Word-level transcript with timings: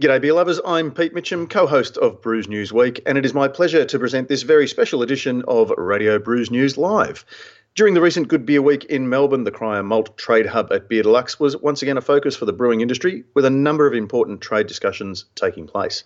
G'day, 0.00 0.18
beer 0.18 0.32
lovers. 0.32 0.58
I'm 0.64 0.92
Pete 0.92 1.12
Mitchell, 1.12 1.46
co 1.46 1.66
host 1.66 1.98
of 1.98 2.22
Brews 2.22 2.48
News 2.48 2.72
Week, 2.72 3.02
and 3.04 3.18
it 3.18 3.26
is 3.26 3.34
my 3.34 3.48
pleasure 3.48 3.84
to 3.84 3.98
present 3.98 4.28
this 4.28 4.44
very 4.44 4.66
special 4.66 5.02
edition 5.02 5.42
of 5.46 5.68
Radio 5.76 6.18
Brews 6.18 6.50
News 6.50 6.78
Live. 6.78 7.26
During 7.76 7.94
the 7.94 8.00
recent 8.00 8.26
Good 8.26 8.44
Beer 8.44 8.60
Week 8.60 8.84
in 8.86 9.08
Melbourne, 9.08 9.44
the 9.44 9.52
Cryer 9.52 9.84
Malt 9.84 10.18
Trade 10.18 10.46
Hub 10.46 10.72
at 10.72 10.88
Beer 10.88 11.04
Deluxe 11.04 11.38
was 11.38 11.56
once 11.56 11.82
again 11.82 11.96
a 11.96 12.00
focus 12.00 12.34
for 12.34 12.44
the 12.44 12.52
brewing 12.52 12.80
industry, 12.80 13.22
with 13.34 13.44
a 13.44 13.50
number 13.50 13.86
of 13.86 13.94
important 13.94 14.40
trade 14.40 14.66
discussions 14.66 15.24
taking 15.36 15.68
place. 15.68 16.02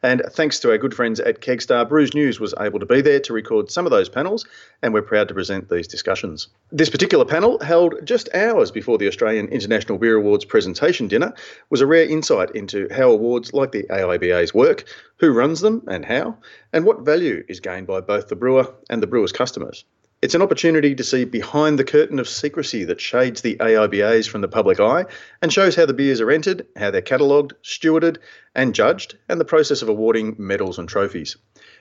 And 0.00 0.22
thanks 0.30 0.60
to 0.60 0.70
our 0.70 0.78
good 0.78 0.94
friends 0.94 1.18
at 1.18 1.40
Kegstar, 1.40 1.88
Brews 1.88 2.14
News 2.14 2.38
was 2.38 2.54
able 2.60 2.78
to 2.78 2.86
be 2.86 3.00
there 3.00 3.18
to 3.18 3.32
record 3.32 3.68
some 3.68 3.84
of 3.84 3.90
those 3.90 4.08
panels, 4.08 4.46
and 4.80 4.94
we're 4.94 5.02
proud 5.02 5.26
to 5.26 5.34
present 5.34 5.68
these 5.68 5.88
discussions. 5.88 6.46
This 6.70 6.88
particular 6.88 7.24
panel, 7.24 7.58
held 7.58 8.06
just 8.06 8.32
hours 8.32 8.70
before 8.70 8.96
the 8.96 9.08
Australian 9.08 9.48
International 9.48 9.98
Beer 9.98 10.14
Awards 10.14 10.44
presentation 10.44 11.08
dinner, 11.08 11.34
was 11.68 11.80
a 11.80 11.86
rare 11.86 12.08
insight 12.08 12.52
into 12.54 12.86
how 12.92 13.10
awards 13.10 13.52
like 13.52 13.72
the 13.72 13.82
AIBA's 13.90 14.54
work, 14.54 14.84
who 15.16 15.32
runs 15.32 15.62
them 15.62 15.82
and 15.88 16.04
how, 16.04 16.38
and 16.72 16.84
what 16.84 17.00
value 17.04 17.42
is 17.48 17.58
gained 17.58 17.88
by 17.88 18.00
both 18.00 18.28
the 18.28 18.36
brewer 18.36 18.72
and 18.88 19.02
the 19.02 19.08
brewer's 19.08 19.32
customers. 19.32 19.84
It's 20.20 20.34
an 20.34 20.42
opportunity 20.42 20.96
to 20.96 21.04
see 21.04 21.24
behind 21.24 21.78
the 21.78 21.84
curtain 21.84 22.18
of 22.18 22.28
secrecy 22.28 22.82
that 22.86 23.00
shades 23.00 23.40
the 23.40 23.54
AIBAs 23.58 24.28
from 24.28 24.40
the 24.40 24.48
public 24.48 24.80
eye 24.80 25.04
and 25.40 25.52
shows 25.52 25.76
how 25.76 25.86
the 25.86 25.94
beers 25.94 26.20
are 26.20 26.32
entered, 26.32 26.66
how 26.74 26.90
they're 26.90 27.00
catalogued, 27.00 27.52
stewarded, 27.62 28.16
and 28.52 28.74
judged, 28.74 29.16
and 29.28 29.40
the 29.40 29.44
process 29.44 29.80
of 29.80 29.88
awarding 29.88 30.34
medals 30.36 30.76
and 30.76 30.88
trophies. 30.88 31.36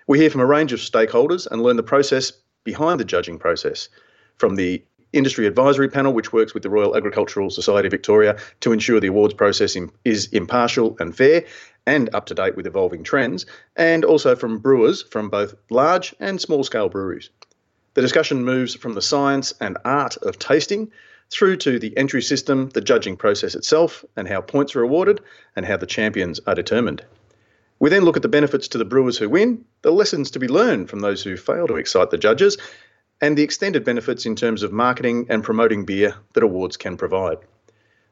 We 0.06 0.20
hear 0.20 0.30
from 0.30 0.42
a 0.42 0.46
range 0.46 0.72
of 0.72 0.80
stakeholders 0.80 1.48
and 1.50 1.64
learn 1.64 1.78
the 1.78 1.84
process 1.84 2.32
behind 2.64 3.00
the 3.00 3.06
judging 3.06 3.40
process, 3.40 3.90
from 4.36 4.56
the 4.56 4.84
industry 5.14 5.48
advisory 5.48 5.90
panel, 5.90 6.14
which 6.14 6.32
works 6.32 6.54
with 6.54 6.62
the 6.62 6.70
Royal 6.70 6.96
Agricultural 6.96 7.50
Society 7.50 7.88
of 7.88 7.92
Victoria 7.92 8.38
to 8.60 8.72
ensure 8.72 9.00
the 9.00 9.08
awards 9.08 9.34
process 9.34 9.76
is 10.06 10.28
impartial 10.28 10.96
and 11.00 11.18
fair 11.18 11.44
and 11.88 12.14
up 12.14 12.28
to 12.28 12.36
date 12.36 12.56
with 12.56 12.68
evolving 12.68 13.04
trends, 13.04 13.48
and 13.76 14.06
also 14.06 14.36
from 14.36 14.60
brewers 14.60 15.02
from 15.02 15.28
both 15.28 15.56
large 15.72 16.14
and 16.20 16.40
small 16.40 16.64
scale 16.64 16.90
breweries. 16.90 17.32
The 17.98 18.04
discussion 18.04 18.46
moves 18.46 18.76
from 18.76 18.94
the 18.94 19.02
science 19.02 19.56
and 19.60 19.76
art 19.84 20.18
of 20.18 20.38
tasting 20.38 20.92
through 21.32 21.58
to 21.58 21.80
the 21.80 21.98
entry 21.98 22.22
system, 22.22 22.70
the 22.70 22.80
judging 22.80 23.18
process 23.18 23.56
itself, 23.56 24.06
and 24.16 24.28
how 24.28 24.40
points 24.40 24.76
are 24.76 24.84
awarded 24.84 25.20
and 25.56 25.66
how 25.66 25.78
the 25.78 25.88
champions 25.88 26.40
are 26.46 26.54
determined. 26.54 27.04
We 27.80 27.90
then 27.90 28.06
look 28.06 28.16
at 28.16 28.22
the 28.22 28.28
benefits 28.28 28.68
to 28.68 28.78
the 28.78 28.86
brewers 28.86 29.18
who 29.18 29.28
win, 29.28 29.66
the 29.82 29.92
lessons 29.92 30.30
to 30.30 30.38
be 30.38 30.48
learned 30.48 30.92
from 30.92 31.00
those 31.00 31.24
who 31.24 31.38
fail 31.38 31.66
to 31.66 31.78
excite 31.78 32.12
the 32.12 32.20
judges, 32.20 32.60
and 33.20 33.36
the 33.36 33.42
extended 33.42 33.84
benefits 33.84 34.28
in 34.28 34.36
terms 34.36 34.62
of 34.62 34.72
marketing 34.72 35.26
and 35.28 35.44
promoting 35.44 35.84
beer 35.84 36.14
that 36.34 36.44
awards 36.44 36.78
can 36.78 36.98
provide. 36.98 37.40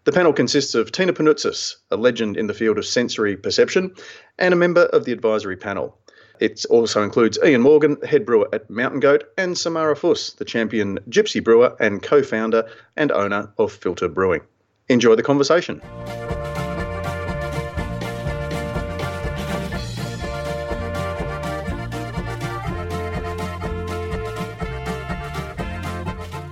The 0.06 0.11
panel 0.11 0.33
consists 0.33 0.73
of 0.73 0.91
Tina 0.91 1.13
Panoutzis, 1.13 1.75
a 1.91 1.95
legend 1.95 2.38
in 2.38 2.47
the 2.47 2.56
field 2.56 2.80
of 2.80 2.88
sensory 2.88 3.38
perception, 3.38 3.94
and 4.39 4.52
a 4.52 4.58
member 4.58 4.86
of 4.86 5.06
the 5.06 5.11
advisory 5.11 5.58
panel. 5.58 5.95
It 6.39 6.66
also 6.69 7.03
includes 7.03 7.39
Ian 7.44 7.61
Morgan, 7.61 7.97
head 8.02 8.25
brewer 8.25 8.50
at 8.52 8.69
Mountain 8.69 9.00
Goat, 9.00 9.23
and 9.38 9.58
Samara 9.58 9.95
Fuss, 9.95 10.33
the 10.33 10.45
champion 10.45 11.00
gypsy 11.09 11.44
brewer 11.44 11.75
and 11.80 12.02
co 12.02 12.22
founder 12.23 12.69
and 12.97 13.11
owner 13.11 13.52
of 13.58 13.72
Filter 13.72 14.09
Brewing. 14.09 14.41
Enjoy 14.89 15.16
the 15.16 15.23
conversation. 15.23 15.81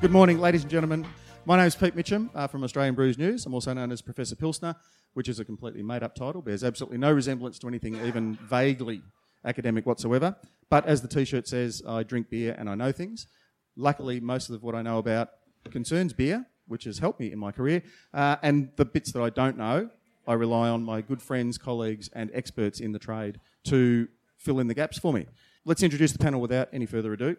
Good 0.02 0.11
morning, 0.11 0.39
ladies 0.39 0.64
and 0.64 0.72
gentlemen. 0.72 1.06
My 1.45 1.58
name 1.58 1.67
is 1.67 1.76
Pete 1.76 1.95
Mitchell 1.95 2.30
uh, 2.34 2.48
from 2.48 2.64
Australian 2.64 2.95
Brews 2.95 3.17
News. 3.17 3.45
I'm 3.45 3.54
also 3.54 3.73
known 3.73 3.92
as 3.92 4.02
Professor 4.02 4.36
Pilsner, 4.36 4.76
which 5.14 5.28
is 5.28 5.39
a 5.39 5.45
completely 5.45 5.84
made 5.84 6.04
up 6.04 6.16
title, 6.16 6.42
bears 6.42 6.64
absolutely 6.64 6.98
no 6.98 7.11
resemblance 7.11 7.59
to 7.59 7.67
anything 7.67 7.95
even 8.06 8.36
vaguely 8.36 9.02
academic 9.45 9.86
whatsoever. 9.86 10.36
But 10.69 10.86
as 10.86 11.02
the 11.02 11.08
t 11.08 11.25
shirt 11.25 11.47
says, 11.47 11.81
I 11.88 12.03
drink 12.03 12.30
beer 12.30 12.55
and 12.58 12.69
I 12.69 12.75
know 12.75 12.91
things. 12.91 13.27
Luckily, 13.75 14.19
most 14.19 14.49
of 14.49 14.63
what 14.63 14.75
I 14.75 14.81
know 14.81 14.98
about 14.98 15.30
concerns 15.71 16.14
beer, 16.14 16.45
which 16.67 16.83
has 16.86 16.99
helped 16.99 17.20
me 17.20 17.31
in 17.31 17.39
my 17.39 17.52
career. 17.52 17.83
Uh, 18.14 18.37
and 18.42 18.70
the 18.76 18.86
bits 18.86 19.11
that 19.11 19.21
I 19.21 19.30
don't 19.30 19.58
know, 19.58 19.89
I 20.27 20.33
rely 20.33 20.70
on 20.70 20.83
my 20.83 21.02
good 21.02 21.21
friends, 21.21 21.58
colleagues, 21.58 22.09
and 22.14 22.30
experts 22.33 22.80
in 22.80 22.92
the 22.92 22.99
trade 22.99 23.39
to 23.65 24.08
fill 24.37 24.59
in 24.59 24.67
the 24.67 24.73
gaps 24.73 24.98
for 24.98 25.14
me. 25.14 25.27
Let's 25.65 25.83
introduce 25.83 26.11
the 26.11 26.20
panel 26.20 26.42
without 26.42 26.70
any 26.73 26.86
further 26.86 27.14
ado. 27.14 27.37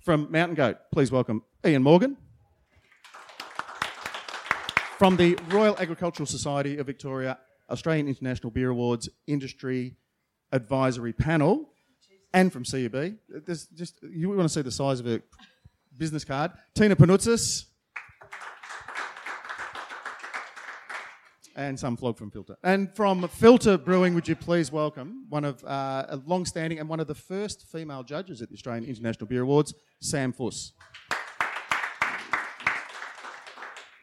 From 0.00 0.30
Mountain 0.30 0.54
Goat, 0.56 0.76
please 0.92 1.10
welcome 1.10 1.42
Ian 1.64 1.82
Morgan. 1.82 2.16
From 4.98 5.16
the 5.16 5.38
Royal 5.48 5.76
Agricultural 5.78 6.26
Society 6.26 6.78
of 6.78 6.86
Victoria, 6.86 7.38
Australian 7.70 8.06
International 8.06 8.50
Beer 8.50 8.70
Awards 8.70 9.08
Industry 9.26 9.96
advisory 10.54 11.12
panel 11.12 11.68
and 12.32 12.52
from 12.52 12.64
CUB. 12.64 13.16
There's 13.28 13.66
just 13.66 14.02
you 14.02 14.28
want 14.28 14.42
to 14.42 14.48
see 14.48 14.62
the 14.62 14.70
size 14.70 15.00
of 15.00 15.06
a 15.06 15.20
business 15.98 16.24
card. 16.24 16.52
Tina 16.74 16.96
Panoutzis. 16.96 17.66
And 21.56 21.78
some 21.78 21.96
flog 21.96 22.18
from 22.18 22.32
Filter. 22.32 22.56
And 22.64 22.92
from 22.96 23.28
Filter 23.28 23.78
Brewing, 23.78 24.16
would 24.16 24.26
you 24.26 24.34
please 24.34 24.72
welcome 24.72 25.26
one 25.28 25.44
of 25.44 25.62
uh, 25.64 26.04
a 26.08 26.16
long-standing 26.26 26.80
and 26.80 26.88
one 26.88 26.98
of 26.98 27.06
the 27.06 27.14
first 27.14 27.68
female 27.70 28.02
judges 28.02 28.42
at 28.42 28.48
the 28.48 28.54
Australian 28.54 28.84
International 28.84 29.28
Beer 29.28 29.42
Awards, 29.42 29.72
Sam 30.00 30.32
Fuss. 30.32 30.72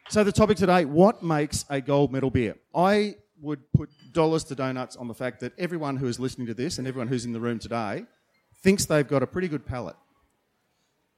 So 0.08 0.24
the 0.24 0.32
topic 0.32 0.56
today: 0.56 0.86
what 0.86 1.22
makes 1.22 1.66
a 1.68 1.82
gold 1.82 2.10
medal 2.10 2.30
beer? 2.30 2.56
I 2.74 3.16
would 3.42 3.60
put 3.72 3.90
dollars 4.12 4.44
to 4.44 4.54
donuts 4.54 4.96
on 4.96 5.08
the 5.08 5.14
fact 5.14 5.40
that 5.40 5.52
everyone 5.58 5.96
who 5.96 6.06
is 6.06 6.18
listening 6.18 6.46
to 6.46 6.54
this 6.54 6.78
and 6.78 6.86
everyone 6.86 7.08
who's 7.08 7.24
in 7.24 7.32
the 7.32 7.40
room 7.40 7.58
today 7.58 8.06
thinks 8.62 8.84
they've 8.86 9.08
got 9.08 9.22
a 9.22 9.26
pretty 9.26 9.48
good 9.48 9.66
palate. 9.66 9.96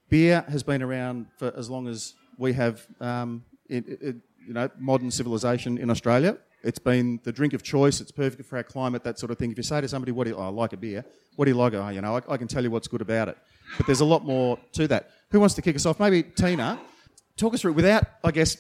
Beer 0.08 0.44
has 0.48 0.62
been 0.62 0.82
around 0.82 1.26
for 1.38 1.52
as 1.56 1.68
long 1.68 1.86
as 1.86 2.14
we 2.38 2.54
have, 2.54 2.86
um, 3.00 3.44
you 3.68 4.22
know, 4.48 4.70
modern 4.78 5.10
civilization 5.10 5.76
in 5.78 5.90
Australia. 5.90 6.38
It's 6.62 6.78
been 6.78 7.20
the 7.24 7.32
drink 7.32 7.52
of 7.52 7.62
choice. 7.62 8.00
It's 8.00 8.10
perfect 8.10 8.48
for 8.48 8.56
our 8.56 8.62
climate, 8.62 9.04
that 9.04 9.18
sort 9.18 9.30
of 9.30 9.38
thing. 9.38 9.50
If 9.50 9.58
you 9.58 9.62
say 9.62 9.82
to 9.82 9.88
somebody, 9.88 10.12
"What 10.12 10.24
do 10.24 10.30
you, 10.30 10.36
oh, 10.36 10.44
I 10.44 10.48
like 10.48 10.72
a 10.72 10.78
beer?" 10.78 11.04
What 11.36 11.44
do 11.44 11.50
you 11.50 11.56
like? 11.56 11.74
Oh, 11.74 11.88
you 11.88 12.00
know, 12.00 12.16
I, 12.16 12.34
I 12.34 12.36
can 12.36 12.48
tell 12.48 12.62
you 12.62 12.70
what's 12.70 12.88
good 12.88 13.00
about 13.02 13.28
it. 13.28 13.36
But 13.76 13.86
there's 13.86 14.00
a 14.00 14.04
lot 14.04 14.24
more 14.24 14.58
to 14.72 14.88
that. 14.88 15.10
Who 15.30 15.40
wants 15.40 15.54
to 15.56 15.62
kick 15.62 15.76
us 15.76 15.84
off? 15.84 16.00
Maybe 16.00 16.22
Tina. 16.22 16.78
Talk 17.36 17.54
us 17.54 17.62
through 17.62 17.72
without, 17.72 18.04
I 18.22 18.30
guess, 18.30 18.56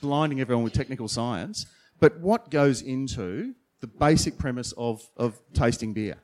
blinding 0.00 0.40
everyone 0.40 0.64
with 0.64 0.72
technical 0.72 1.06
science. 1.06 1.66
But 2.00 2.20
what 2.20 2.50
goes 2.50 2.82
into 2.82 3.54
the 3.80 3.86
basic 3.86 4.38
premise 4.38 4.72
of, 4.72 5.08
of 5.16 5.40
tasting 5.52 5.92
beer? 5.92 6.16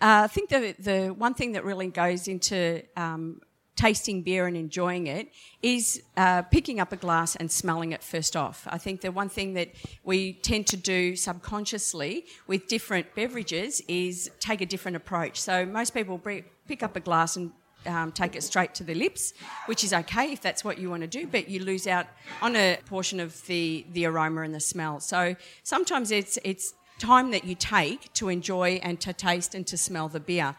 Uh, 0.00 0.24
I 0.24 0.26
think 0.26 0.50
the, 0.50 0.74
the 0.78 1.08
one 1.08 1.34
thing 1.34 1.52
that 1.52 1.64
really 1.64 1.88
goes 1.88 2.28
into 2.28 2.82
um, 2.96 3.40
tasting 3.76 4.22
beer 4.22 4.46
and 4.46 4.56
enjoying 4.56 5.06
it 5.06 5.30
is 5.62 6.02
uh, 6.16 6.42
picking 6.42 6.80
up 6.80 6.92
a 6.92 6.96
glass 6.96 7.36
and 7.36 7.50
smelling 7.50 7.92
it 7.92 8.02
first 8.02 8.36
off. 8.36 8.66
I 8.70 8.78
think 8.78 9.02
the 9.02 9.12
one 9.12 9.28
thing 9.28 9.54
that 9.54 9.70
we 10.02 10.34
tend 10.34 10.66
to 10.68 10.76
do 10.76 11.14
subconsciously 11.14 12.26
with 12.46 12.66
different 12.68 13.14
beverages 13.14 13.82
is 13.86 14.30
take 14.40 14.60
a 14.60 14.66
different 14.66 14.96
approach. 14.96 15.40
So 15.40 15.64
most 15.64 15.94
people 15.94 16.18
pick 16.18 16.82
up 16.82 16.96
a 16.96 17.00
glass 17.00 17.36
and 17.36 17.52
um, 17.86 18.12
take 18.12 18.36
it 18.36 18.42
straight 18.42 18.74
to 18.74 18.84
the 18.84 18.94
lips, 18.94 19.32
which 19.66 19.84
is 19.84 19.92
okay 19.92 20.32
if 20.32 20.40
that's 20.40 20.64
what 20.64 20.78
you 20.78 20.90
want 20.90 21.02
to 21.02 21.06
do, 21.08 21.26
but 21.26 21.48
you 21.48 21.64
lose 21.64 21.86
out 21.86 22.06
on 22.42 22.56
a 22.56 22.78
portion 22.86 23.20
of 23.20 23.44
the, 23.46 23.86
the 23.92 24.06
aroma 24.06 24.42
and 24.42 24.54
the 24.54 24.60
smell. 24.60 25.00
So 25.00 25.36
sometimes 25.62 26.10
it's, 26.10 26.38
it's 26.44 26.74
time 26.98 27.30
that 27.30 27.44
you 27.44 27.54
take 27.54 28.12
to 28.14 28.28
enjoy 28.28 28.80
and 28.82 29.00
to 29.00 29.12
taste 29.12 29.54
and 29.54 29.66
to 29.66 29.76
smell 29.76 30.08
the 30.08 30.20
beer. 30.20 30.56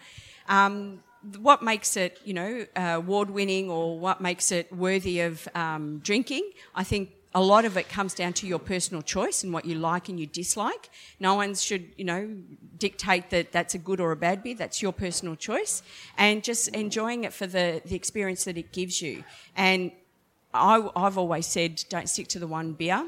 Um, 0.47 1.03
what 1.39 1.61
makes 1.61 1.97
it, 1.97 2.19
you 2.23 2.33
know, 2.33 2.65
uh, 2.75 2.81
award 2.97 3.29
winning 3.29 3.69
or 3.69 3.99
what 3.99 4.21
makes 4.21 4.51
it 4.51 4.71
worthy 4.71 5.21
of 5.21 5.47
um, 5.55 5.99
drinking, 5.99 6.51
I 6.75 6.83
think 6.83 7.09
a 7.37 7.41
lot 7.53 7.65
of 7.65 7.77
it 7.77 7.87
comes 7.87 8.15
down 8.15 8.33
to 8.33 8.47
your 8.47 8.57
personal 8.57 9.03
choice 9.03 9.43
and 9.43 9.53
what 9.53 9.63
you 9.63 9.75
like 9.75 10.09
and 10.09 10.19
you 10.19 10.25
dislike. 10.25 10.89
No 11.19 11.35
one 11.35 11.53
should, 11.53 11.85
you 11.95 12.03
know, 12.03 12.35
dictate 12.79 13.29
that 13.29 13.51
that's 13.51 13.75
a 13.75 13.77
good 13.77 13.99
or 13.99 14.11
a 14.11 14.15
bad 14.15 14.41
beer. 14.41 14.55
That's 14.55 14.81
your 14.81 14.91
personal 14.91 15.35
choice. 15.35 15.83
And 16.17 16.43
just 16.43 16.67
enjoying 16.69 17.25
it 17.25 17.33
for 17.33 17.45
the, 17.45 17.79
the 17.85 17.95
experience 17.95 18.43
that 18.45 18.57
it 18.57 18.71
gives 18.71 19.03
you. 19.03 19.23
And 19.55 19.91
I, 20.51 20.89
I've 20.95 21.19
always 21.19 21.45
said 21.45 21.83
don't 21.89 22.09
stick 22.09 22.27
to 22.29 22.39
the 22.39 22.47
one 22.47 22.73
beer 22.73 23.05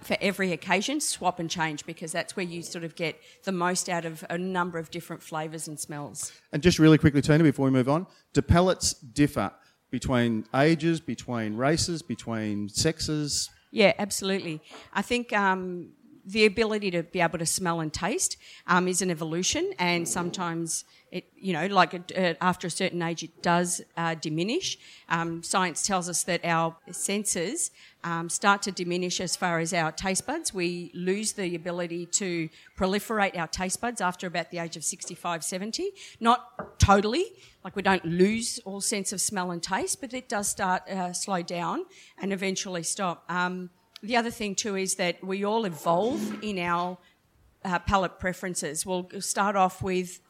for 0.00 0.16
every 0.22 0.52
occasion, 0.52 0.98
swap 0.98 1.38
and 1.38 1.50
change 1.50 1.84
because 1.84 2.10
that's 2.10 2.36
where 2.36 2.46
you 2.46 2.62
sort 2.62 2.84
of 2.84 2.94
get 2.94 3.20
the 3.44 3.52
most 3.52 3.90
out 3.90 4.06
of 4.06 4.24
a 4.30 4.38
number 4.38 4.78
of 4.78 4.90
different 4.90 5.22
flavours 5.22 5.68
and 5.68 5.78
smells. 5.78 6.32
And 6.54 6.62
just 6.62 6.78
really 6.78 6.96
quickly, 6.96 7.20
Tina, 7.20 7.44
before 7.44 7.66
we 7.66 7.70
move 7.70 7.90
on, 7.90 8.06
do 8.32 8.40
palates 8.40 8.94
differ 8.94 9.52
between 9.90 10.46
ages, 10.54 11.00
between 11.00 11.54
races, 11.54 12.00
between 12.00 12.70
sexes? 12.70 13.50
Yeah, 13.70 13.92
absolutely. 13.98 14.60
I 14.92 15.02
think 15.02 15.32
um, 15.32 15.90
the 16.24 16.46
ability 16.46 16.90
to 16.92 17.02
be 17.02 17.20
able 17.20 17.38
to 17.38 17.46
smell 17.46 17.80
and 17.80 17.92
taste 17.92 18.36
um, 18.66 18.88
is 18.88 19.02
an 19.02 19.10
evolution, 19.10 19.72
and 19.78 20.08
sometimes 20.08 20.84
it, 21.10 21.24
you 21.36 21.52
know, 21.52 21.66
like 21.66 21.94
uh, 21.94 22.34
after 22.40 22.66
a 22.66 22.70
certain 22.70 23.00
age, 23.02 23.22
it 23.22 23.42
does 23.42 23.80
uh, 23.96 24.14
diminish. 24.14 24.78
Um, 25.08 25.42
science 25.42 25.86
tells 25.86 26.08
us 26.08 26.22
that 26.24 26.44
our 26.44 26.76
senses 26.90 27.70
um, 28.04 28.28
start 28.28 28.62
to 28.62 28.72
diminish 28.72 29.20
as 29.20 29.34
far 29.34 29.58
as 29.58 29.72
our 29.72 29.90
taste 29.90 30.26
buds. 30.26 30.52
We 30.52 30.90
lose 30.94 31.32
the 31.32 31.54
ability 31.54 32.06
to 32.06 32.48
proliferate 32.76 33.38
our 33.38 33.46
taste 33.46 33.80
buds 33.80 34.00
after 34.00 34.26
about 34.26 34.50
the 34.50 34.58
age 34.58 34.76
of 34.76 34.84
65, 34.84 35.42
70. 35.42 35.90
Not 36.20 36.78
totally, 36.78 37.24
like 37.64 37.74
we 37.74 37.82
don't 37.82 38.04
lose 38.04 38.60
all 38.64 38.80
sense 38.80 39.12
of 39.12 39.20
smell 39.20 39.50
and 39.50 39.62
taste, 39.62 40.00
but 40.00 40.12
it 40.12 40.28
does 40.28 40.48
start 40.48 40.88
uh, 40.88 41.12
slow 41.12 41.42
down 41.42 41.86
and 42.18 42.32
eventually 42.32 42.82
stop. 42.82 43.24
Um, 43.28 43.70
the 44.02 44.16
other 44.16 44.30
thing 44.30 44.54
too 44.54 44.76
is 44.76 44.96
that 44.96 45.24
we 45.24 45.44
all 45.44 45.64
evolve 45.64 46.42
in 46.42 46.58
our 46.58 46.98
uh, 47.64 47.78
palate 47.80 48.18
preferences. 48.18 48.86
We'll 48.86 49.08
start 49.20 49.56
off 49.56 49.82
with 49.82 50.20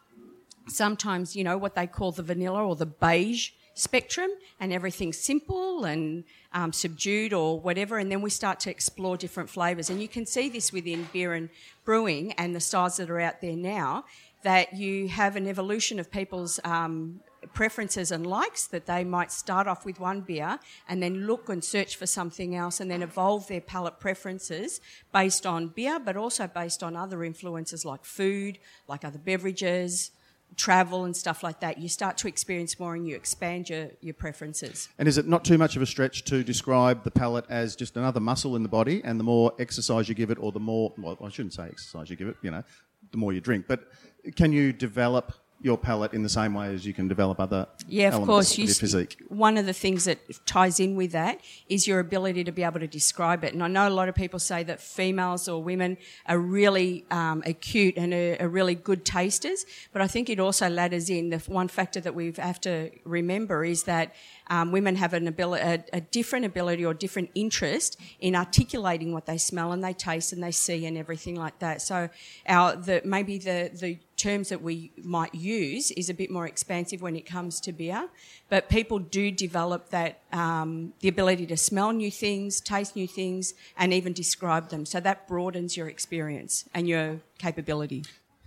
sometimes, 0.68 1.34
you 1.36 1.44
know, 1.44 1.56
what 1.56 1.74
they 1.74 1.86
call 1.86 2.12
the 2.12 2.22
vanilla 2.22 2.64
or 2.64 2.76
the 2.76 2.86
beige 2.86 3.50
spectrum, 3.74 4.30
and 4.58 4.72
everything's 4.72 5.18
simple 5.18 5.84
and 5.84 6.24
um, 6.52 6.72
subdued 6.72 7.32
or 7.32 7.60
whatever, 7.60 7.98
and 7.98 8.10
then 8.10 8.20
we 8.20 8.30
start 8.30 8.58
to 8.60 8.70
explore 8.70 9.16
different 9.16 9.48
flavours. 9.48 9.88
And 9.88 10.02
you 10.02 10.08
can 10.08 10.26
see 10.26 10.48
this 10.48 10.72
within 10.72 11.08
beer 11.12 11.32
and 11.32 11.48
brewing 11.84 12.32
and 12.32 12.54
the 12.54 12.60
styles 12.60 12.96
that 12.96 13.08
are 13.08 13.20
out 13.20 13.40
there 13.40 13.56
now, 13.56 14.04
that 14.42 14.74
you 14.74 15.08
have 15.08 15.36
an 15.36 15.46
evolution 15.46 15.98
of 15.98 16.10
people's 16.10 16.58
um, 16.64 17.20
preferences 17.54 18.10
and 18.10 18.26
likes 18.26 18.66
that 18.66 18.86
they 18.86 19.04
might 19.04 19.32
start 19.32 19.66
off 19.66 19.84
with 19.84 20.00
one 20.00 20.20
beer 20.20 20.58
and 20.88 21.02
then 21.02 21.26
look 21.26 21.48
and 21.48 21.62
search 21.62 21.96
for 21.96 22.06
something 22.06 22.54
else 22.54 22.80
and 22.80 22.90
then 22.90 23.02
evolve 23.02 23.46
their 23.48 23.60
palate 23.60 24.00
preferences 24.00 24.80
based 25.12 25.46
on 25.46 25.68
beer 25.68 25.98
but 25.98 26.16
also 26.16 26.46
based 26.46 26.82
on 26.82 26.96
other 26.96 27.24
influences 27.24 27.84
like 27.84 28.04
food 28.04 28.58
like 28.88 29.04
other 29.04 29.18
beverages 29.18 30.10
travel 30.56 31.04
and 31.04 31.16
stuff 31.16 31.42
like 31.42 31.60
that 31.60 31.78
you 31.78 31.88
start 31.88 32.16
to 32.18 32.28
experience 32.28 32.78
more 32.80 32.94
and 32.94 33.06
you 33.06 33.14
expand 33.14 33.68
your, 33.68 33.88
your 34.00 34.14
preferences. 34.14 34.88
And 34.98 35.06
is 35.06 35.18
it 35.18 35.26
not 35.26 35.44
too 35.44 35.58
much 35.58 35.76
of 35.76 35.82
a 35.82 35.86
stretch 35.86 36.24
to 36.24 36.42
describe 36.42 37.04
the 37.04 37.10
palate 37.10 37.44
as 37.48 37.76
just 37.76 37.96
another 37.96 38.20
muscle 38.20 38.56
in 38.56 38.62
the 38.62 38.68
body, 38.68 39.00
and 39.04 39.20
the 39.20 39.24
more 39.24 39.52
exercise 39.58 40.08
you 40.08 40.14
give 40.14 40.30
it, 40.30 40.38
or 40.40 40.52
the 40.52 40.60
more, 40.60 40.92
well, 40.98 41.16
I 41.24 41.28
shouldn't 41.28 41.54
say 41.54 41.64
exercise 41.64 42.10
you 42.10 42.16
give 42.16 42.28
it, 42.28 42.36
you 42.42 42.50
know, 42.50 42.64
the 43.12 43.18
more 43.18 43.32
you 43.32 43.40
drink, 43.40 43.66
but 43.68 43.88
can 44.36 44.52
you 44.52 44.72
develop 44.72 45.32
your 45.60 45.76
palate 45.76 46.12
in 46.12 46.22
the 46.22 46.28
same 46.28 46.55
way 46.55 46.72
as 46.72 46.87
you 46.87 46.94
can 46.94 47.08
develop 47.08 47.40
other 47.40 47.66
Yeah, 47.88 48.14
of 48.14 48.25
course. 48.25 48.52
of 48.52 48.58
You 48.58 48.64
your 48.66 48.75
physique? 48.75 49.16
One 49.28 49.56
of 49.56 49.66
the 49.66 49.72
things 49.72 50.05
that 50.05 50.19
ties 50.46 50.78
in 50.78 50.94
with 50.94 51.12
that 51.12 51.40
is 51.69 51.88
your 51.88 51.99
ability 51.99 52.44
to 52.44 52.52
be 52.52 52.62
able 52.62 52.78
to 52.78 52.87
describe 52.87 53.43
it. 53.43 53.55
And 53.55 53.62
I 53.62 53.69
know 53.69 53.88
a 53.88 53.90
lot 53.90 54.08
of 54.08 54.14
people 54.14 54.38
say 54.38 54.62
that 54.64 54.81
females 54.81 55.49
or 55.49 55.62
women 55.62 55.96
are 56.26 56.38
really 56.38 57.05
um, 57.10 57.43
acute 57.44 57.96
and 57.96 58.14
are, 58.14 58.37
are 58.40 58.49
really 58.49 58.76
good 58.76 59.05
tasters, 59.05 59.66
but 59.93 60.00
I 60.00 60.06
think 60.06 60.31
it 60.31 60.38
also 60.38 60.69
ladders 60.69 61.10
in 61.10 61.31
the 61.31 61.38
one 61.38 61.69
factor 61.69 62.00
that 62.00 62.14
we 62.14 62.32
have 62.38 62.61
to 62.61 62.90
remember 63.04 63.64
is 63.64 63.82
that 63.84 64.14
um, 64.50 64.70
women 64.72 64.96
have 64.96 65.12
an 65.12 65.26
ability, 65.26 65.62
a, 65.62 65.84
a 65.93 66.00
different 66.00 66.44
ability 66.44 66.84
or 66.84 66.94
different 66.94 67.31
interest 67.34 67.99
in 68.20 68.34
articulating 68.37 69.12
what 69.12 69.26
they 69.26 69.38
smell 69.38 69.72
and 69.72 69.82
they 69.82 69.93
taste 69.93 70.32
and 70.32 70.43
they 70.43 70.52
see 70.52 70.87
and 70.87 70.96
everything 70.96 71.34
like 71.34 71.58
that. 71.58 71.82
So 71.82 72.08
our 72.46 72.76
the 72.76 73.02
maybe 73.04 73.38
the 73.38 73.70
the 73.75 73.99
terms 74.18 74.50
that 74.50 74.60
we 74.60 74.90
might 75.02 75.34
use 75.34 75.90
is 75.92 76.10
a 76.10 76.14
bit 76.14 76.30
more 76.30 76.46
expansive 76.46 77.00
when 77.00 77.16
it 77.16 77.24
comes 77.24 77.60
to 77.60 77.72
beer, 77.72 78.08
but 78.50 78.68
people 78.68 78.98
do 78.98 79.30
develop 79.30 79.88
that 79.90 80.20
um, 80.32 80.92
the 81.00 81.08
ability 81.08 81.46
to 81.46 81.56
smell 81.56 81.92
new 81.92 82.10
things, 82.10 82.60
taste 82.60 82.96
new 82.96 83.06
things, 83.06 83.54
and 83.78 83.94
even 83.94 84.12
describe 84.12 84.68
them. 84.68 84.84
So 84.84 85.00
that 85.00 85.26
broadens 85.26 85.76
your 85.76 85.88
experience 85.88 86.68
and 86.74 86.86
your 86.88 87.20
capability. 87.38 88.04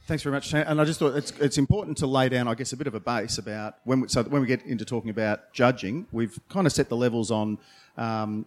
Thanks 0.08 0.24
very 0.24 0.34
much, 0.34 0.54
And 0.54 0.82
I 0.82 0.84
just 0.84 1.00
thought 1.00 1.16
it's, 1.16 1.32
it's 1.40 1.58
important 1.58 1.98
to 2.00 2.08
lay 2.08 2.28
down, 2.28 2.48
I 2.48 2.56
guess, 2.56 2.74
a 2.74 2.78
bit 2.78 2.88
of 2.88 2.96
a 2.96 3.00
base 3.00 3.38
about 3.38 3.76
when 3.86 4.02
we, 4.02 4.08
so 4.10 4.24
when 4.24 4.42
we 4.42 4.48
get 4.48 4.66
into 4.66 4.84
talking 4.84 5.10
about 5.10 5.54
judging, 5.54 6.06
we've 6.12 6.38
kind 6.50 6.68
of 6.68 6.74
set 6.74 6.90
the 6.90 6.98
levels 6.98 7.32
on, 7.32 7.58
um, 7.98 8.46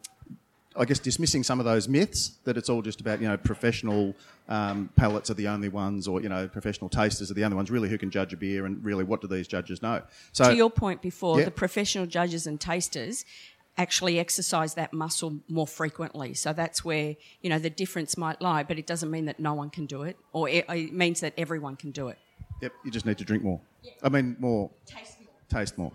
I 0.77 0.85
guess, 0.85 0.99
dismissing 0.99 1.45
some 1.45 1.61
of 1.61 1.65
those 1.65 1.89
myths 1.89 2.33
that 2.45 2.57
it's 2.57 2.69
all 2.69 2.83
just 2.83 3.01
about, 3.01 3.21
you 3.21 3.29
know, 3.29 3.37
professional 3.37 4.15
um, 4.49 4.91
palates 4.97 5.31
are 5.31 5.35
the 5.35 5.47
only 5.49 5.69
ones, 5.69 6.09
or 6.09 6.21
you 6.21 6.29
know, 6.29 6.49
professional 6.49 6.89
tasters 6.89 7.31
are 7.31 7.35
the 7.35 7.45
only 7.45 7.57
ones 7.57 7.71
really 7.71 7.89
who 7.89 7.97
can 7.97 8.11
judge 8.11 8.33
a 8.33 8.37
beer, 8.37 8.67
and 8.67 8.85
really, 8.85 9.05
what 9.05 9.21
do 9.21 9.29
these 9.29 9.47
judges 9.47 9.83
know? 9.83 10.03
So 10.33 10.51
to 10.51 10.57
your 10.57 10.71
point 10.71 11.01
before, 11.01 11.39
Yeah. 11.39 11.45
the 11.47 11.51
professional 11.53 12.07
judges 12.07 12.47
and 12.47 12.61
tasters 12.61 13.25
actually 13.77 14.19
exercise 14.21 14.75
that 14.75 14.93
muscle 14.93 15.41
more 15.49 15.67
frequently. 15.67 16.33
So 16.35 16.53
that's 16.53 16.85
where, 16.85 17.17
you 17.41 17.51
know, 17.51 17.59
the 17.59 17.71
difference 17.71 18.17
might 18.17 18.41
lie, 18.41 18.63
but 18.63 18.79
it 18.79 18.87
doesn't 18.87 19.11
mean 19.11 19.25
that 19.25 19.41
no 19.41 19.55
one 19.55 19.71
can 19.71 19.87
do 19.87 20.03
it, 20.03 20.17
or 20.33 20.49
it, 20.49 20.65
it 20.69 20.93
means 20.93 21.21
that 21.21 21.35
everyone 21.37 21.77
can 21.77 21.91
do 21.91 22.09
it. 22.09 22.19
Yep, 22.63 22.73
you 22.85 22.91
just 22.91 23.05
need 23.07 23.19
to 23.19 23.25
drink 23.25 23.43
more. 23.43 23.61
I 24.03 24.09
mean, 24.09 24.37
more. 24.39 24.71
Taste 25.49 25.77
more. 25.79 25.93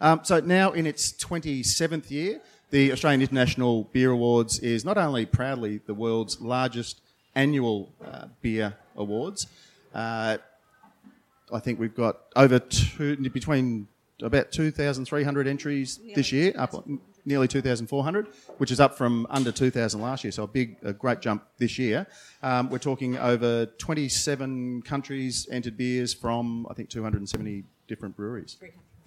Um, 0.00 0.20
so 0.24 0.40
now 0.40 0.72
in 0.72 0.86
its 0.86 1.12
27th 1.12 2.10
year, 2.10 2.40
the 2.70 2.92
Australian 2.92 3.20
International 3.20 3.84
Beer 3.84 4.10
Awards 4.10 4.58
is 4.58 4.84
not 4.84 4.98
only 4.98 5.26
proudly 5.26 5.80
the 5.86 5.94
world's 5.94 6.40
largest 6.40 7.00
annual 7.34 7.92
uh, 8.04 8.26
beer 8.42 8.74
awards. 8.96 9.46
Uh, 9.94 10.38
I 11.52 11.60
think 11.60 11.78
we've 11.78 11.94
got 11.94 12.18
over 12.34 12.58
two, 12.58 13.16
between 13.30 13.88
about 14.22 14.50
2,300 14.50 15.46
entries 15.46 16.00
this 16.14 16.32
year, 16.32 16.52
up 16.56 16.74
nearly 17.24 17.48
2,400, 17.48 18.28
which 18.58 18.70
is 18.70 18.80
up 18.80 18.96
from 18.96 19.26
under 19.30 19.52
2,000 19.52 20.00
last 20.00 20.24
year. 20.24 20.32
So 20.32 20.44
a 20.44 20.46
big, 20.46 20.76
a 20.82 20.92
great 20.92 21.20
jump 21.20 21.44
this 21.58 21.78
year. 21.78 22.06
Um, 22.42 22.70
we're 22.70 22.78
talking 22.78 23.18
over 23.18 23.66
27 23.66 24.82
countries 24.82 25.46
entered 25.50 25.76
beers 25.76 26.14
from 26.14 26.66
I 26.70 26.74
think 26.74 26.88
270 26.88 27.64
different 27.86 28.16
breweries. 28.16 28.56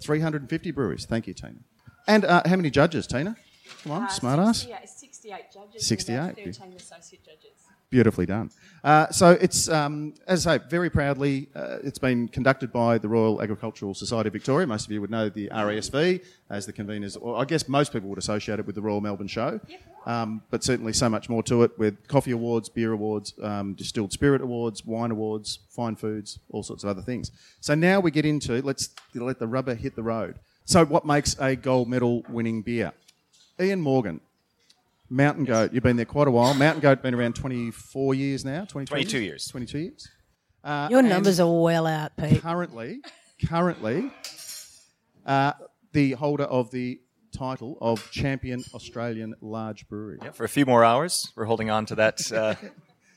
350 0.01 0.71
breweries. 0.71 1.05
Thank 1.05 1.27
you, 1.27 1.33
Tina. 1.33 1.55
And 2.07 2.25
uh, 2.25 2.41
how 2.45 2.55
many 2.55 2.69
judges, 2.69 3.07
Tina? 3.07 3.35
Come 3.83 3.91
on, 3.93 4.09
smart 4.09 4.39
ass. 4.39 4.67
68 4.85 5.51
judges. 5.53 5.87
68, 5.87 6.15
about 6.17 6.35
13 6.35 6.73
associate 6.73 7.23
judges. 7.23 7.51
Beautifully 7.89 8.27
done. 8.27 8.51
Uh, 8.83 9.09
so 9.09 9.31
it's, 9.31 9.67
um, 9.67 10.13
as 10.27 10.45
I 10.45 10.57
say, 10.57 10.63
very 10.69 10.91
proudly, 10.91 11.49
uh, 11.55 11.79
it's 11.83 11.97
been 11.97 12.27
conducted 12.27 12.71
by 12.71 12.99
the 12.99 13.07
Royal 13.07 13.41
Agricultural 13.41 13.95
Society 13.95 14.27
of 14.27 14.33
Victoria. 14.33 14.67
Most 14.67 14.85
of 14.85 14.91
you 14.91 15.01
would 15.01 15.09
know 15.09 15.27
the 15.27 15.49
RASV 15.49 16.23
as 16.51 16.67
the 16.67 16.73
conveners, 16.73 17.17
or 17.19 17.37
I 17.37 17.45
guess 17.45 17.67
most 17.67 17.91
people 17.91 18.07
would 18.09 18.19
associate 18.19 18.59
it 18.59 18.67
with 18.67 18.75
the 18.75 18.81
Royal 18.81 19.01
Melbourne 19.01 19.27
Show. 19.27 19.59
Um, 20.05 20.43
but 20.51 20.63
certainly 20.63 20.93
so 20.93 21.09
much 21.09 21.29
more 21.29 21.41
to 21.43 21.63
it 21.63 21.77
with 21.79 22.07
coffee 22.07 22.31
awards, 22.31 22.69
beer 22.69 22.91
awards, 22.91 23.33
um, 23.41 23.73
distilled 23.73 24.13
spirit 24.13 24.41
awards, 24.41 24.85
wine 24.85 25.11
awards, 25.11 25.59
fine 25.69 25.95
foods, 25.95 26.39
all 26.51 26.63
sorts 26.63 26.83
of 26.83 26.89
other 26.89 27.01
things. 27.01 27.31
So 27.59 27.73
now 27.73 27.99
we 27.99 28.11
get 28.11 28.25
into, 28.25 28.61
let's 28.61 28.89
let 29.15 29.39
the 29.39 29.47
rubber 29.47 29.73
hit 29.73 29.95
the 29.95 30.03
road. 30.03 30.39
So 30.65 30.85
what 30.85 31.05
makes 31.05 31.35
a 31.39 31.55
gold 31.55 31.89
medal 31.89 32.23
winning 32.29 32.61
beer? 32.61 32.93
Ian 33.59 33.81
Morgan, 33.81 34.21
Mountain 35.09 35.45
Goat, 35.45 35.73
you've 35.73 35.83
been 35.83 35.95
there 35.97 36.05
quite 36.05 36.27
a 36.27 36.31
while. 36.31 36.53
Mountain 36.53 36.81
Goat 36.81 37.01
been 37.01 37.13
around 37.15 37.35
24 37.35 38.13
years 38.13 38.45
now. 38.45 38.65
23 38.65 38.85
22 39.03 39.19
years. 39.19 39.47
22 39.47 39.79
years. 39.79 40.07
Uh, 40.63 40.87
Your 40.91 41.01
numbers 41.01 41.39
are 41.39 41.61
well 41.61 41.87
out, 41.87 42.15
Pete. 42.17 42.41
Currently, 42.41 43.01
currently, 43.47 44.11
uh, 45.25 45.53
the 45.93 46.11
holder 46.11 46.43
of 46.43 46.69
the 46.71 46.99
title 47.31 47.77
of 47.81 48.09
champion 48.11 48.63
Australian 48.73 49.35
large 49.41 49.87
brewery. 49.87 50.19
Yeah, 50.21 50.31
for 50.31 50.43
a 50.43 50.49
few 50.49 50.65
more 50.65 50.83
hours, 50.83 51.31
we're 51.35 51.45
holding 51.45 51.69
on 51.69 51.85
to 51.87 51.95
that 51.95 52.31
uh, 52.31 52.55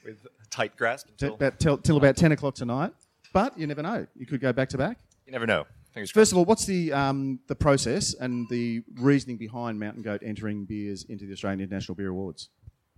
with 0.05 0.26
tight 0.50 0.76
grasp 0.76 1.07
T- 1.07 1.12
until 1.26 1.35
About 1.35 1.59
till, 1.61 1.78
till 1.78 1.97
about 1.97 2.17
10 2.17 2.33
o'clock 2.33 2.55
tonight. 2.55 2.93
But 3.33 3.59
you 3.59 3.67
never 3.67 3.83
know. 3.83 4.07
You 4.14 4.26
could 4.26 4.40
go 4.40 4.52
back 4.52 4.69
to 4.71 4.78
back. 4.78 4.99
you 5.26 5.33
never 5.33 5.47
know. 5.47 5.64
First 5.95 6.33
of 6.33 6.39
all, 6.39 6.45
what's 6.45 6.65
the 6.65 6.93
um, 6.93 7.41
the 7.49 7.55
process 7.55 8.15
and 8.15 8.49
the 8.49 8.83
reasoning 8.95 9.37
behind 9.37 9.79
Mountain 9.79 10.03
Goat 10.03 10.23
entering 10.25 10.65
beers 10.65 11.05
into 11.05 11.27
the 11.27 11.33
Australian 11.33 11.61
International 11.61 11.95
Beer 11.95 12.09
Awards? 12.09 12.49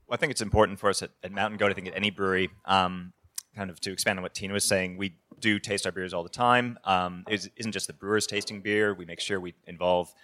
Well, 0.07 0.15
I 0.15 0.19
think 0.19 0.31
it's 0.31 0.43
important 0.43 0.79
for 0.79 0.91
us 0.91 1.03
at, 1.03 1.11
at 1.23 1.33
Mountain 1.33 1.59
Goat, 1.59 1.71
I 1.71 1.75
think 1.75 1.89
at 1.89 1.97
any 1.97 2.11
brewery, 2.11 2.51
um, 2.67 3.13
kind 3.57 3.71
of 3.71 3.81
to 3.81 3.93
expand 3.93 4.19
on 4.19 4.23
what 4.23 4.35
Tina 4.35 4.53
was 4.53 4.65
saying, 4.65 4.97
we 4.97 5.17
do 5.41 5.59
taste 5.59 5.87
our 5.87 5.93
beers 5.93 6.15
all 6.15 6.23
the 6.23 6.29
time. 6.29 6.79
Um, 6.85 7.25
it 7.29 7.49
isn't 7.57 7.73
just 7.73 7.87
the 7.89 7.93
brewers 7.93 8.27
tasting 8.27 8.61
beer. 8.61 8.95
We 8.95 9.07
make 9.07 9.21
sure 9.21 9.41
we 9.41 9.55
involve 9.67 10.15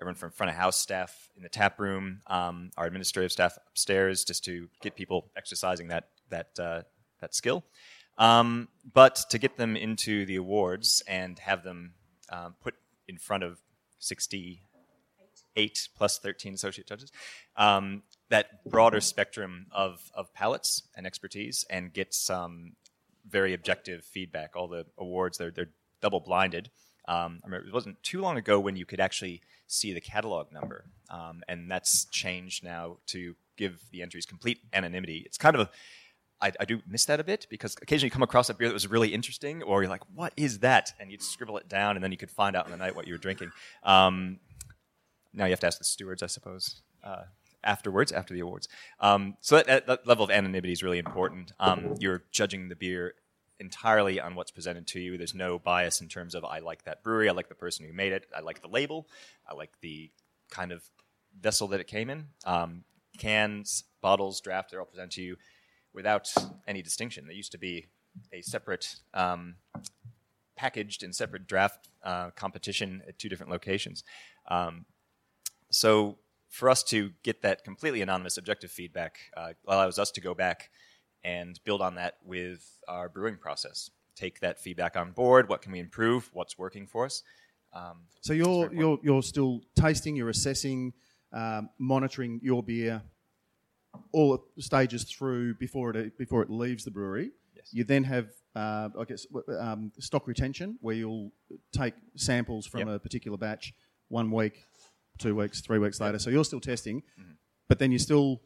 everyone 0.00 0.16
from 0.16 0.30
front 0.30 0.50
of 0.50 0.56
house 0.56 0.78
staff 0.78 1.30
in 1.36 1.42
the 1.42 1.48
tap 1.48 1.80
room, 1.80 2.20
um, 2.26 2.70
our 2.76 2.86
administrative 2.86 3.32
staff 3.32 3.56
upstairs, 3.68 4.24
just 4.24 4.44
to 4.44 4.68
get 4.82 4.96
people 4.96 5.30
exercising 5.36 5.88
that 5.88 6.08
that 6.30 6.50
uh, 6.58 6.82
that 7.20 7.34
skill. 7.34 7.64
Um, 8.18 8.68
but 8.92 9.24
to 9.30 9.38
get 9.38 9.56
them 9.56 9.76
into 9.76 10.26
the 10.26 10.36
awards 10.36 11.02
and 11.06 11.38
have 11.38 11.62
them 11.62 11.94
um, 12.30 12.54
put 12.60 12.74
in 13.06 13.18
front 13.18 13.42
of 13.42 13.60
68 13.98 15.88
plus 15.96 16.18
13 16.18 16.54
associate 16.54 16.86
judges, 16.86 17.10
um, 17.56 18.02
that 18.28 18.64
broader 18.64 19.00
spectrum 19.00 19.66
of, 19.72 20.10
of 20.14 20.32
palates 20.34 20.82
and 20.96 21.06
expertise 21.06 21.64
and 21.70 21.92
get 21.92 22.14
some 22.14 22.72
very 23.28 23.54
objective 23.54 24.04
feedback. 24.04 24.56
All 24.56 24.68
the 24.68 24.86
awards, 24.96 25.38
they're, 25.38 25.50
they're 25.50 25.70
double 26.00 26.20
blinded. 26.20 26.70
Um, 27.06 27.40
I 27.42 27.46
remember 27.46 27.68
it 27.68 27.74
wasn't 27.74 28.02
too 28.02 28.20
long 28.20 28.36
ago 28.36 28.60
when 28.60 28.76
you 28.76 28.84
could 28.84 29.00
actually 29.00 29.40
see 29.66 29.92
the 29.92 30.00
catalog 30.00 30.52
number, 30.52 30.84
um, 31.10 31.42
and 31.48 31.70
that's 31.70 32.04
changed 32.06 32.62
now 32.62 32.98
to 33.06 33.34
give 33.56 33.80
the 33.90 34.02
entries 34.02 34.26
complete 34.26 34.60
anonymity. 34.72 35.22
It's 35.24 35.38
kind 35.38 35.56
of 35.56 35.62
a 35.62 35.70
I, 36.40 36.52
I, 36.60 36.64
do 36.64 36.80
miss 36.86 37.04
that 37.06 37.18
a 37.20 37.24
bit 37.24 37.46
because 37.50 37.76
occasionally 37.82 38.06
you 38.06 38.10
come 38.10 38.22
across 38.22 38.48
a 38.48 38.54
beer 38.54 38.68
that 38.68 38.74
was 38.74 38.86
really 38.86 39.12
interesting, 39.12 39.62
or 39.62 39.82
you're 39.82 39.90
like, 39.90 40.02
"What 40.14 40.32
is 40.36 40.60
that?" 40.60 40.92
and 41.00 41.10
you'd 41.10 41.22
scribble 41.22 41.58
it 41.58 41.68
down, 41.68 41.96
and 41.96 42.04
then 42.04 42.12
you 42.12 42.18
could 42.18 42.30
find 42.30 42.54
out 42.54 42.66
in 42.66 42.70
the 42.70 42.78
night 42.78 42.94
what 42.94 43.06
you 43.06 43.14
were 43.14 43.18
drinking. 43.18 43.50
Um, 43.82 44.38
now 45.32 45.44
you 45.44 45.50
have 45.50 45.60
to 45.60 45.66
ask 45.66 45.78
the 45.78 45.84
stewards, 45.84 46.22
I 46.22 46.26
suppose, 46.26 46.82
uh, 47.02 47.24
afterwards, 47.64 48.12
after 48.12 48.34
the 48.34 48.40
awards. 48.40 48.68
Um, 49.00 49.36
so 49.40 49.60
that, 49.60 49.86
that, 49.86 50.06
level 50.06 50.24
of 50.24 50.30
anonymity 50.30 50.72
is 50.72 50.82
really 50.82 50.98
important. 50.98 51.52
Um, 51.60 51.94
you're 51.98 52.24
judging 52.30 52.68
the 52.68 52.76
beer 52.76 53.14
entirely 53.60 54.20
on 54.20 54.34
what's 54.34 54.50
presented 54.50 54.86
to 54.88 55.00
you. 55.00 55.18
There's 55.18 55.34
no 55.34 55.58
bias 55.58 56.00
in 56.00 56.08
terms 56.08 56.34
of 56.34 56.44
I 56.44 56.60
like 56.60 56.84
that 56.84 57.02
brewery, 57.02 57.28
I 57.28 57.32
like 57.32 57.48
the 57.48 57.54
person 57.54 57.86
who 57.86 57.92
made 57.92 58.12
it, 58.12 58.26
I 58.36 58.40
like 58.40 58.62
the 58.62 58.68
label, 58.68 59.08
I 59.48 59.54
like 59.54 59.72
the 59.80 60.10
kind 60.50 60.72
of 60.72 60.82
vessel 61.38 61.68
that 61.68 61.80
it 61.80 61.86
came 61.86 62.10
in. 62.10 62.26
Um, 62.44 62.84
cans, 63.18 63.84
bottles, 64.00 64.40
draft, 64.40 64.70
they're 64.70 64.80
all 64.80 64.86
presented 64.86 65.10
to 65.12 65.22
you 65.22 65.36
without 65.98 66.32
any 66.68 66.80
distinction. 66.80 67.26
There 67.26 67.34
used 67.34 67.50
to 67.50 67.58
be 67.58 67.88
a 68.32 68.40
separate 68.40 68.94
um, 69.14 69.56
packaged 70.56 71.02
and 71.02 71.12
separate 71.12 71.48
draft 71.48 71.88
uh, 72.04 72.30
competition 72.30 73.02
at 73.08 73.18
two 73.18 73.28
different 73.28 73.50
locations. 73.50 74.04
Um, 74.48 74.86
so 75.72 76.18
for 76.48 76.70
us 76.70 76.84
to 76.84 77.10
get 77.24 77.42
that 77.42 77.64
completely 77.64 78.00
anonymous 78.00 78.38
objective 78.38 78.70
feedback 78.70 79.18
uh, 79.36 79.54
allows 79.66 79.98
us 79.98 80.12
to 80.12 80.20
go 80.20 80.34
back 80.34 80.70
and 81.24 81.58
build 81.64 81.82
on 81.82 81.96
that 81.96 82.14
with 82.24 82.78
our 82.86 83.08
brewing 83.08 83.36
process. 83.36 83.90
Take 84.14 84.38
that 84.38 84.60
feedback 84.60 84.96
on 84.96 85.10
board. 85.10 85.48
What 85.48 85.62
can 85.62 85.72
we 85.72 85.80
improve? 85.80 86.30
What's 86.32 86.56
working 86.56 86.86
for 86.86 87.06
us? 87.06 87.24
Um, 87.72 88.06
so 88.20 88.32
you're 88.32 88.72
you're 88.72 88.98
you're 89.02 89.22
still 89.22 89.60
tasting, 89.74 90.16
you're 90.16 90.30
assessing, 90.30 90.94
um, 91.32 91.68
monitoring 91.78 92.40
your 92.42 92.62
beer 92.62 93.02
all 94.12 94.44
stages 94.58 95.04
through 95.04 95.54
before 95.54 95.90
it 95.96 96.18
before 96.18 96.42
it 96.42 96.50
leaves 96.50 96.84
the 96.84 96.90
brewery. 96.90 97.30
Yes. 97.54 97.68
You 97.72 97.84
then 97.84 98.04
have, 98.04 98.28
uh, 98.54 98.88
I 98.98 99.04
guess, 99.04 99.26
um, 99.58 99.92
stock 99.98 100.26
retention, 100.26 100.78
where 100.80 100.94
you'll 100.94 101.32
take 101.72 101.94
samples 102.16 102.66
from 102.66 102.80
yep. 102.80 102.88
a 102.88 102.98
particular 102.98 103.36
batch 103.36 103.74
one 104.08 104.30
week, 104.30 104.64
two 105.18 105.34
weeks, 105.34 105.60
three 105.60 105.78
weeks 105.78 106.00
later. 106.00 106.14
Yep. 106.14 106.20
So 106.20 106.30
you're 106.30 106.44
still 106.44 106.60
testing, 106.60 107.02
mm-hmm. 107.18 107.32
but 107.68 107.78
then 107.78 107.90
you're 107.90 107.98
still 107.98 108.40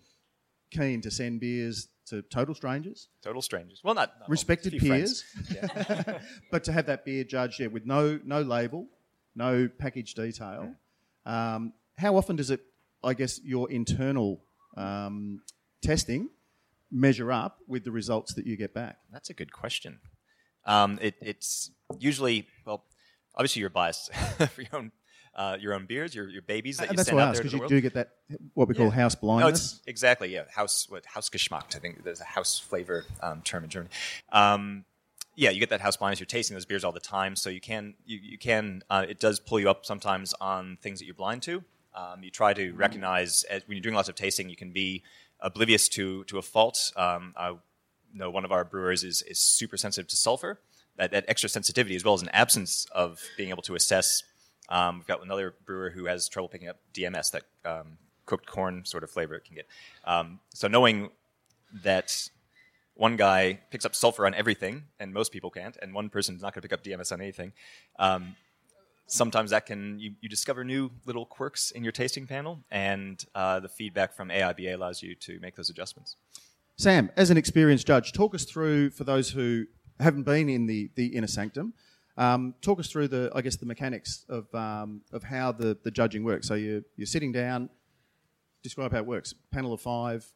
keen 0.70 1.00
to 1.02 1.10
send 1.10 1.40
beers 1.40 1.88
to 2.06 2.22
total 2.22 2.54
strangers. 2.54 3.08
Total 3.22 3.42
strangers. 3.42 3.80
Well, 3.84 3.94
not, 3.94 4.12
not 4.20 4.28
respected 4.28 4.78
peers, 4.78 5.24
yeah. 5.54 6.18
but 6.50 6.64
to 6.64 6.72
have 6.72 6.86
that 6.86 7.04
beer 7.04 7.24
judged 7.24 7.60
yeah, 7.60 7.68
with 7.68 7.86
no 7.86 8.18
no 8.24 8.42
label, 8.42 8.86
no 9.34 9.68
package 9.68 10.14
detail. 10.14 10.74
Yeah. 11.26 11.54
Um, 11.54 11.72
how 11.96 12.16
often 12.16 12.36
does 12.36 12.50
it? 12.50 12.60
I 13.04 13.14
guess 13.14 13.40
your 13.42 13.70
internal 13.70 14.40
um, 14.76 15.42
testing 15.82 16.30
measure 16.90 17.32
up 17.32 17.58
with 17.66 17.84
the 17.84 17.90
results 17.90 18.34
that 18.34 18.46
you 18.46 18.56
get 18.56 18.74
back? 18.74 18.98
That's 19.12 19.30
a 19.30 19.34
good 19.34 19.52
question. 19.52 20.00
Um, 20.64 20.98
it, 21.02 21.14
it's 21.20 21.70
usually 21.98 22.46
well, 22.64 22.84
obviously 23.34 23.60
you're 23.60 23.70
biased 23.70 24.14
for 24.14 24.62
your 24.62 24.74
own 24.74 24.92
uh, 25.34 25.56
your 25.58 25.74
own 25.74 25.86
beers, 25.86 26.14
your, 26.14 26.28
your 26.28 26.42
babies 26.42 26.76
that 26.76 26.88
and 26.88 26.92
you 26.92 26.96
that's 26.96 27.08
send 27.08 27.20
out 27.20 27.32
there 27.32 27.42
because 27.42 27.52
you 27.52 27.60
world. 27.60 27.70
do 27.70 27.80
get 27.80 27.94
that 27.94 28.10
what 28.54 28.68
we 28.68 28.74
call 28.74 28.86
yeah. 28.86 28.92
house 28.92 29.14
blindness. 29.14 29.74
No, 29.74 29.90
exactly, 29.90 30.32
yeah, 30.32 30.44
house 30.54 30.86
what 30.88 31.04
Hausgeschmack. 31.06 31.74
I 31.74 31.78
think 31.78 32.04
there's 32.04 32.20
a 32.20 32.24
house 32.24 32.58
flavor 32.58 33.06
um, 33.22 33.40
term 33.42 33.64
in 33.64 33.70
German. 33.70 33.90
Um, 34.30 34.84
yeah, 35.34 35.48
you 35.48 35.60
get 35.60 35.70
that 35.70 35.80
house 35.80 35.96
blindness. 35.96 36.20
You're 36.20 36.26
tasting 36.26 36.54
those 36.54 36.66
beers 36.66 36.84
all 36.84 36.92
the 36.92 37.00
time, 37.00 37.36
so 37.36 37.48
you 37.48 37.60
can 37.60 37.94
you, 38.04 38.18
you 38.22 38.38
can 38.38 38.82
uh, 38.90 39.06
it 39.08 39.18
does 39.18 39.40
pull 39.40 39.58
you 39.58 39.70
up 39.70 39.86
sometimes 39.86 40.34
on 40.40 40.76
things 40.82 40.98
that 40.98 41.06
you're 41.06 41.14
blind 41.14 41.42
to. 41.42 41.64
Um, 41.94 42.22
you 42.22 42.30
try 42.30 42.54
to 42.54 42.72
recognize 42.72 43.44
as, 43.44 43.62
when 43.66 43.76
you're 43.76 43.82
doing 43.82 43.94
lots 43.94 44.08
of 44.08 44.14
tasting, 44.14 44.48
you 44.48 44.56
can 44.56 44.70
be 44.70 45.02
oblivious 45.40 45.88
to 45.90 46.24
to 46.24 46.38
a 46.38 46.42
fault. 46.42 46.92
Um, 46.96 47.34
I 47.36 47.54
know 48.14 48.30
one 48.30 48.44
of 48.44 48.52
our 48.52 48.64
brewers 48.64 49.04
is 49.04 49.22
is 49.22 49.38
super 49.38 49.76
sensitive 49.76 50.08
to 50.08 50.16
sulfur. 50.16 50.60
That, 50.96 51.10
that 51.12 51.24
extra 51.26 51.48
sensitivity, 51.48 51.96
as 51.96 52.04
well 52.04 52.14
as 52.14 52.22
an 52.22 52.28
absence 52.30 52.86
of 52.92 53.22
being 53.36 53.48
able 53.48 53.62
to 53.62 53.74
assess. 53.74 54.24
Um, 54.68 54.98
we've 54.98 55.06
got 55.06 55.22
another 55.22 55.54
brewer 55.64 55.90
who 55.90 56.04
has 56.04 56.28
trouble 56.28 56.48
picking 56.48 56.68
up 56.68 56.76
DMS, 56.92 57.30
that 57.30 57.42
um, 57.64 57.96
cooked 58.26 58.46
corn 58.46 58.84
sort 58.84 59.02
of 59.02 59.10
flavor 59.10 59.34
it 59.34 59.44
can 59.44 59.56
get. 59.56 59.66
Um, 60.04 60.40
so 60.52 60.68
knowing 60.68 61.10
that 61.82 62.28
one 62.94 63.16
guy 63.16 63.60
picks 63.70 63.84
up 63.84 63.94
sulfur 63.94 64.26
on 64.26 64.34
everything, 64.34 64.84
and 65.00 65.12
most 65.12 65.32
people 65.32 65.50
can't, 65.50 65.76
and 65.80 65.94
one 65.94 66.10
person 66.10 66.36
is 66.36 66.42
not 66.42 66.54
going 66.54 66.62
to 66.62 66.68
pick 66.68 66.72
up 66.72 66.84
DMS 66.84 67.10
on 67.10 67.20
anything. 67.20 67.52
Um, 67.98 68.36
sometimes 69.06 69.50
that 69.50 69.66
can 69.66 69.98
you, 69.98 70.12
you, 70.20 70.28
discover 70.28 70.64
new 70.64 70.90
little 71.06 71.26
quirks 71.26 71.70
in 71.70 71.82
your 71.82 71.92
tasting 71.92 72.26
panel, 72.26 72.64
and 72.70 73.24
uh, 73.34 73.60
the 73.60 73.68
feedback 73.68 74.14
from 74.14 74.28
AIBA 74.28 74.74
allows 74.74 75.02
you 75.02 75.14
to 75.16 75.38
make 75.40 75.56
those 75.56 75.70
adjustments. 75.70 76.16
Sam, 76.76 77.10
as 77.16 77.30
an 77.30 77.36
experienced 77.36 77.86
judge, 77.86 78.12
talk 78.12 78.34
us 78.34 78.44
through 78.44 78.90
for 78.90 79.04
those 79.04 79.30
who 79.30 79.66
haven't 80.00 80.24
been 80.24 80.48
in 80.48 80.66
the, 80.66 80.90
the 80.94 81.06
inner 81.06 81.26
sanctum. 81.26 81.74
Um, 82.16 82.54
talk 82.60 82.78
us 82.78 82.88
through 82.88 83.08
the, 83.08 83.30
I 83.34 83.40
guess, 83.40 83.56
the 83.56 83.66
mechanics 83.66 84.24
of, 84.28 84.52
um, 84.54 85.02
of 85.12 85.22
how 85.22 85.52
the, 85.52 85.78
the 85.82 85.90
judging 85.90 86.24
works. 86.24 86.48
So 86.48 86.54
you're, 86.54 86.82
you're 86.96 87.06
sitting 87.06 87.32
down. 87.32 87.70
Describe 88.62 88.92
how 88.92 88.98
it 88.98 89.06
works. 89.06 89.34
Panel 89.50 89.72
of 89.72 89.80
five. 89.80 90.26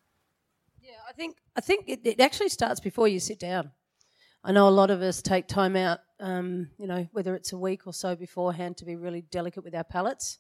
Yeah, 0.81 0.95
I 1.09 1.13
think 1.13 1.37
I 1.57 1.61
think 1.61 1.89
it, 1.89 2.01
it 2.05 2.21
actually 2.21 2.49
starts 2.49 2.81
before 2.81 3.09
you 3.09 3.19
sit 3.19 3.39
down. 3.39 3.73
I 4.47 4.53
know 4.53 4.69
a 4.69 4.71
lot 4.71 4.93
of 4.93 5.03
us 5.03 5.23
take 5.23 5.49
time 5.49 5.75
out, 5.75 5.99
um, 6.21 6.69
you 6.79 6.87
know, 6.87 7.09
whether 7.11 7.35
it's 7.35 7.53
a 7.53 7.59
week 7.59 7.89
or 7.89 7.93
so 7.93 8.15
beforehand, 8.15 8.77
to 8.77 8.85
be 8.85 8.95
really 8.95 9.23
delicate 9.23 9.65
with 9.65 9.75
our 9.75 9.83
palates, 9.83 10.39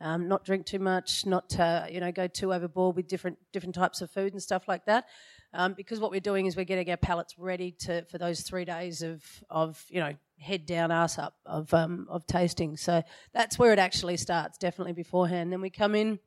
um, 0.00 0.28
not 0.28 0.44
drink 0.44 0.66
too 0.66 0.78
much, 0.78 1.26
not 1.26 1.50
to, 1.50 1.88
you 1.90 1.98
know 1.98 2.12
go 2.12 2.28
too 2.28 2.54
overboard 2.54 2.94
with 2.94 3.08
different 3.08 3.38
different 3.52 3.74
types 3.74 4.02
of 4.02 4.10
food 4.12 4.34
and 4.34 4.40
stuff 4.40 4.68
like 4.68 4.84
that. 4.84 5.06
Um, 5.52 5.74
because 5.74 5.98
what 5.98 6.12
we're 6.12 6.20
doing 6.20 6.46
is 6.46 6.54
we're 6.54 6.64
getting 6.64 6.88
our 6.90 6.96
palates 6.96 7.40
ready 7.40 7.72
to 7.80 8.04
for 8.04 8.18
those 8.18 8.42
three 8.42 8.64
days 8.64 9.02
of 9.02 9.24
of 9.50 9.84
you 9.88 9.98
know 9.98 10.14
head 10.38 10.64
down, 10.64 10.92
ass 10.92 11.18
up 11.18 11.34
of 11.44 11.74
um, 11.74 12.06
of 12.08 12.24
tasting. 12.28 12.76
So 12.76 13.02
that's 13.32 13.58
where 13.58 13.72
it 13.72 13.80
actually 13.80 14.16
starts, 14.16 14.58
definitely 14.58 14.92
beforehand. 14.92 15.52
Then 15.52 15.60
we 15.60 15.70
come 15.70 15.96
in. 15.96 16.20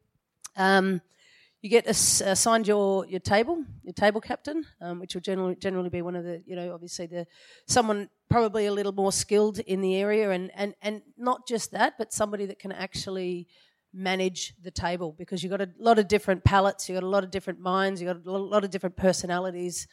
You 1.63 1.69
get 1.69 1.87
assigned 1.87 2.67
your, 2.67 3.05
your 3.07 3.21
table, 3.21 3.63
your 3.83 3.93
table 3.93 4.19
captain, 4.19 4.65
um, 4.81 4.99
which 4.99 5.13
will 5.13 5.21
generally 5.21 5.55
generally 5.55 5.87
be 5.87 6.01
one 6.01 6.13
of 6.13 6.25
the 6.25 6.43
you 6.45 6.57
know 6.57 6.73
obviously 6.73 7.05
the 7.05 7.25
someone 7.67 8.09
probably 8.29 8.65
a 8.65 8.73
little 8.73 8.91
more 8.91 9.13
skilled 9.13 9.59
in 9.59 9.79
the 9.79 9.95
area, 9.95 10.31
and 10.31 10.51
and 10.55 10.75
and 10.81 11.01
not 11.17 11.47
just 11.47 11.71
that, 11.71 11.93
but 11.97 12.11
somebody 12.11 12.45
that 12.47 12.59
can 12.59 12.73
actually 12.73 13.47
manage 13.93 14.53
the 14.61 14.71
table 14.71 15.15
because 15.17 15.41
you've 15.41 15.51
got 15.51 15.61
a 15.61 15.69
lot 15.79 15.97
of 15.99 16.09
different 16.09 16.43
palettes, 16.43 16.89
you've 16.89 16.97
got 16.97 17.05
a 17.05 17.15
lot 17.15 17.23
of 17.23 17.31
different 17.31 17.61
minds, 17.61 18.01
you've 18.01 18.13
got 18.25 18.29
a 18.29 18.37
lot 18.37 18.65
of 18.65 18.69
different 18.69 18.97
personalities, 18.97 19.87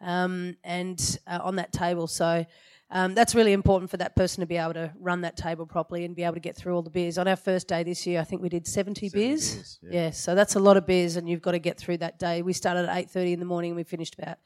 um, 0.00 0.56
and 0.62 1.18
uh, 1.26 1.40
on 1.42 1.56
that 1.56 1.72
table, 1.72 2.06
so. 2.06 2.46
Um, 2.88 3.14
that's 3.14 3.34
really 3.34 3.52
important 3.52 3.90
for 3.90 3.96
that 3.96 4.14
person 4.14 4.40
to 4.42 4.46
be 4.46 4.56
able 4.56 4.74
to 4.74 4.92
run 5.00 5.22
that 5.22 5.36
table 5.36 5.66
properly 5.66 6.04
and 6.04 6.14
be 6.14 6.22
able 6.22 6.34
to 6.34 6.40
get 6.40 6.56
through 6.56 6.74
all 6.74 6.82
the 6.82 6.90
beers. 6.90 7.18
On 7.18 7.26
our 7.26 7.36
first 7.36 7.66
day 7.66 7.82
this 7.82 8.06
year, 8.06 8.20
I 8.20 8.24
think 8.24 8.42
we 8.42 8.48
did 8.48 8.66
70, 8.66 9.08
70 9.08 9.18
beers. 9.18 9.54
beers 9.54 9.78
yeah. 9.82 9.90
yeah. 9.90 10.10
so 10.10 10.36
that's 10.36 10.54
a 10.54 10.60
lot 10.60 10.76
of 10.76 10.86
beers, 10.86 11.16
and 11.16 11.28
you've 11.28 11.42
got 11.42 11.52
to 11.52 11.58
get 11.58 11.78
through 11.78 11.98
that 11.98 12.18
day. 12.18 12.42
We 12.42 12.52
started 12.52 12.88
at 12.88 13.08
8.30 13.08 13.32
in 13.32 13.40
the 13.40 13.46
morning 13.46 13.72
and 13.72 13.76
we 13.76 13.82
finished 13.82 14.14
about 14.16 14.38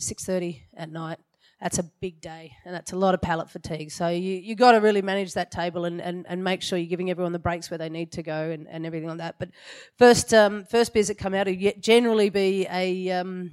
6.30 0.00 0.62
at 0.76 0.90
night. 0.90 1.18
That's 1.60 1.78
a 1.78 1.82
big 1.82 2.22
day, 2.22 2.52
and 2.64 2.74
that's 2.74 2.92
a 2.92 2.96
lot 2.96 3.12
of 3.12 3.20
palate 3.20 3.50
fatigue. 3.50 3.90
So 3.90 4.08
you 4.08 4.36
you 4.36 4.54
got 4.54 4.72
to 4.72 4.78
really 4.78 5.02
manage 5.02 5.34
that 5.34 5.50
table 5.50 5.84
and, 5.84 6.00
and, 6.00 6.24
and 6.26 6.42
make 6.42 6.62
sure 6.62 6.78
you're 6.78 6.88
giving 6.88 7.10
everyone 7.10 7.32
the 7.32 7.38
breaks 7.38 7.70
where 7.70 7.76
they 7.76 7.90
need 7.90 8.12
to 8.12 8.22
go 8.22 8.48
and, 8.50 8.66
and 8.66 8.86
everything 8.86 9.08
like 9.10 9.18
that. 9.18 9.34
But 9.38 9.50
first 9.98 10.32
um, 10.32 10.64
first 10.64 10.94
beers 10.94 11.08
that 11.08 11.18
come 11.18 11.34
out 11.34 11.46
will 11.46 11.72
generally 11.78 12.30
be 12.30 12.66
a 12.70 13.10
um, 13.10 13.52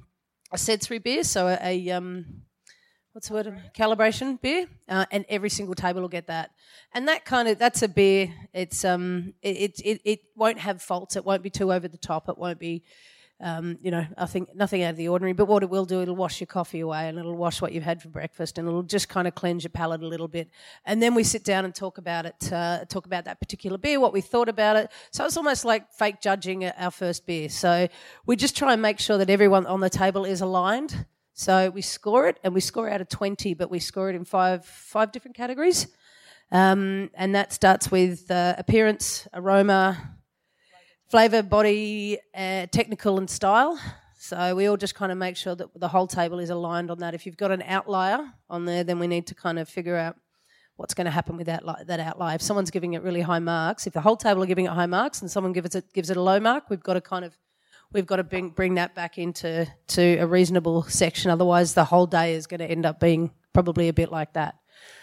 a 0.50 0.56
sensory 0.56 1.00
beer, 1.00 1.22
so 1.22 1.48
a, 1.48 1.58
a 1.62 1.90
um, 1.90 2.44
what's 3.18 3.26
the 3.26 3.34
word? 3.34 3.52
Calibration 3.76 4.40
beer, 4.40 4.66
uh, 4.88 5.04
and 5.10 5.24
every 5.28 5.50
single 5.50 5.74
table 5.74 6.00
will 6.00 6.08
get 6.08 6.28
that. 6.28 6.52
And 6.94 7.08
that 7.08 7.24
kind 7.24 7.48
of 7.48 7.58
that's 7.58 7.82
a 7.82 7.88
beer. 7.88 8.32
It's 8.52 8.84
um, 8.84 9.34
it, 9.42 9.80
it 9.84 10.00
it 10.04 10.20
won't 10.36 10.60
have 10.60 10.80
faults. 10.80 11.16
It 11.16 11.24
won't 11.24 11.42
be 11.42 11.50
too 11.50 11.72
over 11.72 11.88
the 11.88 11.98
top. 11.98 12.28
It 12.28 12.38
won't 12.38 12.60
be. 12.60 12.84
Um, 13.40 13.78
you 13.82 13.92
know, 13.92 14.04
I 14.16 14.26
think 14.26 14.54
nothing 14.54 14.82
out 14.82 14.90
of 14.90 14.96
the 14.96 15.08
ordinary, 15.08 15.32
but 15.32 15.46
what 15.46 15.62
it 15.62 15.70
will 15.70 15.84
do, 15.84 16.02
it'll 16.02 16.16
wash 16.16 16.40
your 16.40 16.48
coffee 16.48 16.80
away 16.80 17.08
and 17.08 17.18
it'll 17.18 17.36
wash 17.36 17.62
what 17.62 17.72
you've 17.72 17.84
had 17.84 18.02
for 18.02 18.08
breakfast 18.08 18.58
and 18.58 18.66
it'll 18.66 18.82
just 18.82 19.08
kind 19.08 19.28
of 19.28 19.36
cleanse 19.36 19.62
your 19.62 19.70
palate 19.70 20.02
a 20.02 20.08
little 20.08 20.26
bit. 20.26 20.50
And 20.84 21.00
then 21.00 21.14
we 21.14 21.22
sit 21.22 21.44
down 21.44 21.64
and 21.64 21.72
talk 21.72 21.98
about 21.98 22.26
it, 22.26 22.52
uh, 22.52 22.84
talk 22.86 23.06
about 23.06 23.26
that 23.26 23.38
particular 23.38 23.78
beer, 23.78 24.00
what 24.00 24.12
we 24.12 24.22
thought 24.22 24.48
about 24.48 24.74
it. 24.74 24.90
So 25.12 25.24
it's 25.24 25.36
almost 25.36 25.64
like 25.64 25.92
fake 25.92 26.20
judging 26.20 26.64
our 26.64 26.90
first 26.90 27.26
beer. 27.26 27.48
So 27.48 27.86
we 28.26 28.34
just 28.34 28.56
try 28.56 28.72
and 28.72 28.82
make 28.82 28.98
sure 28.98 29.18
that 29.18 29.30
everyone 29.30 29.66
on 29.66 29.78
the 29.78 29.90
table 29.90 30.24
is 30.24 30.40
aligned 30.40 31.06
so 31.38 31.70
we 31.70 31.82
score 31.82 32.26
it, 32.26 32.40
and 32.42 32.52
we 32.52 32.60
score 32.60 32.90
out 32.90 33.00
of 33.00 33.08
20, 33.08 33.54
but 33.54 33.70
we 33.70 33.78
score 33.78 34.10
it 34.10 34.16
in 34.16 34.24
five, 34.24 34.64
five 34.64 35.12
different 35.12 35.36
categories. 35.36 35.86
Um, 36.50 37.10
and 37.14 37.32
that 37.36 37.52
starts 37.52 37.92
with 37.92 38.28
uh, 38.28 38.56
appearance, 38.58 39.28
aroma, 39.32 40.16
flavour, 41.08 41.44
body, 41.44 42.18
uh, 42.34 42.66
technical, 42.72 43.18
and 43.18 43.30
style. 43.30 43.78
So 44.18 44.56
we 44.56 44.66
all 44.66 44.76
just 44.76 44.96
kind 44.96 45.12
of 45.12 45.18
make 45.18 45.36
sure 45.36 45.54
that 45.54 45.68
the 45.78 45.86
whole 45.86 46.08
table 46.08 46.40
is 46.40 46.50
aligned 46.50 46.90
on 46.90 46.98
that. 46.98 47.14
If 47.14 47.24
you've 47.24 47.36
got 47.36 47.52
an 47.52 47.62
outlier 47.62 48.18
on 48.50 48.64
there, 48.64 48.82
then 48.82 48.98
we 48.98 49.06
need 49.06 49.28
to 49.28 49.36
kind 49.36 49.60
of 49.60 49.68
figure 49.68 49.96
out 49.96 50.16
what's 50.74 50.92
going 50.92 51.04
to 51.04 51.12
happen 51.12 51.36
with 51.36 51.46
that, 51.46 51.62
that 51.86 52.00
outlier. 52.00 52.34
If 52.34 52.42
someone's 52.42 52.72
giving 52.72 52.94
it 52.94 53.02
really 53.04 53.20
high 53.20 53.38
marks, 53.38 53.86
if 53.86 53.92
the 53.92 54.00
whole 54.00 54.16
table 54.16 54.42
are 54.42 54.46
giving 54.46 54.64
it 54.64 54.72
high 54.72 54.86
marks 54.86 55.20
and 55.20 55.30
someone 55.30 55.52
gives 55.52 55.76
it 55.76 55.92
gives 55.92 56.10
it 56.10 56.16
a 56.16 56.20
low 56.20 56.40
mark, 56.40 56.68
we've 56.68 56.82
got 56.82 56.94
to 56.94 57.00
kind 57.00 57.24
of 57.24 57.38
we've 57.92 58.06
got 58.06 58.16
to 58.16 58.24
bring, 58.24 58.50
bring 58.50 58.74
that 58.74 58.94
back 58.94 59.18
into 59.18 59.66
to 59.88 60.16
a 60.18 60.26
reasonable 60.26 60.82
section. 60.84 61.30
Otherwise, 61.30 61.74
the 61.74 61.84
whole 61.84 62.06
day 62.06 62.34
is 62.34 62.46
going 62.46 62.60
to 62.60 62.66
end 62.66 62.84
up 62.86 63.00
being 63.00 63.30
probably 63.52 63.88
a 63.88 63.92
bit 63.92 64.10
like 64.10 64.32
that. 64.34 64.56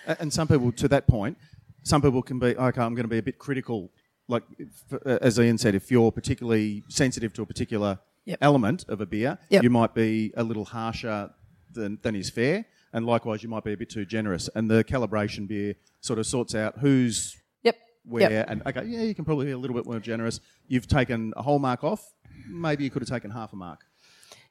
And 0.07 0.31
some 0.31 0.47
people, 0.47 0.71
to 0.73 0.87
that 0.89 1.07
point, 1.07 1.37
some 1.83 2.01
people 2.01 2.21
can 2.21 2.39
be 2.39 2.55
okay. 2.55 2.81
I'm 2.81 2.93
going 2.95 3.03
to 3.05 3.09
be 3.09 3.17
a 3.17 3.23
bit 3.23 3.37
critical. 3.39 3.91
Like 4.27 4.43
uh, 4.91 5.17
as 5.21 5.39
Ian 5.39 5.57
said, 5.57 5.75
if 5.75 5.91
you're 5.91 6.11
particularly 6.11 6.83
sensitive 6.89 7.33
to 7.33 7.41
a 7.43 7.45
particular 7.45 7.99
Yep. 8.27 8.39
element 8.41 8.85
of 8.87 9.01
a 9.01 9.05
beer, 9.05 9.37
Yep. 9.49 9.61
you 9.61 9.69
might 9.69 9.93
be 9.93 10.33
a 10.35 10.41
little 10.43 10.65
harsher 10.65 11.29
than, 11.71 11.99
than 12.01 12.15
is 12.15 12.31
fair. 12.31 12.65
And 12.91 13.05
likewise, 13.05 13.43
you 13.43 13.49
might 13.49 13.63
be 13.63 13.73
a 13.73 13.77
bit 13.77 13.91
too 13.91 14.03
generous. 14.03 14.49
And 14.55 14.67
the 14.67 14.83
calibration 14.83 15.47
beer 15.47 15.75
sort 16.01 16.17
of 16.17 16.25
sorts 16.25 16.55
out 16.55 16.79
who's 16.79 17.39
Yep. 17.61 17.77
where. 18.03 18.31
Yep. 18.31 18.45
And 18.49 18.61
okay, 18.65 18.85
yeah, 18.85 19.01
you 19.03 19.13
can 19.13 19.25
probably 19.25 19.45
be 19.45 19.51
a 19.51 19.57
little 19.59 19.75
bit 19.75 19.85
more 19.85 19.99
generous. 19.99 20.39
You've 20.67 20.87
taken 20.87 21.33
a 21.37 21.43
whole 21.43 21.59
mark 21.59 21.83
off. 21.83 22.14
Maybe 22.47 22.83
you 22.83 22.89
could 22.89 23.01
have 23.01 23.09
taken 23.09 23.31
half 23.31 23.53
a 23.53 23.55
mark. 23.55 23.85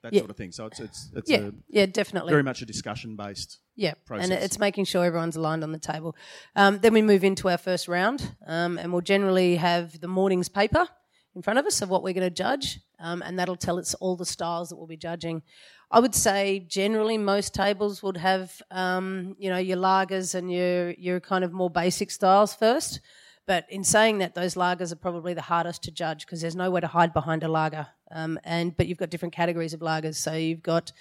That 0.02 0.12
Yeah. 0.12 0.20
sort 0.20 0.30
of 0.30 0.36
thing. 0.36 0.52
So 0.52 0.66
it's 0.66 0.80
it's 0.80 1.10
it's 1.16 1.30
Yeah. 1.30 1.38
a, 1.38 1.52
Yeah. 1.68 1.86
Definitely. 1.86 2.30
very 2.30 2.42
much 2.42 2.60
a 2.62 2.66
discussion 2.66 3.16
based. 3.16 3.58
Yeah, 3.76 3.94
process. 4.04 4.30
and 4.30 4.44
it's 4.44 4.58
making 4.58 4.84
sure 4.84 5.04
everyone's 5.04 5.34
aligned 5.36 5.64
on 5.64 5.72
the 5.72 5.78
table. 5.78 6.14
Um, 6.54 6.78
then 6.80 6.92
we 6.92 7.02
move 7.02 7.24
into 7.24 7.48
our 7.48 7.56
first 7.58 7.88
round, 7.88 8.36
um, 8.46 8.78
and 8.78 8.92
we'll 8.92 9.00
generally 9.02 9.56
have 9.56 10.00
the 10.00 10.06
morning's 10.08 10.48
paper 10.48 10.86
in 11.34 11.42
front 11.42 11.58
of 11.58 11.66
us 11.66 11.82
of 11.82 11.88
what 11.88 12.02
we're 12.04 12.12
going 12.14 12.28
to 12.28 12.30
judge, 12.44 12.80
um, 13.00 13.20
and 13.22 13.36
that'll 13.38 13.56
tell 13.56 13.78
us 13.78 13.94
all 13.94 14.14
the 14.16 14.26
styles 14.26 14.68
that 14.68 14.76
we'll 14.76 14.86
be 14.86 14.96
judging. 14.96 15.42
I 15.90 15.98
would 16.00 16.14
say 16.14 16.60
generally 16.68 17.18
most 17.18 17.52
tables 17.54 18.02
would 18.02 18.16
have, 18.18 18.60
um, 18.70 19.34
you 19.38 19.48
know, 19.50 19.58
your 19.58 19.78
lagers 19.78 20.34
and 20.34 20.52
your 20.52 20.90
your 20.92 21.18
kind 21.20 21.44
of 21.44 21.52
more 21.52 21.70
basic 21.70 22.10
styles 22.10 22.54
first. 22.54 23.00
But 23.46 23.66
in 23.68 23.84
saying 23.84 24.18
that, 24.18 24.34
those 24.34 24.54
lagers 24.54 24.90
are 24.92 24.96
probably 24.96 25.34
the 25.34 25.42
hardest 25.42 25.82
to 25.84 25.90
judge 25.90 26.24
because 26.24 26.40
there's 26.40 26.56
nowhere 26.56 26.80
to 26.80 26.86
hide 26.86 27.12
behind 27.12 27.42
a 27.42 27.48
lager. 27.48 27.86
Um, 28.10 28.38
and 28.44 28.76
but 28.76 28.86
you've 28.86 28.98
got 28.98 29.10
different 29.10 29.34
categories 29.34 29.74
of 29.74 29.80
lagers. 29.80 30.16
So 30.16 30.32
you've 30.32 30.62
got 30.62 30.92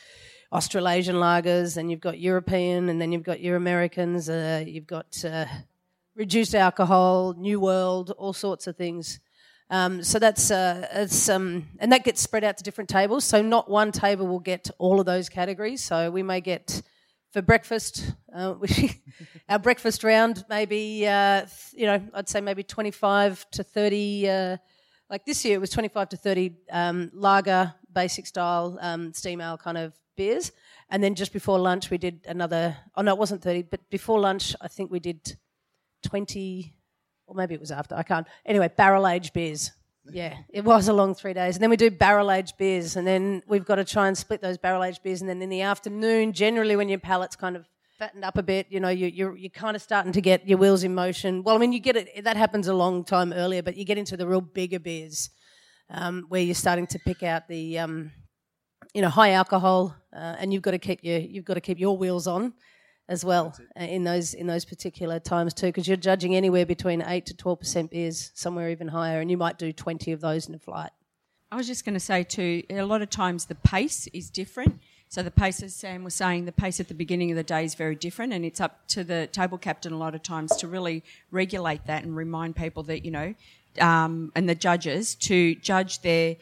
Australasian 0.51 1.15
lagers, 1.15 1.77
and 1.77 1.89
you've 1.89 2.01
got 2.01 2.19
European, 2.19 2.89
and 2.89 3.01
then 3.01 3.11
you've 3.11 3.23
got 3.23 3.39
your 3.39 3.55
Americans. 3.55 4.29
Uh, 4.29 4.63
you've 4.65 4.87
got 4.87 5.23
uh, 5.25 5.45
reduced 6.15 6.53
alcohol, 6.53 7.33
New 7.37 7.59
World, 7.59 8.11
all 8.11 8.33
sorts 8.33 8.67
of 8.67 8.75
things. 8.75 9.19
Um, 9.69 10.03
so 10.03 10.19
that's 10.19 10.51
uh, 10.51 10.87
it's 10.93 11.29
um, 11.29 11.65
and 11.79 11.91
that 11.91 12.03
gets 12.03 12.21
spread 12.21 12.43
out 12.43 12.57
to 12.57 12.63
different 12.63 12.89
tables. 12.89 13.23
So 13.23 13.41
not 13.41 13.69
one 13.69 13.91
table 13.91 14.27
will 14.27 14.39
get 14.39 14.69
all 14.77 14.99
of 14.99 15.05
those 15.05 15.29
categories. 15.29 15.81
So 15.83 16.11
we 16.11 16.21
may 16.21 16.41
get 16.41 16.81
for 17.33 17.41
breakfast, 17.41 18.13
uh, 18.33 18.53
we, 18.59 19.01
our 19.49 19.59
breakfast 19.59 20.03
round 20.03 20.45
maybe 20.49 21.07
uh, 21.07 21.45
you 21.73 21.87
know 21.87 22.01
I'd 22.13 22.29
say 22.29 22.39
maybe 22.39 22.63
twenty 22.63 22.91
five 22.91 23.45
to 23.51 23.63
thirty. 23.63 24.29
Uh, 24.29 24.57
like 25.09 25.25
this 25.25 25.43
year, 25.43 25.55
it 25.55 25.61
was 25.61 25.71
twenty 25.71 25.89
five 25.89 26.09
to 26.09 26.17
thirty 26.17 26.55
um, 26.71 27.11
lager, 27.13 27.73
basic 27.91 28.27
style 28.27 28.77
um, 28.81 29.13
steam 29.13 29.41
ale 29.41 29.57
kind 29.57 29.77
of 29.77 29.93
beers. 30.15 30.51
And 30.89 31.03
then 31.03 31.15
just 31.15 31.33
before 31.33 31.57
lunch, 31.59 31.89
we 31.89 31.97
did 31.97 32.21
another. 32.27 32.77
Oh 32.95 33.01
no, 33.01 33.13
it 33.13 33.17
wasn't 33.17 33.41
thirty, 33.41 33.63
but 33.63 33.89
before 33.89 34.19
lunch, 34.19 34.55
I 34.61 34.67
think 34.67 34.91
we 34.91 34.99
did 34.99 35.37
twenty 36.03 36.75
or 37.25 37.35
maybe 37.35 37.55
it 37.55 37.59
was 37.59 37.71
after. 37.71 37.95
I 37.95 38.03
can't. 38.03 38.27
Anyway, 38.45 38.69
barrel 38.75 39.07
aged 39.07 39.33
beers. 39.33 39.71
Yeah, 40.11 40.37
it 40.49 40.65
was 40.65 40.87
a 40.89 40.93
long 40.93 41.15
three 41.15 41.33
days. 41.33 41.55
And 41.55 41.63
then 41.63 41.69
we 41.69 41.77
do 41.77 41.89
barrel 41.89 42.31
aged 42.31 42.57
beers, 42.57 42.95
and 42.95 43.07
then 43.07 43.41
we've 43.47 43.65
got 43.65 43.75
to 43.75 43.85
try 43.85 44.07
and 44.07 44.17
split 44.17 44.41
those 44.41 44.57
barrel 44.57 44.83
aged 44.83 45.01
beers. 45.01 45.21
And 45.21 45.29
then 45.29 45.41
in 45.41 45.49
the 45.49 45.61
afternoon, 45.61 46.33
generally 46.33 46.75
when 46.75 46.89
your 46.89 46.99
palate's 46.99 47.35
kind 47.35 47.55
of 47.55 47.65
fattened 47.97 48.25
up 48.25 48.37
a 48.37 48.43
bit, 48.43 48.67
you 48.69 48.79
know, 48.79 48.89
you, 48.89 49.07
you're 49.07 49.37
you're 49.37 49.49
kind 49.49 49.75
of 49.75 49.81
starting 49.81 50.11
to 50.11 50.21
get 50.21 50.47
your 50.47 50.57
wheels 50.57 50.83
in 50.83 50.93
motion. 50.93 51.43
Well, 51.43 51.55
I 51.55 51.57
mean, 51.57 51.71
you 51.71 51.79
get 51.79 51.95
it. 51.95 52.23
That 52.23 52.35
happens 52.35 52.67
a 52.67 52.73
long 52.73 53.05
time 53.05 53.31
earlier, 53.31 53.63
but 53.63 53.77
you 53.77 53.85
get 53.85 53.97
into 53.97 54.17
the 54.17 54.27
real 54.27 54.41
bigger 54.41 54.79
beers 54.79 55.29
um, 55.89 56.25
where 56.27 56.41
you're 56.41 56.55
starting 56.55 56.87
to 56.87 56.99
pick 56.99 57.23
out 57.23 57.47
the 57.47 57.79
um, 57.79 58.11
you 58.93 59.01
know 59.01 59.09
high 59.09 59.31
alcohol, 59.31 59.95
uh, 60.13 60.35
and 60.37 60.51
you've 60.51 60.63
got 60.63 60.71
to 60.71 60.79
keep 60.79 60.99
your 61.01 61.19
you've 61.19 61.45
got 61.45 61.53
to 61.53 61.61
keep 61.61 61.79
your 61.79 61.97
wheels 61.97 62.27
on 62.27 62.53
as 63.09 63.25
well 63.25 63.53
uh, 63.79 63.83
in 63.83 64.03
those 64.03 64.33
in 64.33 64.47
those 64.47 64.65
particular 64.65 65.19
times 65.19 65.53
too, 65.53 65.67
because 65.67 65.87
you're 65.87 65.97
judging 65.97 66.35
anywhere 66.35 66.65
between 66.65 67.01
eight 67.01 67.25
to 67.25 67.35
twelve 67.35 67.59
percent 67.59 67.91
beers, 67.91 68.31
somewhere 68.33 68.69
even 68.69 68.87
higher, 68.87 69.19
and 69.19 69.29
you 69.29 69.37
might 69.37 69.57
do 69.57 69.71
twenty 69.73 70.11
of 70.11 70.21
those 70.21 70.47
in 70.47 70.55
a 70.55 70.59
flight. 70.59 70.91
I 71.51 71.55
was 71.55 71.67
just 71.67 71.85
going 71.85 71.93
to 71.93 71.99
say 71.99 72.23
too, 72.23 72.63
a 72.69 72.81
lot 72.81 73.01
of 73.01 73.09
times 73.09 73.45
the 73.45 73.55
pace 73.55 74.07
is 74.07 74.29
different. 74.29 74.79
So 75.09 75.21
the 75.21 75.29
pace, 75.29 75.61
as 75.61 75.75
Sam 75.75 76.03
was 76.03 76.15
saying, 76.15 76.45
the 76.45 76.51
pace 76.51 76.79
at 76.79 76.87
the 76.87 76.95
beginning 76.95 77.29
of 77.29 77.37
the 77.37 77.43
day 77.43 77.65
is 77.65 77.75
very 77.75 77.93
different, 77.93 78.33
and 78.33 78.43
it's 78.43 78.59
up 78.59 78.87
to 78.87 79.03
the 79.03 79.27
table 79.27 79.59
captain 79.59 79.93
a 79.93 79.97
lot 79.97 80.15
of 80.15 80.23
times 80.23 80.55
to 80.57 80.67
really 80.67 81.03
regulate 81.29 81.85
that 81.85 82.03
and 82.03 82.15
remind 82.15 82.55
people 82.55 82.81
that 82.83 83.05
you 83.05 83.11
know, 83.11 83.35
um, 83.79 84.31
and 84.33 84.49
the 84.49 84.55
judges 84.55 85.13
to 85.15 85.53
judge 85.55 86.01
their 86.01 86.37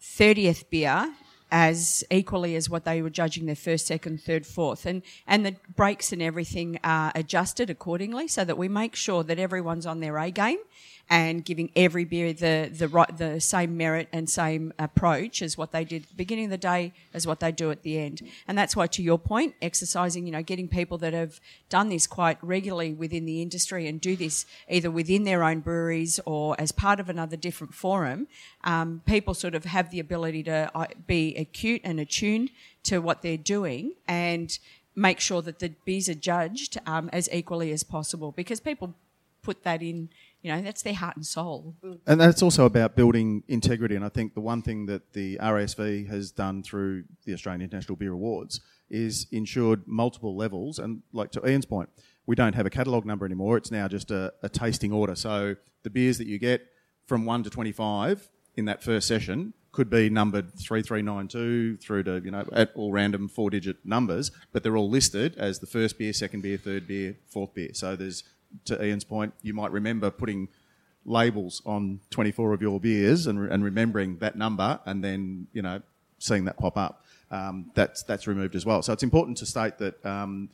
thirtieth 0.00 0.70
beer 0.70 1.12
as 1.52 2.02
equally 2.10 2.56
as 2.56 2.68
what 2.70 2.84
they 2.84 3.02
were 3.02 3.10
judging 3.10 3.44
their 3.46 3.54
first, 3.54 3.86
second, 3.86 4.20
third, 4.20 4.46
fourth, 4.46 4.86
and 4.86 5.02
and 5.26 5.44
the 5.46 5.54
breaks 5.76 6.10
and 6.10 6.22
everything 6.22 6.80
are 6.82 7.12
adjusted 7.14 7.68
accordingly, 7.70 8.26
so 8.26 8.42
that 8.44 8.58
we 8.58 8.68
make 8.68 8.96
sure 8.96 9.22
that 9.22 9.38
everyone's 9.38 9.86
on 9.86 10.00
their 10.00 10.16
A 10.16 10.30
game 10.30 10.58
and 11.10 11.44
giving 11.44 11.70
every 11.76 12.04
beer 12.04 12.32
the 12.32 12.70
the 12.72 12.88
right 12.88 13.16
the 13.18 13.40
same 13.40 13.76
merit 13.76 14.08
and 14.12 14.30
same 14.30 14.72
approach 14.78 15.42
as 15.42 15.58
what 15.58 15.70
they 15.72 15.84
did 15.84 16.02
at 16.04 16.08
the 16.08 16.14
beginning 16.14 16.46
of 16.46 16.50
the 16.50 16.58
day 16.58 16.92
as 17.12 17.26
what 17.26 17.40
they 17.40 17.52
do 17.52 17.70
at 17.70 17.82
the 17.82 17.98
end. 17.98 18.22
And 18.48 18.56
that's 18.56 18.74
why, 18.74 18.86
to 18.88 19.02
your 19.02 19.18
point, 19.18 19.54
exercising, 19.60 20.26
you 20.26 20.32
know, 20.32 20.42
getting 20.42 20.68
people 20.68 20.98
that 20.98 21.12
have 21.12 21.40
done 21.68 21.88
this 21.88 22.06
quite 22.06 22.38
regularly 22.42 22.94
within 22.94 23.26
the 23.26 23.42
industry 23.42 23.86
and 23.86 24.00
do 24.00 24.16
this 24.16 24.46
either 24.68 24.90
within 24.90 25.24
their 25.24 25.44
own 25.44 25.60
breweries 25.60 26.18
or 26.24 26.58
as 26.58 26.72
part 26.72 26.98
of 26.98 27.08
another 27.08 27.36
different 27.36 27.74
forum, 27.74 28.26
um, 28.64 29.02
people 29.06 29.34
sort 29.34 29.54
of 29.54 29.64
have 29.64 29.90
the 29.90 30.00
ability 30.00 30.42
to 30.44 30.70
uh, 30.74 30.86
be 31.06 31.34
acute 31.36 31.82
and 31.84 32.00
attuned 32.00 32.50
to 32.84 32.98
what 32.98 33.22
they're 33.22 33.36
doing 33.36 33.94
and 34.08 34.58
make 34.94 35.20
sure 35.20 35.42
that 35.42 35.58
the 35.58 35.70
bees 35.84 36.08
are 36.08 36.14
judged 36.14 36.78
um, 36.86 37.08
as 37.12 37.28
equally 37.32 37.72
as 37.72 37.82
possible 37.82 38.32
because 38.32 38.60
people 38.60 38.94
put 39.42 39.64
that 39.64 39.82
in 39.82 40.08
you 40.42 40.52
know 40.52 40.60
that's 40.60 40.82
their 40.82 40.94
heart 40.94 41.16
and 41.16 41.24
soul 41.24 41.74
And 42.06 42.20
that's 42.20 42.42
also 42.42 42.66
about 42.66 42.96
building 42.96 43.44
integrity. 43.48 43.94
And 43.94 44.04
I 44.04 44.08
think 44.08 44.34
the 44.34 44.40
one 44.40 44.60
thing 44.62 44.86
that 44.86 45.12
the 45.12 45.38
RASV 45.38 46.08
has 46.08 46.32
done 46.32 46.62
through 46.62 47.04
the 47.24 47.32
Australian 47.32 47.62
International 47.62 47.96
Beer 47.96 48.12
Awards 48.12 48.60
is 48.90 49.26
ensured 49.30 49.86
multiple 49.86 50.36
levels. 50.36 50.78
And 50.78 51.02
like 51.12 51.30
to 51.32 51.48
Ian's 51.48 51.64
point, 51.64 51.88
we 52.26 52.34
don't 52.34 52.54
have 52.54 52.66
a 52.66 52.70
catalogue 52.70 53.06
number 53.06 53.24
anymore. 53.24 53.56
It's 53.56 53.70
now 53.70 53.88
just 53.88 54.10
a, 54.10 54.32
a 54.42 54.48
tasting 54.48 54.92
order. 54.92 55.14
So 55.14 55.56
the 55.82 55.90
beers 55.90 56.18
that 56.18 56.26
you 56.26 56.38
get 56.38 56.66
from 57.06 57.24
1 57.24 57.44
to 57.44 57.50
25 57.50 58.28
in 58.56 58.64
that 58.66 58.82
first 58.82 59.08
session 59.08 59.54
could 59.72 59.88
be 59.88 60.10
numbered 60.10 60.52
3392 60.52 61.78
through 61.78 62.02
to, 62.02 62.20
you 62.22 62.30
know, 62.30 62.46
at 62.52 62.70
all 62.74 62.92
random 62.92 63.26
four 63.26 63.48
digit 63.48 63.78
numbers, 63.84 64.30
but 64.52 64.62
they're 64.62 64.76
all 64.76 64.90
listed 64.90 65.34
as 65.36 65.60
the 65.60 65.66
first 65.66 65.98
beer, 65.98 66.12
second 66.12 66.42
beer, 66.42 66.58
third 66.58 66.86
beer, 66.86 67.16
fourth 67.26 67.54
beer. 67.54 67.70
So 67.72 67.96
there's, 67.96 68.22
to 68.66 68.84
Ian's 68.84 69.04
point, 69.04 69.34
you 69.42 69.54
might 69.54 69.72
remember 69.72 70.10
putting 70.10 70.48
labels 71.04 71.62
on 71.66 72.00
24 72.10 72.52
of 72.52 72.62
your 72.62 72.78
beers 72.78 73.26
and, 73.26 73.50
and 73.50 73.64
remembering 73.64 74.18
that 74.18 74.36
number 74.36 74.78
and 74.86 75.02
then, 75.02 75.46
you 75.52 75.62
know, 75.62 75.82
seeing 76.18 76.44
that 76.44 76.56
pop 76.58 76.76
up. 76.76 77.04
Um, 77.30 77.70
that's, 77.74 78.02
that's 78.02 78.26
removed 78.26 78.54
as 78.54 78.66
well. 78.66 78.82
So 78.82 78.92
it's 78.92 79.02
important 79.02 79.38
to 79.38 79.46
state 79.46 79.78
that 79.78 80.04
um, 80.04 80.50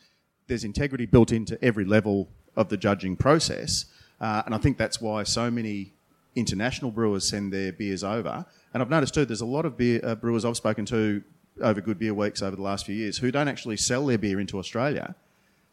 there's 0.46 0.64
integrity 0.64 1.06
built 1.06 1.32
into 1.32 1.62
every 1.62 1.84
level 1.84 2.28
of 2.56 2.68
the 2.68 2.76
judging 2.76 3.16
process. 3.16 3.86
Uh, 4.20 4.42
and 4.46 4.54
I 4.54 4.58
think 4.58 4.78
that's 4.78 5.00
why 5.00 5.22
so 5.24 5.50
many 5.50 5.92
international 6.34 6.90
brewers 6.90 7.28
send 7.28 7.52
their 7.52 7.72
beers 7.72 8.04
over. 8.04 8.46
And 8.72 8.82
I've 8.82 8.90
noticed 8.90 9.14
too, 9.14 9.24
there's 9.24 9.40
a 9.40 9.46
lot 9.46 9.64
of 9.64 9.76
beer, 9.76 10.00
uh, 10.02 10.14
brewers 10.14 10.44
I've 10.44 10.56
spoken 10.56 10.84
to 10.86 11.22
over 11.60 11.80
Good 11.80 11.98
Beer 11.98 12.14
Weeks 12.14 12.42
over 12.42 12.54
the 12.54 12.62
last 12.62 12.86
few 12.86 12.94
years 12.94 13.18
who 13.18 13.30
don't 13.30 13.48
actually 13.48 13.76
sell 13.76 14.06
their 14.06 14.18
beer 14.18 14.38
into 14.38 14.58
Australia. 14.58 15.14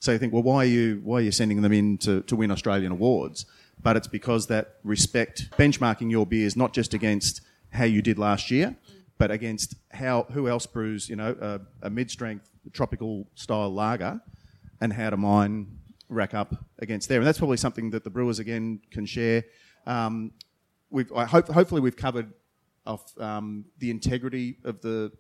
So 0.05 0.11
you 0.11 0.19
think, 0.19 0.33
well, 0.33 0.43
why 0.43 0.57
are 0.57 0.65
you 0.65 1.01
why 1.03 1.17
are 1.17 1.21
you 1.21 1.31
sending 1.31 1.63
them 1.63 1.73
in 1.73 1.97
to, 1.99 2.21
to 2.21 2.35
win 2.35 2.51
Australian 2.51 2.91
awards? 2.91 3.47
But 3.81 3.97
it's 3.97 4.05
because 4.07 4.45
that 4.47 4.75
respect 4.83 5.49
benchmarking 5.57 6.11
your 6.11 6.27
beers 6.27 6.55
not 6.55 6.73
just 6.73 6.93
against 6.93 7.41
how 7.71 7.85
you 7.85 8.03
did 8.03 8.19
last 8.19 8.51
year, 8.51 8.75
but 9.17 9.31
against 9.31 9.73
how 9.89 10.27
who 10.31 10.47
else 10.47 10.67
brews, 10.67 11.09
you 11.09 11.15
know, 11.15 11.35
a, 11.41 11.87
a 11.87 11.89
mid-strength 11.89 12.47
tropical 12.71 13.27
style 13.33 13.73
lager, 13.73 14.21
and 14.79 14.93
how 14.93 15.09
do 15.09 15.17
mine 15.17 15.79
rack 16.07 16.35
up 16.35 16.53
against 16.77 17.09
there? 17.09 17.17
And 17.17 17.25
that's 17.25 17.39
probably 17.39 17.57
something 17.57 17.89
that 17.89 18.03
the 18.03 18.11
brewers 18.11 18.37
again 18.37 18.81
can 18.91 19.07
share. 19.07 19.43
Um, 19.87 20.33
we've 20.91 21.11
I 21.13 21.25
hope 21.25 21.47
hopefully 21.47 21.81
we've 21.81 21.97
covered 21.97 22.31
off 22.85 23.11
um, 23.19 23.65
the 23.79 23.89
integrity 23.89 24.57
of 24.63 24.81
the 24.81 25.11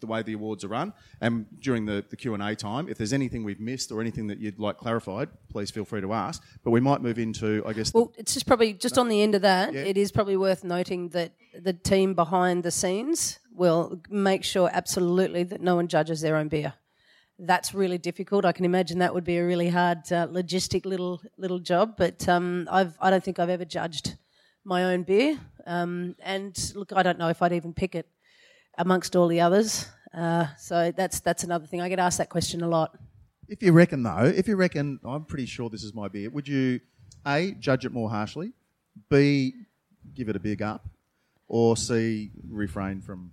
the 0.00 0.06
way 0.06 0.22
the 0.22 0.32
awards 0.34 0.64
are 0.64 0.68
run. 0.68 0.92
And 1.20 1.46
during 1.60 1.86
the, 1.86 2.04
the 2.08 2.16
Q&A 2.16 2.54
time, 2.54 2.88
if 2.88 2.98
there's 2.98 3.12
anything 3.12 3.44
we've 3.44 3.60
missed 3.60 3.92
or 3.92 4.00
anything 4.00 4.26
that 4.28 4.38
you'd 4.38 4.58
like 4.58 4.78
clarified, 4.78 5.28
please 5.48 5.70
feel 5.70 5.84
free 5.84 6.00
to 6.00 6.12
ask. 6.12 6.42
But 6.64 6.70
we 6.70 6.80
might 6.80 7.02
move 7.02 7.18
into, 7.18 7.62
I 7.66 7.72
guess, 7.72 7.92
Well, 7.92 8.12
it's 8.16 8.34
just 8.34 8.46
probably 8.46 8.72
just 8.72 8.98
on 8.98 9.08
the 9.08 9.22
end 9.22 9.34
of 9.34 9.42
that. 9.42 9.72
Yeah. 9.72 9.82
It 9.82 9.96
is 9.96 10.12
probably 10.12 10.36
worth 10.36 10.64
noting 10.64 11.10
that 11.10 11.32
the 11.54 11.72
team 11.72 12.14
behind 12.14 12.62
the 12.62 12.70
scenes 12.70 13.38
will 13.54 14.00
make 14.08 14.44
sure 14.44 14.70
absolutely 14.72 15.42
that 15.44 15.60
no 15.60 15.76
one 15.76 15.88
judges 15.88 16.20
their 16.20 16.36
own 16.36 16.48
beer. 16.48 16.74
That's 17.38 17.74
really 17.74 17.98
difficult. 17.98 18.44
I 18.44 18.52
can 18.52 18.64
imagine 18.64 18.98
that 18.98 19.14
would 19.14 19.24
be 19.24 19.38
a 19.38 19.46
really 19.46 19.70
hard 19.70 19.98
uh, 20.12 20.26
logistic 20.28 20.84
little 20.84 21.22
little 21.38 21.58
job. 21.58 21.94
But 21.96 22.28
um, 22.28 22.68
I've 22.70 22.98
I 23.00 23.08
don't 23.08 23.24
think 23.24 23.38
I've 23.38 23.48
ever 23.48 23.64
judged 23.64 24.16
my 24.64 24.84
own 24.84 25.04
beer. 25.04 25.38
Um, 25.66 26.16
and 26.20 26.54
look, 26.74 26.92
I 26.92 27.02
don't 27.02 27.18
know 27.18 27.28
if 27.28 27.42
I'd 27.42 27.52
even 27.52 27.72
pick 27.72 27.94
it 27.94 28.06
amongst 28.80 29.14
all 29.14 29.28
the 29.28 29.40
others. 29.40 29.86
Uh, 30.12 30.46
so 30.58 30.92
that's 30.96 31.20
that's 31.20 31.44
another 31.44 31.66
thing. 31.66 31.80
I 31.80 31.88
get 31.88 31.98
asked 31.98 32.18
that 32.18 32.30
question 32.30 32.62
a 32.62 32.68
lot. 32.68 32.96
If 33.48 33.62
you 33.62 33.72
reckon, 33.72 34.02
though, 34.02 34.32
if 34.34 34.48
you 34.48 34.56
reckon, 34.56 35.00
I'm 35.04 35.24
pretty 35.24 35.46
sure 35.46 35.68
this 35.68 35.82
is 35.82 35.92
my 35.92 36.08
beer, 36.08 36.30
would 36.30 36.46
you, 36.46 36.80
A, 37.26 37.52
judge 37.58 37.84
it 37.84 37.92
more 37.92 38.08
harshly, 38.08 38.52
B, 39.08 39.54
give 40.14 40.28
it 40.28 40.36
a 40.36 40.38
big 40.38 40.62
up, 40.62 40.88
or 41.48 41.76
C, 41.76 42.30
refrain 42.48 43.00
from. 43.00 43.32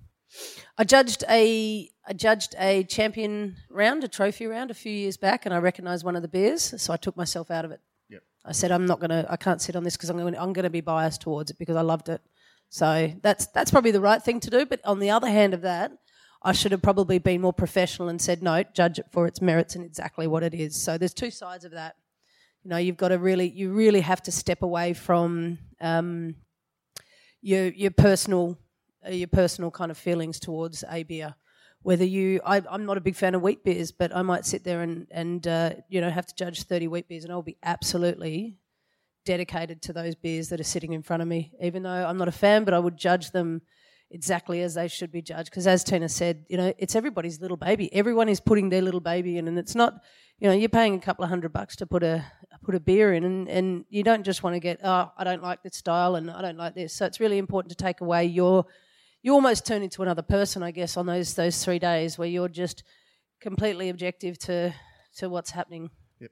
I 0.77 0.83
judged 0.83 1.23
a 1.29 1.89
I 2.05 2.13
judged 2.13 2.55
a 2.59 2.83
champion 2.83 3.57
round, 3.69 4.03
a 4.03 4.07
trophy 4.07 4.47
round, 4.47 4.71
a 4.71 4.73
few 4.73 4.91
years 4.91 5.17
back, 5.17 5.45
and 5.45 5.53
I 5.53 5.59
recognised 5.59 6.03
one 6.03 6.15
of 6.15 6.21
the 6.21 6.27
beers, 6.27 6.73
so 6.81 6.93
I 6.93 6.97
took 6.97 7.15
myself 7.15 7.49
out 7.49 7.65
of 7.65 7.71
it. 7.71 7.79
Yep. 8.09 8.23
I 8.45 8.51
said 8.51 8.71
I'm 8.71 8.85
not 8.85 8.99
gonna, 8.99 9.25
I 9.29 9.37
can't 9.37 9.61
sit 9.61 9.75
on 9.75 9.83
this 9.83 9.95
because 9.95 10.09
I'm 10.09 10.17
going, 10.17 10.37
I'm 10.37 10.53
going 10.53 10.63
to 10.63 10.69
be 10.69 10.81
biased 10.81 11.21
towards 11.21 11.51
it 11.51 11.57
because 11.59 11.75
I 11.75 11.81
loved 11.81 12.09
it. 12.09 12.21
So 12.69 13.13
that's 13.21 13.47
that's 13.47 13.71
probably 13.71 13.91
the 13.91 14.01
right 14.01 14.21
thing 14.21 14.39
to 14.41 14.49
do. 14.49 14.65
But 14.65 14.81
on 14.83 14.99
the 14.99 15.09
other 15.09 15.29
hand 15.29 15.53
of 15.53 15.61
that, 15.61 15.91
I 16.43 16.51
should 16.51 16.71
have 16.71 16.81
probably 16.81 17.19
been 17.19 17.41
more 17.41 17.53
professional 17.53 18.09
and 18.09 18.21
said 18.21 18.43
no, 18.43 18.63
judge 18.63 18.99
it 18.99 19.05
for 19.11 19.25
its 19.25 19.41
merits 19.41 19.75
and 19.75 19.85
exactly 19.85 20.27
what 20.27 20.43
it 20.43 20.53
is. 20.53 20.81
So 20.81 20.97
there's 20.97 21.13
two 21.13 21.31
sides 21.31 21.65
of 21.65 21.71
that. 21.71 21.95
You 22.63 22.69
know, 22.69 22.77
you've 22.77 22.97
got 22.97 23.09
to 23.09 23.17
really, 23.17 23.49
you 23.49 23.71
really 23.71 24.01
have 24.01 24.21
to 24.23 24.31
step 24.31 24.61
away 24.61 24.93
from 24.93 25.57
um, 25.79 26.35
your 27.41 27.67
your 27.67 27.91
personal 27.91 28.57
uh, 29.05 29.11
your 29.11 29.27
personal 29.27 29.71
kind 29.71 29.91
of 29.91 29.97
feelings 29.97 30.39
towards 30.39 30.83
a 30.89 31.03
beer. 31.03 31.35
Whether 31.83 32.05
you, 32.05 32.41
I, 32.45 32.61
I'm 32.69 32.85
not 32.85 32.97
a 32.97 33.01
big 33.01 33.15
fan 33.15 33.35
of 33.35 33.41
wheat 33.41 33.63
beers, 33.63 33.91
but 33.91 34.13
I 34.13 34.21
might 34.21 34.45
sit 34.45 34.63
there 34.63 34.81
and 34.81 35.07
and 35.11 35.47
uh, 35.47 35.73
you 35.89 36.01
know 36.01 36.09
have 36.09 36.27
to 36.27 36.35
judge 36.35 36.63
30 36.63 36.87
wheat 36.87 37.07
beers, 37.07 37.23
and 37.23 37.31
I'll 37.31 37.41
be 37.41 37.57
absolutely 37.63 38.57
dedicated 39.27 39.81
to 39.83 39.93
those 39.93 40.15
beers 40.15 40.49
that 40.49 40.59
are 40.59 40.71
sitting 40.75 40.93
in 40.93 41.03
front 41.03 41.21
of 41.21 41.27
me. 41.27 41.51
Even 41.61 41.83
though 41.83 42.01
I'm 42.09 42.17
not 42.17 42.27
a 42.27 42.37
fan, 42.43 42.63
but 42.63 42.73
I 42.73 42.79
would 42.79 42.97
judge 42.97 43.31
them 43.31 43.61
exactly 44.09 44.61
as 44.61 44.73
they 44.73 44.87
should 44.87 45.11
be 45.11 45.21
judged. 45.21 45.49
Because 45.51 45.67
as 45.67 45.83
Tina 45.83 46.09
said, 46.09 46.45
you 46.49 46.57
know, 46.57 46.73
it's 46.77 46.95
everybody's 46.95 47.41
little 47.41 47.57
baby. 47.57 47.93
Everyone 47.93 48.29
is 48.29 48.39
putting 48.39 48.69
their 48.69 48.81
little 48.81 49.01
baby 49.01 49.37
in, 49.37 49.47
and 49.49 49.59
it's 49.59 49.75
not, 49.75 49.91
you 50.39 50.47
know, 50.47 50.55
you're 50.55 50.69
paying 50.69 50.95
a 50.95 50.99
couple 50.99 51.23
of 51.23 51.29
hundred 51.29 51.51
bucks 51.51 51.75
to 51.77 51.85
put 51.85 52.03
a 52.03 52.25
put 52.63 52.73
a 52.75 52.79
beer 52.79 53.13
in, 53.13 53.23
and, 53.23 53.49
and 53.49 53.85
you 53.89 54.03
don't 54.03 54.23
just 54.23 54.43
want 54.43 54.55
to 54.55 54.59
get, 54.59 54.79
oh, 54.83 55.11
I 55.17 55.23
don't 55.23 55.43
like 55.43 55.61
this 55.63 55.77
style 55.77 56.15
and 56.15 56.31
I 56.31 56.41
don't 56.41 56.57
like 56.57 56.73
this. 56.73 56.93
So 56.93 57.05
it's 57.05 57.19
really 57.19 57.37
important 57.37 57.69
to 57.69 57.75
take 57.75 58.01
away 58.01 58.25
your, 58.25 58.65
you 59.21 59.33
almost 59.33 59.65
turn 59.65 59.83
into 59.83 60.01
another 60.03 60.23
person, 60.23 60.63
I 60.63 60.71
guess, 60.71 60.97
on 60.97 61.05
those 61.05 61.33
those 61.35 61.63
three 61.63 61.79
days 61.79 62.17
where 62.17 62.27
you're 62.27 62.49
just 62.49 62.83
completely 63.39 63.89
objective 63.89 64.39
to 64.39 64.73
to 65.17 65.29
what's 65.29 65.51
happening. 65.51 65.89
Yep. 66.19 66.31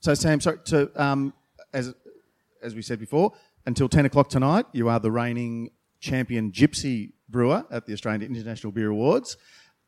So, 0.00 0.14
Sam, 0.14 0.40
sorry 0.40 0.58
to, 0.66 0.90
um, 1.02 1.34
as, 1.72 1.94
as 2.62 2.74
we 2.74 2.82
said 2.82 2.98
before, 2.98 3.32
until 3.66 3.88
10 3.88 4.06
o'clock 4.06 4.28
tonight, 4.28 4.66
you 4.72 4.88
are 4.88 5.00
the 5.00 5.10
reigning 5.10 5.70
champion 6.00 6.50
gypsy 6.52 7.12
brewer 7.28 7.64
at 7.70 7.86
the 7.86 7.92
Australian 7.92 8.22
International 8.34 8.72
Beer 8.72 8.90
Awards, 8.90 9.36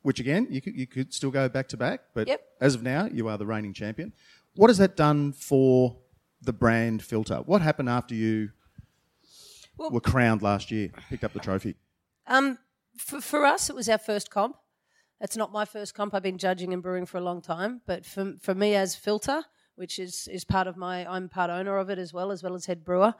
which 0.02 0.20
again, 0.20 0.46
you 0.50 0.60
could, 0.60 0.74
you 0.76 0.86
could 0.86 1.12
still 1.14 1.30
go 1.30 1.48
back 1.48 1.68
to 1.68 1.76
back, 1.76 2.00
but 2.14 2.28
Yep. 2.28 2.40
as 2.60 2.74
of 2.74 2.82
now, 2.82 3.06
you 3.06 3.28
are 3.28 3.38
the 3.38 3.46
reigning 3.46 3.72
champion. 3.72 4.12
What 4.54 4.68
has 4.68 4.78
that 4.78 4.96
done 4.96 5.32
for 5.32 5.96
the 6.42 6.52
brand 6.52 7.02
filter? 7.02 7.36
What 7.46 7.62
happened 7.62 7.88
after 7.88 8.14
you 8.14 8.50
Well- 9.76 9.90
were 9.90 10.00
crowned 10.00 10.42
last 10.42 10.70
year, 10.70 10.90
picked 11.08 11.24
up 11.24 11.32
the 11.32 11.40
trophy? 11.40 11.76
Um, 12.26 12.58
for, 12.96 13.20
for 13.20 13.44
us, 13.44 13.70
it 13.70 13.76
was 13.76 13.88
our 13.88 13.98
first 13.98 14.30
comp. 14.30 14.56
It's 15.20 15.36
not 15.36 15.52
my 15.52 15.64
first 15.64 15.94
comp. 15.94 16.14
I've 16.14 16.22
been 16.22 16.36
judging 16.38 16.72
and 16.72 16.82
brewing 16.82 17.06
for 17.06 17.16
a 17.16 17.20
long 17.20 17.40
time, 17.40 17.80
but 17.86 18.04
for, 18.04 18.34
for 18.40 18.54
me 18.54 18.74
as 18.74 18.94
filter, 18.96 19.44
which 19.74 19.98
is, 19.98 20.28
is 20.30 20.44
part 20.44 20.66
of 20.66 20.76
my, 20.76 21.06
I'm 21.06 21.28
part 21.28 21.50
owner 21.50 21.78
of 21.78 21.90
it 21.90 21.98
as 21.98 22.12
well, 22.12 22.30
as 22.30 22.42
well 22.42 22.54
as 22.54 22.66
head 22.66 22.84
brewer. 22.84 23.14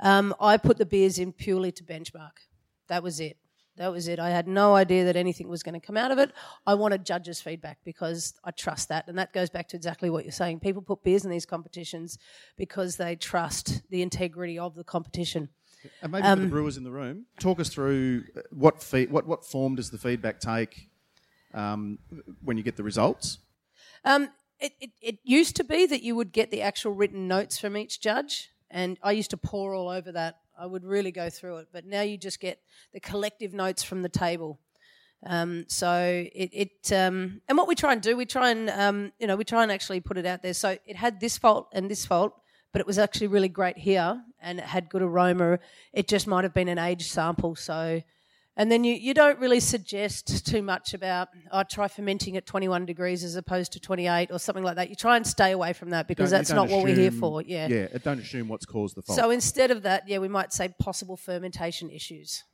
Um, 0.00 0.34
I 0.40 0.56
put 0.56 0.78
the 0.78 0.86
beers 0.86 1.18
in 1.18 1.32
purely 1.32 1.72
to 1.72 1.84
benchmark. 1.84 2.38
That 2.88 3.02
was 3.02 3.20
it. 3.20 3.36
That 3.76 3.92
was 3.92 4.08
it. 4.08 4.18
I 4.18 4.30
had 4.30 4.48
no 4.48 4.74
idea 4.74 5.04
that 5.04 5.16
anything 5.16 5.48
was 5.48 5.62
going 5.62 5.78
to 5.78 5.86
come 5.86 5.98
out 5.98 6.10
of 6.10 6.18
it. 6.18 6.32
I 6.66 6.72
wanted 6.74 7.04
judges' 7.04 7.42
feedback 7.42 7.78
because 7.84 8.32
I 8.42 8.50
trust 8.50 8.88
that. 8.88 9.06
And 9.06 9.18
that 9.18 9.34
goes 9.34 9.50
back 9.50 9.68
to 9.68 9.76
exactly 9.76 10.08
what 10.08 10.24
you're 10.24 10.32
saying. 10.32 10.60
People 10.60 10.80
put 10.80 11.04
beers 11.04 11.26
in 11.26 11.30
these 11.30 11.44
competitions 11.44 12.18
because 12.56 12.96
they 12.96 13.16
trust 13.16 13.82
the 13.90 14.00
integrity 14.00 14.58
of 14.58 14.76
the 14.76 14.84
competition. 14.84 15.50
And 16.00 16.10
maybe 16.10 16.26
Um, 16.26 16.38
for 16.38 16.44
the 16.44 16.50
brewers 16.50 16.76
in 16.78 16.84
the 16.84 16.90
room, 16.90 17.26
talk 17.38 17.60
us 17.60 17.68
through 17.68 18.24
uh, 18.34 18.40
what 18.50 18.82
feed, 18.82 19.10
what 19.10 19.26
what 19.26 19.44
form 19.44 19.76
does 19.76 19.90
the 19.90 19.98
feedback 19.98 20.40
take 20.40 20.88
um, 21.52 21.98
when 22.42 22.56
you 22.56 22.62
get 22.62 22.76
the 22.76 22.82
results? 22.82 23.38
Um, 24.04 24.30
it, 24.60 24.72
it, 24.80 24.90
it 25.00 25.18
used 25.24 25.56
to 25.56 25.64
be 25.64 25.86
that 25.86 26.02
you 26.02 26.14
would 26.16 26.32
get 26.32 26.50
the 26.50 26.62
actual 26.62 26.92
written 26.92 27.28
notes 27.28 27.58
from 27.58 27.76
each 27.76 28.00
judge, 28.00 28.50
and 28.70 28.98
I 29.02 29.12
used 29.12 29.30
to 29.30 29.36
pour 29.36 29.74
all 29.74 29.88
over 29.88 30.12
that. 30.12 30.38
I 30.58 30.66
would 30.66 30.84
really 30.84 31.12
go 31.12 31.28
through 31.28 31.58
it, 31.58 31.68
but 31.72 31.84
now 31.84 32.00
you 32.00 32.16
just 32.16 32.40
get 32.40 32.60
the 32.94 33.00
collective 33.00 33.52
notes 33.52 33.82
from 33.82 34.02
the 34.02 34.08
table. 34.08 34.58
Um, 35.24 35.64
so 35.68 36.26
it, 36.34 36.50
it 36.52 36.92
um, 36.92 37.40
and 37.48 37.58
what 37.58 37.68
we 37.68 37.74
try 37.74 37.92
and 37.92 38.00
do, 38.00 38.16
we 38.16 38.26
try 38.26 38.50
and 38.50 38.70
um, 38.70 39.12
you 39.18 39.26
know 39.26 39.36
we 39.36 39.44
try 39.44 39.62
and 39.62 39.72
actually 39.72 40.00
put 40.00 40.18
it 40.18 40.26
out 40.26 40.42
there. 40.42 40.54
So 40.54 40.78
it 40.86 40.96
had 40.96 41.20
this 41.20 41.36
fault 41.36 41.68
and 41.72 41.90
this 41.90 42.06
fault, 42.06 42.34
but 42.72 42.80
it 42.80 42.86
was 42.86 42.98
actually 42.98 43.26
really 43.26 43.48
great 43.48 43.76
here, 43.76 44.22
and 44.40 44.58
it 44.58 44.64
had 44.64 44.88
good 44.88 45.02
aroma. 45.02 45.58
It 45.92 46.08
just 46.08 46.26
might 46.26 46.44
have 46.44 46.54
been 46.54 46.68
an 46.68 46.78
age 46.78 47.08
sample, 47.08 47.54
so. 47.54 48.02
And 48.58 48.72
then 48.72 48.84
you, 48.84 48.94
you 48.94 49.12
don't 49.12 49.38
really 49.38 49.60
suggest 49.60 50.46
too 50.46 50.62
much 50.62 50.94
about, 50.94 51.28
oh, 51.52 51.62
try 51.62 51.88
fermenting 51.88 52.38
at 52.38 52.46
21 52.46 52.86
degrees 52.86 53.22
as 53.22 53.36
opposed 53.36 53.72
to 53.72 53.80
28 53.80 54.30
or 54.30 54.38
something 54.38 54.64
like 54.64 54.76
that. 54.76 54.88
You 54.88 54.96
try 54.96 55.16
and 55.16 55.26
stay 55.26 55.52
away 55.52 55.74
from 55.74 55.90
that 55.90 56.08
because 56.08 56.30
Don't- 56.30 56.38
that's 56.38 56.50
not 56.52 56.68
what 56.70 56.82
we're 56.82 56.94
here 56.94 57.10
for. 57.10 57.42
Yeah. 57.42 57.68
Yeah, 57.68 57.88
don't 58.02 58.18
assume 58.18 58.48
what's 58.48 58.64
caused 58.64 58.96
the 58.96 59.02
fault. 59.02 59.18
So 59.18 59.30
instead 59.30 59.70
of 59.70 59.82
that, 59.82 60.08
yeah, 60.08 60.18
we 60.18 60.28
might 60.28 60.54
say 60.54 60.74
possible 60.78 61.16
fermentation 61.18 61.90
issues. 61.90 62.44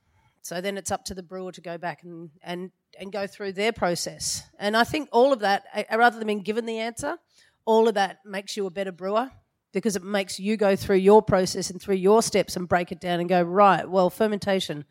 So 0.42 0.60
then 0.60 0.76
it's 0.76 0.90
up 0.90 1.04
to 1.04 1.14
the 1.14 1.22
brewer 1.22 1.52
to 1.52 1.60
go 1.60 1.78
back 1.78 2.02
and, 2.02 2.30
and, 2.42 2.72
and 2.98 3.12
go 3.12 3.28
through 3.28 3.52
their 3.52 3.72
process. 3.72 4.42
And 4.58 4.76
I 4.76 4.82
think 4.82 5.08
all 5.12 5.32
of 5.32 5.38
that, 5.40 5.64
rather 5.94 6.18
than 6.18 6.26
being 6.26 6.42
given 6.42 6.66
the 6.66 6.78
answer, 6.78 7.16
all 7.64 7.86
of 7.86 7.94
that 7.94 8.18
makes 8.26 8.56
you 8.56 8.66
a 8.66 8.70
better 8.70 8.90
brewer 8.90 9.30
because 9.72 9.94
it 9.94 10.02
makes 10.02 10.40
you 10.40 10.56
go 10.56 10.74
through 10.74 10.96
your 10.96 11.22
process 11.22 11.70
and 11.70 11.80
through 11.80 11.94
your 11.94 12.22
steps 12.22 12.56
and 12.56 12.68
break 12.68 12.90
it 12.90 13.00
down 13.00 13.20
and 13.20 13.28
go, 13.28 13.40
right, 13.40 13.88
well, 13.88 14.10
fermentation, 14.10 14.84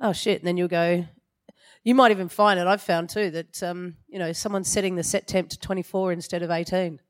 oh 0.00 0.12
shit. 0.12 0.40
And 0.40 0.46
then 0.46 0.56
you'll 0.56 0.68
go, 0.68 1.06
you 1.84 1.94
might 1.94 2.10
even 2.10 2.28
find 2.28 2.58
it, 2.58 2.66
I've 2.66 2.82
found 2.82 3.10
too, 3.10 3.30
that, 3.30 3.62
um, 3.62 3.96
you 4.08 4.18
know, 4.18 4.32
someone's 4.32 4.68
setting 4.68 4.96
the 4.96 5.04
set 5.04 5.26
temp 5.26 5.50
to 5.50 5.58
24 5.58 6.12
instead 6.12 6.42
of 6.42 6.50
18 6.50 7.00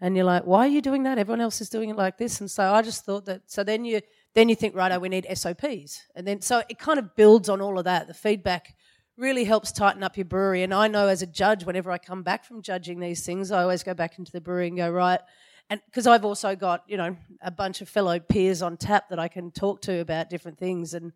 and 0.00 0.16
you're 0.16 0.24
like, 0.24 0.44
why 0.44 0.60
are 0.60 0.70
you 0.70 0.80
doing 0.80 1.02
that? 1.02 1.18
Everyone 1.18 1.40
else 1.40 1.60
is 1.60 1.68
doing 1.68 1.90
it 1.90 1.96
like 1.96 2.16
this. 2.16 2.40
And 2.40 2.50
so 2.50 2.72
I 2.72 2.82
just 2.82 3.04
thought 3.04 3.26
that. 3.26 3.42
So 3.46 3.62
then 3.62 3.84
you 3.84 4.00
then 4.34 4.48
you 4.48 4.54
think, 4.54 4.74
right, 4.74 4.92
oh, 4.92 4.98
we 4.98 5.08
need 5.08 5.26
SOPs, 5.32 6.02
and 6.14 6.26
then 6.26 6.40
so 6.40 6.62
it 6.68 6.78
kind 6.78 6.98
of 6.98 7.14
builds 7.16 7.48
on 7.48 7.60
all 7.60 7.78
of 7.78 7.84
that. 7.84 8.06
The 8.06 8.14
feedback 8.14 8.74
really 9.16 9.44
helps 9.44 9.72
tighten 9.72 10.02
up 10.02 10.16
your 10.16 10.24
brewery. 10.24 10.62
And 10.62 10.72
I 10.72 10.88
know 10.88 11.08
as 11.08 11.20
a 11.20 11.26
judge, 11.26 11.64
whenever 11.64 11.90
I 11.90 11.98
come 11.98 12.22
back 12.22 12.44
from 12.44 12.62
judging 12.62 13.00
these 13.00 13.26
things, 13.26 13.52
I 13.52 13.62
always 13.62 13.82
go 13.82 13.92
back 13.92 14.18
into 14.18 14.32
the 14.32 14.40
brewery 14.40 14.68
and 14.68 14.76
go 14.76 14.88
right. 14.88 15.20
And 15.68 15.80
because 15.86 16.06
I've 16.06 16.24
also 16.24 16.56
got 16.56 16.84
you 16.86 16.96
know 16.96 17.16
a 17.42 17.50
bunch 17.50 17.82
of 17.82 17.88
fellow 17.88 18.18
peers 18.18 18.62
on 18.62 18.76
tap 18.76 19.10
that 19.10 19.18
I 19.18 19.28
can 19.28 19.50
talk 19.50 19.82
to 19.82 20.00
about 20.00 20.30
different 20.30 20.58
things, 20.58 20.94
and 20.94 21.12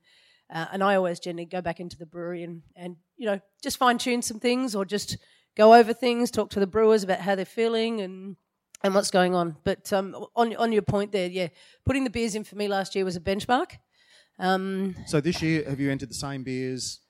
uh, 0.55 0.67
and 0.73 0.83
I 0.83 0.95
always 0.95 1.21
generally 1.21 1.45
go 1.45 1.61
back 1.61 1.81
into 1.81 1.99
the 1.99 2.07
brewery 2.07 2.43
and 2.45 2.63
and 2.77 2.97
you 3.17 3.27
know 3.27 3.41
just 3.63 3.77
fine 3.77 3.99
tune 3.99 4.23
some 4.23 4.41
things 4.41 4.75
or 4.75 4.85
just 4.85 5.19
go 5.57 5.75
over 5.75 5.93
things, 5.93 6.31
talk 6.31 6.51
to 6.51 6.61
the 6.61 6.67
brewers 6.67 7.03
about 7.03 7.21
how 7.21 7.35
they're 7.35 7.45
feeling 7.45 8.01
and 8.01 8.37
and 8.83 8.95
what's 8.95 9.11
going 9.11 9.35
on. 9.35 9.57
But 9.65 9.93
um, 9.93 10.15
on 10.35 10.55
on 10.57 10.73
your 10.73 10.83
point 10.83 11.13
there, 11.13 11.29
yeah, 11.29 11.49
putting 11.85 12.05
the 12.05 12.11
beers 12.11 12.35
in 12.35 12.45
for 12.45 12.57
me 12.57 12.69
last 12.69 12.95
year 12.95 13.05
was 13.05 13.17
a 13.17 13.21
benchmark. 13.21 13.73
Um, 14.39 14.97
So 15.07 15.21
this 15.21 15.43
year, 15.43 15.65
have 15.69 15.81
you 15.81 15.91
entered 15.91 16.11
the 16.11 16.15
same 16.15 16.43
beers? 16.43 17.01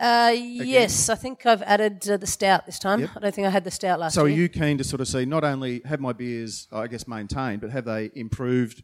uh, 0.00 0.32
yes, 0.34 1.08
I 1.08 1.14
think 1.14 1.46
I've 1.46 1.62
added 1.62 2.08
uh, 2.10 2.16
the 2.16 2.26
stout 2.26 2.66
this 2.66 2.80
time. 2.80 3.00
Yep. 3.00 3.10
I 3.14 3.20
don't 3.20 3.34
think 3.34 3.46
I 3.46 3.50
had 3.50 3.62
the 3.62 3.70
stout 3.70 4.00
last 4.00 4.16
year. 4.16 4.22
So 4.22 4.26
are 4.26 4.28
you 4.28 4.48
keen 4.48 4.76
to 4.78 4.84
sort 4.84 5.00
of 5.00 5.06
see 5.06 5.24
not 5.24 5.44
only 5.44 5.80
have 5.84 6.00
my 6.00 6.12
beers, 6.12 6.66
I 6.72 6.88
guess, 6.88 7.06
maintained, 7.06 7.60
but 7.60 7.70
have 7.70 7.84
they 7.84 8.10
improved 8.14 8.82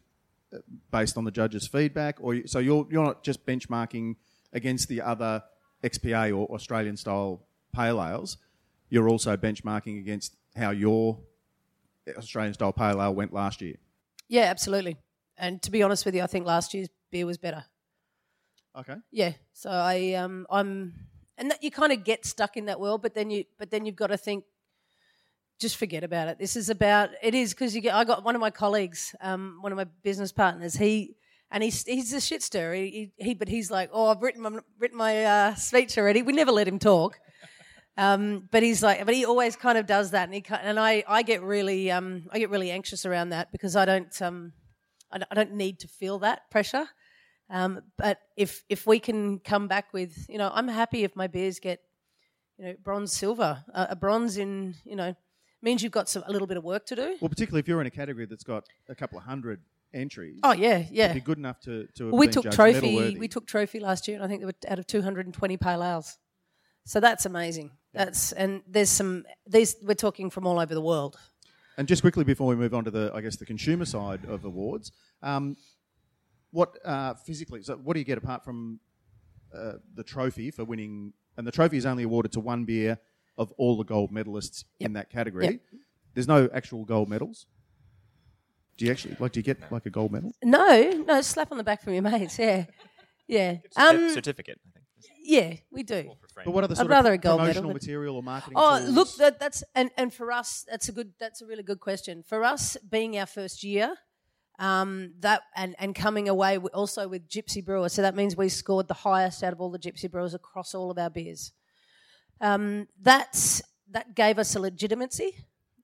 based 0.91 1.17
on 1.17 1.23
the 1.25 1.31
judges' 1.31 1.67
feedback? 1.67 2.17
Or 2.21 2.33
you- 2.35 2.47
so 2.47 2.59
you're 2.59 2.87
you're 2.91 3.03
not 3.03 3.23
just 3.23 3.45
benchmarking 3.45 4.15
against 4.53 4.87
the 4.87 5.01
other 5.01 5.43
XPA 5.83 6.35
or 6.37 6.47
Australian 6.55 6.97
style 6.97 7.45
pale 7.73 8.03
ales. 8.03 8.37
You're 8.89 9.07
also 9.09 9.37
benchmarking 9.37 9.99
against 9.99 10.35
how 10.55 10.71
your 10.71 11.19
Australian 12.17 12.53
style 12.53 12.73
pale 12.73 13.01
ale 13.01 13.13
went 13.13 13.31
last 13.33 13.61
year. 13.61 13.75
yeah, 14.27 14.43
absolutely. 14.43 14.97
And 15.37 15.61
to 15.61 15.71
be 15.71 15.83
honest 15.83 16.05
with 16.05 16.15
you, 16.15 16.21
I 16.23 16.27
think 16.27 16.45
last 16.45 16.73
year's 16.73 16.89
beer 17.11 17.25
was 17.25 17.37
better. 17.37 17.63
Okay. 18.75 18.95
Yeah. 19.11 19.33
So 19.53 19.69
I 19.69 20.13
um 20.13 20.45
I'm 20.49 20.93
and 21.37 21.51
that 21.51 21.63
you 21.63 21.71
kind 21.71 21.91
of 21.93 22.03
get 22.03 22.25
stuck 22.25 22.57
in 22.57 22.65
that 22.65 22.79
world, 22.79 23.01
but 23.01 23.13
then 23.13 23.29
you 23.29 23.45
but 23.57 23.71
then 23.71 23.85
you've 23.85 23.95
got 23.95 24.07
to 24.07 24.17
think. 24.17 24.43
Just 25.59 25.77
forget 25.77 26.03
about 26.03 26.29
it. 26.29 26.39
This 26.39 26.55
is 26.55 26.69
about 26.69 27.09
it 27.21 27.35
is 27.35 27.53
because 27.53 27.75
you 27.75 27.81
get. 27.81 27.93
I 27.93 28.05
got 28.05 28.23
one 28.23 28.35
of 28.35 28.41
my 28.41 28.49
colleagues, 28.49 29.13
um, 29.21 29.57
one 29.61 29.71
of 29.71 29.75
my 29.77 29.85
business 30.03 30.31
partners. 30.31 30.75
He 30.75 31.15
and 31.51 31.63
he's 31.63 31.83
he's 31.85 32.13
a 32.13 32.21
shit 32.21 32.41
stirrer. 32.41 32.73
He, 32.75 33.11
he 33.17 33.33
but 33.33 33.47
he's 33.49 33.69
like, 33.69 33.89
oh, 33.91 34.07
I've 34.07 34.21
written 34.21 34.41
my 34.41 34.59
written 34.77 34.97
my 34.97 35.25
uh, 35.25 35.55
speech 35.55 35.97
already. 35.97 36.21
We 36.21 36.33
never 36.33 36.51
let 36.51 36.67
him 36.67 36.79
talk. 36.79 37.19
Um, 37.97 38.47
but 38.49 38.63
he's 38.63 38.81
like, 38.81 39.05
but 39.05 39.13
he 39.13 39.25
always 39.25 39.57
kind 39.57 39.77
of 39.77 39.85
does 39.85 40.11
that, 40.11 40.23
and 40.23 40.33
he 40.33 40.41
and 40.49 40.79
I 40.79 41.03
I 41.05 41.21
get 41.21 41.41
really 41.43 41.91
um 41.91 42.27
I 42.31 42.39
get 42.39 42.49
really 42.49 42.71
anxious 42.71 43.05
around 43.05 43.29
that 43.29 43.51
because 43.51 43.75
I 43.75 43.83
don't 43.83 44.21
um 44.21 44.53
I 45.11 45.17
don't- 45.17 45.27
I 45.29 45.35
don't 45.35 45.53
need 45.55 45.79
to 45.81 45.89
feel 45.89 46.19
that 46.19 46.49
pressure. 46.49 46.87
Um, 47.49 47.81
but 47.97 48.19
if 48.37 48.63
if 48.69 48.87
we 48.87 48.99
can 48.99 49.39
come 49.39 49.67
back 49.67 49.91
with, 49.91 50.29
you 50.29 50.37
know, 50.37 50.49
I'm 50.53 50.69
happy 50.69 51.03
if 51.03 51.13
my 51.17 51.27
beers 51.27 51.59
get, 51.59 51.81
you 52.57 52.65
know, 52.67 52.75
bronze, 52.81 53.11
silver. 53.11 53.65
Uh, 53.73 53.87
a 53.89 53.95
bronze 53.97 54.37
in, 54.37 54.75
you 54.85 54.95
know, 54.95 55.13
means 55.61 55.83
you've 55.83 55.91
got 55.91 56.09
some 56.09 56.23
a 56.27 56.31
little 56.31 56.47
bit 56.47 56.57
of 56.57 56.63
work 56.63 56.85
to 56.87 56.95
do. 56.95 57.17
Well, 57.19 57.29
particularly 57.29 57.59
if 57.59 57.67
you're 57.67 57.81
in 57.81 57.87
a 57.87 57.91
category 57.91 58.25
that's 58.25 58.43
got 58.43 58.65
a 58.87 58.95
couple 58.95 59.17
of 59.17 59.25
hundred 59.25 59.61
entries. 59.93 60.39
Oh 60.43 60.53
yeah, 60.53 60.85
yeah. 60.91 61.13
Be 61.13 61.19
good 61.19 61.37
enough 61.37 61.59
to, 61.61 61.87
to 61.95 62.11
Well, 62.11 62.19
we 62.19 62.27
took 62.27 62.49
trophy. 62.51 63.17
We 63.17 63.27
took 63.27 63.47
trophy 63.47 63.79
last 63.79 64.07
year, 64.07 64.15
and 64.17 64.23
I 64.23 64.27
think 64.27 64.41
there 64.41 64.47
were 64.47 64.71
out 64.71 64.79
of 64.79 64.87
220 64.87 65.57
pale 65.57 65.83
ales. 65.83 66.17
So 66.85 66.99
that's 66.99 67.25
amazing. 67.25 67.71
That's 67.93 68.31
and 68.31 68.61
there's 68.67 68.89
some. 68.89 69.25
These 69.47 69.77
we're 69.81 69.95
talking 69.95 70.29
from 70.29 70.45
all 70.47 70.59
over 70.59 70.73
the 70.73 70.81
world. 70.81 71.17
And 71.77 71.87
just 71.87 72.01
quickly 72.01 72.23
before 72.23 72.47
we 72.47 72.55
move 72.55 72.73
on 72.73 72.83
to 72.83 72.91
the, 72.91 73.09
I 73.15 73.21
guess, 73.21 73.37
the 73.37 73.45
consumer 73.45 73.85
side 73.85 74.25
of 74.27 74.43
awards, 74.43 74.91
um, 75.23 75.55
what 76.51 76.77
uh, 76.85 77.13
physically? 77.13 77.63
So, 77.63 77.77
what 77.77 77.93
do 77.93 77.99
you 77.99 78.05
get 78.05 78.17
apart 78.17 78.43
from 78.43 78.79
uh, 79.55 79.73
the 79.95 80.03
trophy 80.03 80.51
for 80.51 80.65
winning? 80.65 81.13
And 81.37 81.47
the 81.47 81.51
trophy 81.51 81.77
is 81.77 81.85
only 81.85 82.03
awarded 82.03 82.33
to 82.33 82.41
one 82.41 82.65
beer 82.65 82.99
of 83.39 83.51
all 83.57 83.75
the 83.77 83.83
gold 83.83 84.11
medalists 84.11 84.65
in 84.79 84.93
that 84.93 85.09
category. 85.09 85.45
Yep. 85.45 85.59
There's 86.13 86.27
no 86.27 86.47
actual 86.53 86.85
gold 86.85 87.09
medals. 87.09 87.47
Do 88.77 88.85
you 88.85 88.91
actually 88.91 89.15
like? 89.19 89.31
Do 89.31 89.39
you 89.39 89.43
get 89.43 89.71
like 89.71 89.85
a 89.87 89.89
gold 89.89 90.11
medal? 90.11 90.31
No, 90.43 91.03
no, 91.07 91.21
slap 91.21 91.51
on 91.51 91.57
the 91.57 91.63
back 91.63 91.81
from 91.81 91.93
your 91.93 92.01
mates. 92.11 92.37
Yeah, 92.37 92.65
yeah, 93.27 93.57
um, 93.75 94.09
certificate, 94.13 94.59
I 94.67 94.69
think. 94.73 94.85
yeah. 95.23 95.53
We 95.71 95.83
do. 95.83 96.11
But 96.45 96.51
what 96.53 96.63
other 96.63 96.73
I'd 96.73 96.77
sort 96.77 96.89
rather 96.89 97.11
a 97.11 97.15
of 97.15 97.21
gold 97.21 97.39
medal, 97.41 97.53
promotional 97.53 97.69
but- 97.71 97.81
material 97.81 98.15
or 98.17 98.23
marketing? 98.23 98.53
Oh, 98.57 98.79
tools? 98.79 98.89
look, 98.91 99.15
that, 99.17 99.39
that's 99.39 99.63
and 99.75 99.89
and 99.97 100.13
for 100.13 100.31
us, 100.31 100.65
that's 100.69 100.87
a 100.87 100.91
good. 100.93 101.11
That's 101.19 101.41
a 101.41 101.45
really 101.45 101.63
good 101.63 101.79
question. 101.81 102.23
For 102.27 102.43
us, 102.43 102.77
being 102.89 103.17
our 103.17 103.25
first 103.25 103.63
year, 103.63 103.95
um, 104.59 105.13
that 105.19 105.41
and 105.57 105.75
and 105.77 105.93
coming 105.93 106.29
away 106.29 106.57
also 106.57 107.07
with 107.09 107.27
Gypsy 107.29 107.63
Brewer, 107.63 107.89
so 107.89 108.01
that 108.01 108.15
means 108.15 108.35
we 108.37 108.47
scored 108.49 108.87
the 108.87 108.93
highest 108.93 109.43
out 109.43 109.51
of 109.53 109.59
all 109.61 109.71
the 109.71 109.79
Gypsy 109.79 110.09
Brewers 110.09 110.33
across 110.33 110.73
all 110.73 110.89
of 110.89 110.97
our 110.97 111.09
beers. 111.09 111.51
Um, 112.41 112.87
that's 113.01 113.61
that 113.91 114.15
gave 114.15 114.39
us 114.39 114.55
a 114.55 114.59
legitimacy. 114.59 115.35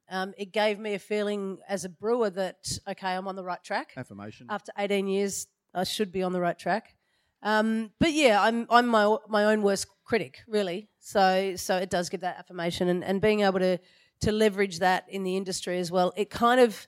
Um, 0.10 0.34
it 0.38 0.52
gave 0.52 0.78
me 0.78 0.94
a 0.94 1.00
feeling 1.00 1.58
as 1.68 1.84
a 1.84 1.90
brewer 1.90 2.30
that 2.30 2.78
okay, 2.88 3.10
I'm 3.10 3.28
on 3.28 3.36
the 3.36 3.44
right 3.44 3.64
track 3.64 3.94
affirmation. 3.98 4.48
after 4.50 4.72
18 4.78 5.08
years, 5.08 5.48
I 5.74 5.84
should 5.84 6.12
be 6.12 6.22
on 6.24 6.32
the 6.32 6.40
right 6.40 6.58
track. 6.58 6.96
Um, 7.42 7.92
but 8.00 8.14
yeah, 8.14 8.42
I'm 8.42 8.68
I'm 8.70 8.88
my 8.88 9.18
my 9.28 9.46
own 9.46 9.62
worst 9.62 9.88
critic, 10.04 10.40
really. 10.48 10.90
So 11.00 11.56
so 11.56 11.78
it 11.78 11.90
does 11.90 12.10
give 12.10 12.22
that 12.22 12.38
affirmation, 12.38 12.88
and, 12.88 13.04
and 13.04 13.22
being 13.22 13.42
able 13.42 13.60
to 13.60 13.80
to 14.22 14.32
leverage 14.32 14.80
that 14.80 15.06
in 15.10 15.24
the 15.24 15.36
industry 15.36 15.80
as 15.80 15.92
well. 15.92 16.14
It 16.16 16.30
kind 16.30 16.60
of 16.62 16.88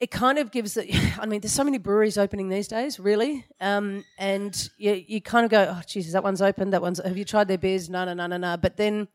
it 0.00 0.10
kind 0.10 0.38
of 0.38 0.50
gives 0.50 0.74
the. 0.74 0.92
I 1.20 1.26
mean, 1.26 1.40
there's 1.40 1.52
so 1.52 1.64
many 1.64 1.78
breweries 1.78 2.18
opening 2.18 2.48
these 2.48 2.68
days, 2.68 2.98
really, 2.98 3.44
um, 3.60 4.04
and 4.18 4.70
you 4.78 5.04
you 5.06 5.20
kind 5.20 5.44
of 5.44 5.50
go, 5.50 5.74
oh 5.76 5.82
Jesus, 5.86 6.12
that 6.12 6.22
one's 6.22 6.42
open. 6.42 6.70
That 6.70 6.82
one's. 6.82 7.00
Have 7.04 7.16
you 7.16 7.24
tried 7.24 7.48
their 7.48 7.58
beers? 7.58 7.88
No, 7.88 8.04
no, 8.04 8.14
no, 8.14 8.26
no, 8.26 8.36
no. 8.36 8.56
But 8.56 8.76
then. 8.76 9.08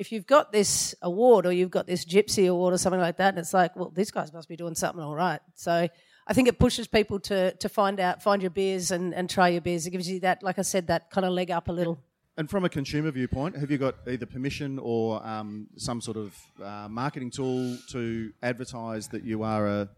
If 0.00 0.12
you've 0.12 0.28
got 0.28 0.52
this 0.52 0.94
award 1.02 1.44
or 1.44 1.50
you've 1.50 1.72
got 1.72 1.88
this 1.88 2.04
Gypsy 2.04 2.48
award 2.48 2.72
or 2.72 2.78
something 2.78 3.00
like 3.00 3.16
that, 3.16 3.30
and 3.30 3.38
it's 3.38 3.52
like, 3.52 3.74
well, 3.74 3.90
these 3.92 4.12
guys 4.12 4.32
must 4.32 4.48
be 4.48 4.54
doing 4.54 4.76
something 4.76 5.02
all 5.02 5.16
right. 5.16 5.40
So 5.56 5.88
I 6.28 6.32
think 6.34 6.46
it 6.46 6.60
pushes 6.60 6.86
people 6.86 7.18
to 7.20 7.50
to 7.54 7.68
find 7.68 7.98
out, 7.98 8.22
find 8.22 8.40
your 8.40 8.52
beers 8.52 8.92
and, 8.92 9.12
and 9.12 9.28
try 9.28 9.48
your 9.48 9.60
beers. 9.60 9.88
It 9.88 9.90
gives 9.90 10.08
you 10.08 10.20
that, 10.20 10.44
like 10.44 10.60
I 10.60 10.62
said, 10.62 10.86
that 10.86 11.10
kind 11.10 11.26
of 11.26 11.32
leg 11.32 11.50
up 11.50 11.66
a 11.66 11.72
little. 11.72 11.98
And 12.36 12.48
from 12.48 12.64
a 12.64 12.68
consumer 12.68 13.10
viewpoint, 13.10 13.56
have 13.56 13.68
you 13.68 13.78
got 13.78 13.96
either 14.06 14.24
permission 14.24 14.78
or 14.78 15.26
um, 15.26 15.66
some 15.76 16.00
sort 16.00 16.16
of 16.16 16.36
uh, 16.62 16.86
marketing 16.88 17.32
tool 17.32 17.76
to 17.90 18.32
advertise 18.44 19.08
that 19.08 19.24
you 19.24 19.42
are 19.42 19.66
a 19.66 19.88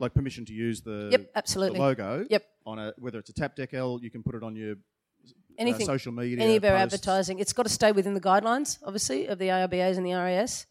like 0.00 0.14
permission 0.14 0.44
to 0.46 0.52
use 0.52 0.80
the, 0.80 1.08
Yep, 1.12 1.30
absolutely. 1.36 1.78
the 1.78 1.84
logo? 1.84 2.26
Yep. 2.28 2.44
On 2.66 2.78
a 2.78 2.92
whether 2.98 3.18
it's 3.18 3.30
a 3.30 3.32
tap 3.32 3.56
decal, 3.56 4.02
you 4.02 4.10
can 4.10 4.22
put 4.22 4.34
it 4.34 4.42
on 4.42 4.56
your 4.56 4.74
Anything, 5.58 5.82
Uh, 5.82 5.92
social 5.92 6.12
media, 6.12 6.38
any 6.42 6.56
of 6.56 6.64
our 6.64 6.70
posts. 6.70 6.94
advertising, 6.94 7.38
it's 7.38 7.52
got 7.52 7.64
to 7.64 7.68
stay 7.72 7.92
within 7.92 8.14
the 8.14 8.20
guidelines, 8.20 8.78
obviously, 8.82 9.26
of 9.26 9.38
the 9.38 9.48
ARBAs 9.48 9.98
and 9.98 10.06
the 10.06 10.14
RAS, 10.14 10.66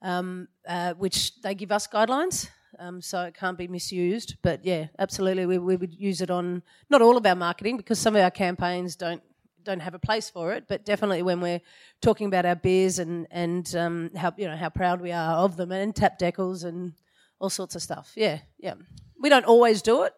um, 0.00 0.48
uh, 0.66 0.94
which 0.94 1.38
they 1.42 1.54
give 1.54 1.70
us 1.70 1.86
guidelines. 1.86 2.48
Um, 2.78 3.00
so 3.00 3.22
it 3.24 3.34
can't 3.34 3.56
be 3.56 3.68
misused, 3.68 4.36
but 4.42 4.64
yeah, 4.64 4.86
absolutely, 4.98 5.46
we, 5.46 5.56
we 5.58 5.76
would 5.76 5.94
use 5.94 6.20
it 6.20 6.30
on 6.30 6.62
not 6.90 7.00
all 7.00 7.16
of 7.16 7.24
our 7.24 7.34
marketing 7.34 7.76
because 7.78 7.98
some 7.98 8.14
of 8.16 8.22
our 8.22 8.30
campaigns 8.30 8.96
don't 8.96 9.22
don't 9.64 9.80
have 9.80 9.94
a 9.94 9.98
place 9.98 10.30
for 10.30 10.52
it, 10.52 10.64
but 10.68 10.84
definitely 10.84 11.22
when 11.22 11.40
we're 11.40 11.60
talking 12.00 12.26
about 12.28 12.44
our 12.46 12.54
beers 12.54 12.98
and 12.98 13.26
and 13.30 13.74
um, 13.74 14.10
how 14.14 14.32
you 14.36 14.46
know 14.46 14.56
how 14.56 14.68
proud 14.68 15.00
we 15.00 15.10
are 15.10 15.36
of 15.44 15.56
them 15.56 15.72
and 15.72 15.94
tap 15.96 16.18
decals 16.18 16.64
and 16.64 16.92
all 17.38 17.50
sorts 17.50 17.74
of 17.74 17.82
stuff. 17.82 18.12
Yeah, 18.16 18.38
yeah. 18.58 18.74
We 19.20 19.28
don't 19.28 19.44
always 19.44 19.82
do 19.82 20.02
it. 20.02 20.12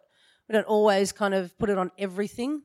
We 0.48 0.54
don't 0.54 0.66
always 0.66 1.12
kind 1.12 1.34
of 1.34 1.56
put 1.58 1.70
it 1.70 1.78
on 1.78 1.90
everything, 1.98 2.62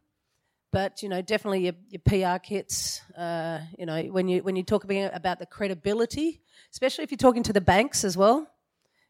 but 0.72 1.04
you 1.04 1.10
know, 1.10 1.22
definitely 1.22 1.66
your, 1.66 1.74
your 1.90 2.02
PR 2.06 2.40
kits. 2.40 3.02
Uh, 3.18 3.60
you 3.78 3.86
know, 3.86 4.02
when 4.04 4.28
you 4.28 4.42
when 4.44 4.56
you 4.56 4.64
talk 4.64 4.84
about 4.86 5.40
the 5.40 5.46
credibility, 5.46 6.42
especially 6.72 7.04
if 7.04 7.12
you're 7.12 7.18
talking 7.18 7.44
to 7.44 7.54
the 7.54 7.62
banks 7.62 8.04
as 8.04 8.16
well. 8.18 8.48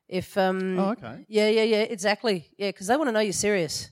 If 0.09 0.37
um, 0.37 0.77
Oh, 0.77 0.89
okay. 0.91 1.25
yeah, 1.27 1.47
yeah, 1.49 1.63
yeah, 1.63 1.77
exactly. 1.77 2.47
Yeah, 2.57 2.69
because 2.69 2.87
they 2.87 2.97
want 2.97 3.07
to 3.07 3.11
know 3.11 3.21
you're 3.21 3.33
serious. 3.33 3.89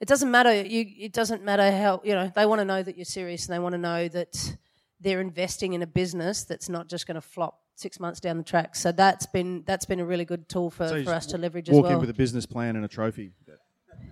It 0.00 0.08
doesn't 0.08 0.30
matter. 0.30 0.62
You, 0.62 0.86
it 0.98 1.12
doesn't 1.12 1.42
matter 1.44 1.70
how 1.70 2.00
you 2.04 2.14
know. 2.14 2.30
They 2.34 2.46
want 2.46 2.60
to 2.60 2.64
know 2.64 2.82
that 2.82 2.96
you're 2.96 3.04
serious, 3.04 3.46
and 3.46 3.54
they 3.54 3.58
want 3.58 3.72
to 3.74 3.78
know 3.78 4.08
that 4.08 4.56
they're 5.02 5.20
investing 5.20 5.72
in 5.72 5.82
a 5.82 5.86
business 5.86 6.44
that's 6.44 6.68
not 6.68 6.88
just 6.88 7.06
going 7.06 7.16
to 7.16 7.20
flop 7.20 7.58
six 7.74 7.98
months 7.98 8.20
down 8.20 8.38
the 8.38 8.44
track. 8.44 8.76
So 8.76 8.92
that's 8.92 9.26
been 9.26 9.64
that's 9.66 9.84
been 9.84 10.00
a 10.00 10.04
really 10.04 10.24
good 10.24 10.48
tool 10.48 10.70
for, 10.70 10.88
So 10.88 11.04
for 11.04 11.12
us 11.12 11.26
to 11.26 11.38
leverage 11.38 11.68
as 11.68 11.74
well. 11.74 11.82
Walk 11.82 11.92
in 11.92 12.00
with 12.00 12.10
a 12.10 12.14
business 12.14 12.46
plan 12.46 12.76
and 12.76 12.84
a 12.84 12.88
trophy. 12.88 13.32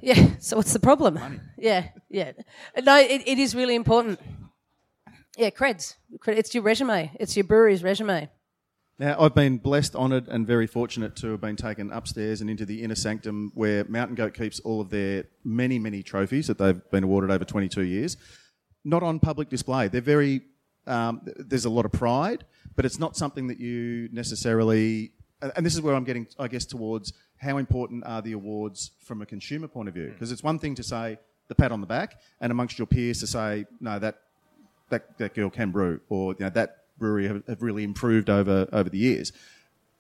Yeah. 0.03 0.29
So 0.41 0.57
what's 0.57 0.73
the 0.73 0.81
problem? 0.81 1.15
Money. 1.15 1.41
Yeah, 1.59 1.89
yeah. 2.09 2.33
No, 2.83 2.99
it, 2.99 3.23
it 3.27 3.39
is 3.39 3.55
really 3.55 3.75
important. 3.75 4.19
Yeah, 5.37 5.51
creds. 5.51 5.97
It's 6.27 6.55
your 6.55 6.63
resume. 6.63 7.11
It's 7.21 7.37
your 7.37 7.45
brewery's 7.45 7.83
resume. 7.83 8.29
Now, 8.99 9.19
I've 9.19 9.35
been 9.35 9.57
blessed, 9.57 9.97
honoured, 9.97 10.29
and 10.29 10.47
very 10.47 10.67
fortunate 10.67 11.17
to 11.17 11.31
have 11.31 11.41
been 11.41 11.57
taken 11.57 11.91
upstairs 11.91 12.43
and 12.43 12.51
into 12.51 12.67
the 12.67 12.83
inner 12.83 12.95
sanctum 12.95 13.51
where 13.55 13.85
Mountain 13.85 14.17
Goat 14.17 14.35
keeps 14.35 14.61
all 14.61 14.81
of 14.83 14.91
their 14.91 15.25
many, 15.43 15.79
many 15.79 16.03
trophies 16.03 16.49
that 16.49 16.59
they've 16.59 16.83
been 16.91 17.05
awarded 17.05 17.31
over 17.31 17.47
22 17.47 17.83
years. 17.83 18.19
Not 18.85 19.03
on 19.03 19.19
public 19.19 19.49
display. 19.49 19.89
They're 19.89 20.03
very, 20.03 20.43
um, 20.91 21.23
there's 21.25 21.65
a 21.65 21.71
lot 21.71 21.85
of 21.85 21.93
pride, 21.93 22.45
but 22.77 22.85
it's 22.85 22.99
not 22.99 23.17
something 23.17 23.47
that 23.47 23.59
you 23.59 24.09
necessarily, 24.13 25.13
and 25.57 25.65
this 25.65 25.75
is 25.75 25.81
where 25.81 25.95
I'm 25.95 26.05
getting, 26.05 26.27
I 26.39 26.49
guess, 26.49 26.65
towards 26.65 27.13
how 27.39 27.57
important 27.59 28.05
are 28.05 28.21
the 28.21 28.33
awards 28.33 28.91
from 29.01 29.23
a 29.23 29.27
consumer 29.27 29.69
point 29.69 29.89
of 29.89 29.95
view? 29.95 30.09
Because 30.09 30.33
it's 30.33 30.43
one 30.43 30.59
thing 30.59 30.75
to 30.75 30.83
say 30.83 31.19
the 31.49 31.55
pat 31.55 31.73
on 31.73 31.81
the 31.81 31.87
back, 31.87 32.21
and 32.41 32.53
amongst 32.53 32.79
your 32.79 32.87
peers 32.87 33.21
to 33.21 33.27
say, 33.27 33.67
no, 33.81 33.99
that 33.99 34.19
that, 34.91 35.17
that 35.19 35.35
girl 35.35 35.51
can 35.51 35.71
brew, 35.71 36.01
or 36.09 36.33
you 36.33 36.45
know, 36.45 36.51
that 36.51 36.79
brewery 36.99 37.29
have, 37.29 37.43
have 37.47 37.63
really 37.63 37.85
improved 37.85 38.29
over 38.29 38.69
over 38.73 38.91
the 38.91 38.99
years. 38.99 39.33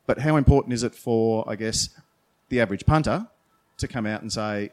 But 0.06 0.18
how 0.18 0.36
important 0.36 0.74
is 0.74 0.82
it 0.82 0.94
for, 0.94 1.48
I 1.48 1.56
guess, 1.56 1.90
the 2.48 2.60
average 2.60 2.84
punter 2.84 3.28
to 3.78 3.88
come 3.88 4.06
out 4.06 4.22
and 4.22 4.32
say, 4.32 4.70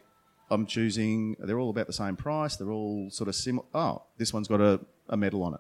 I'm 0.49 0.65
choosing, 0.65 1.36
they're 1.39 1.60
all 1.60 1.69
about 1.69 1.88
the 1.88 1.93
same 1.93 2.15
price, 2.15 2.56
they're 2.56 2.71
all 2.71 3.10
sort 3.12 3.27
of 3.27 3.36
similar. 3.36 3.67
Oh, 3.73 4.03
this 4.17 4.34
one's 4.34 4.47
got 4.47 4.62
a, 4.62 4.80
a 5.10 5.17
medal 5.17 5.43
on 5.43 5.53
it. 5.53 5.60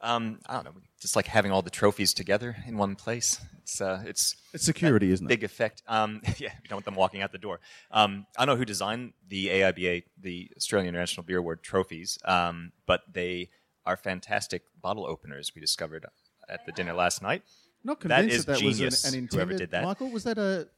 Um, 0.00 0.38
I 0.46 0.54
don't 0.54 0.64
know, 0.66 0.72
just 1.00 1.16
like 1.16 1.26
having 1.26 1.50
all 1.50 1.60
the 1.62 1.70
trophies 1.70 2.14
together 2.14 2.56
in 2.66 2.76
one 2.76 2.94
place. 2.94 3.40
It's 3.62 3.80
uh, 3.80 4.02
it's 4.06 4.36
It's 4.54 4.64
security, 4.64 5.10
isn't 5.10 5.26
it? 5.26 5.28
big 5.28 5.44
effect. 5.44 5.82
Um, 5.88 6.20
yeah, 6.38 6.52
you 6.62 6.68
don't 6.68 6.76
want 6.76 6.84
them 6.84 6.94
walking 6.94 7.20
out 7.22 7.32
the 7.32 7.38
door. 7.38 7.60
Um, 7.90 8.26
I 8.36 8.44
don't 8.46 8.54
know 8.54 8.58
who 8.58 8.64
designed 8.64 9.12
the 9.28 9.48
AIBA, 9.48 10.04
the 10.20 10.50
Australian 10.56 10.88
International 10.88 11.24
Beer 11.24 11.38
Award 11.38 11.62
trophies, 11.62 12.18
um, 12.24 12.72
but 12.86 13.02
they 13.12 13.50
are 13.84 13.96
fantastic 13.96 14.62
bottle 14.80 15.04
openers. 15.06 15.52
We 15.54 15.60
discovered 15.60 16.06
at 16.48 16.64
the 16.64 16.72
dinner 16.72 16.92
last 16.92 17.22
night. 17.22 17.42
Not 17.84 18.00
convinced 18.00 18.34
is 18.34 18.44
that, 18.46 18.58
that 18.58 18.64
was 18.64 18.78
genius, 18.78 19.04
an, 19.04 19.18
an 19.18 19.28
whoever 19.32 19.52
did 19.54 19.70
that. 19.72 19.84
Michael, 19.84 20.10
was 20.10 20.24
that 20.24 20.38
a? 20.38 20.68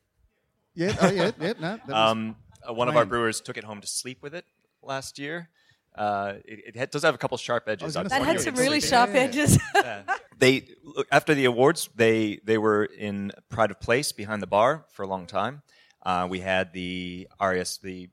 Yeah. 0.74 0.96
Oh 1.00 1.10
yeah. 1.10 1.30
Yeah. 1.40 1.52
No. 1.60 1.76
That 1.76 1.86
was, 1.86 1.94
Um, 1.94 2.36
uh, 2.68 2.72
one 2.72 2.88
of 2.88 2.96
our 2.96 3.04
brewers 3.04 3.40
took 3.40 3.56
it 3.56 3.64
home 3.64 3.80
to 3.80 3.86
sleep 3.86 4.22
with 4.22 4.34
it 4.34 4.44
last 4.82 5.18
year. 5.18 5.48
Uh, 5.94 6.34
it, 6.44 6.76
it 6.76 6.90
does 6.90 7.02
have 7.02 7.14
a 7.14 7.18
couple 7.18 7.36
sharp 7.36 7.68
edges. 7.68 7.84
was 7.84 7.94
gonna 7.96 8.08
That 8.08 8.22
had 8.22 8.40
some 8.40 8.54
really 8.54 8.80
sleeping. 8.80 8.90
sharp 8.90 9.10
edges. 9.14 9.58
they 10.38 10.64
after 11.12 11.34
the 11.34 11.44
awards 11.44 11.88
they 11.94 12.40
they 12.44 12.58
were 12.58 12.84
in 12.84 13.32
pride 13.48 13.70
of 13.70 13.80
place 13.80 14.12
behind 14.12 14.40
the 14.40 14.46
bar 14.46 14.86
for 14.90 15.02
a 15.02 15.06
long 15.06 15.26
time 15.26 15.62
uh, 16.04 16.26
we 16.30 16.40
had 16.40 16.72
the 16.72 17.28
RES 17.40 17.78
the 17.78 18.08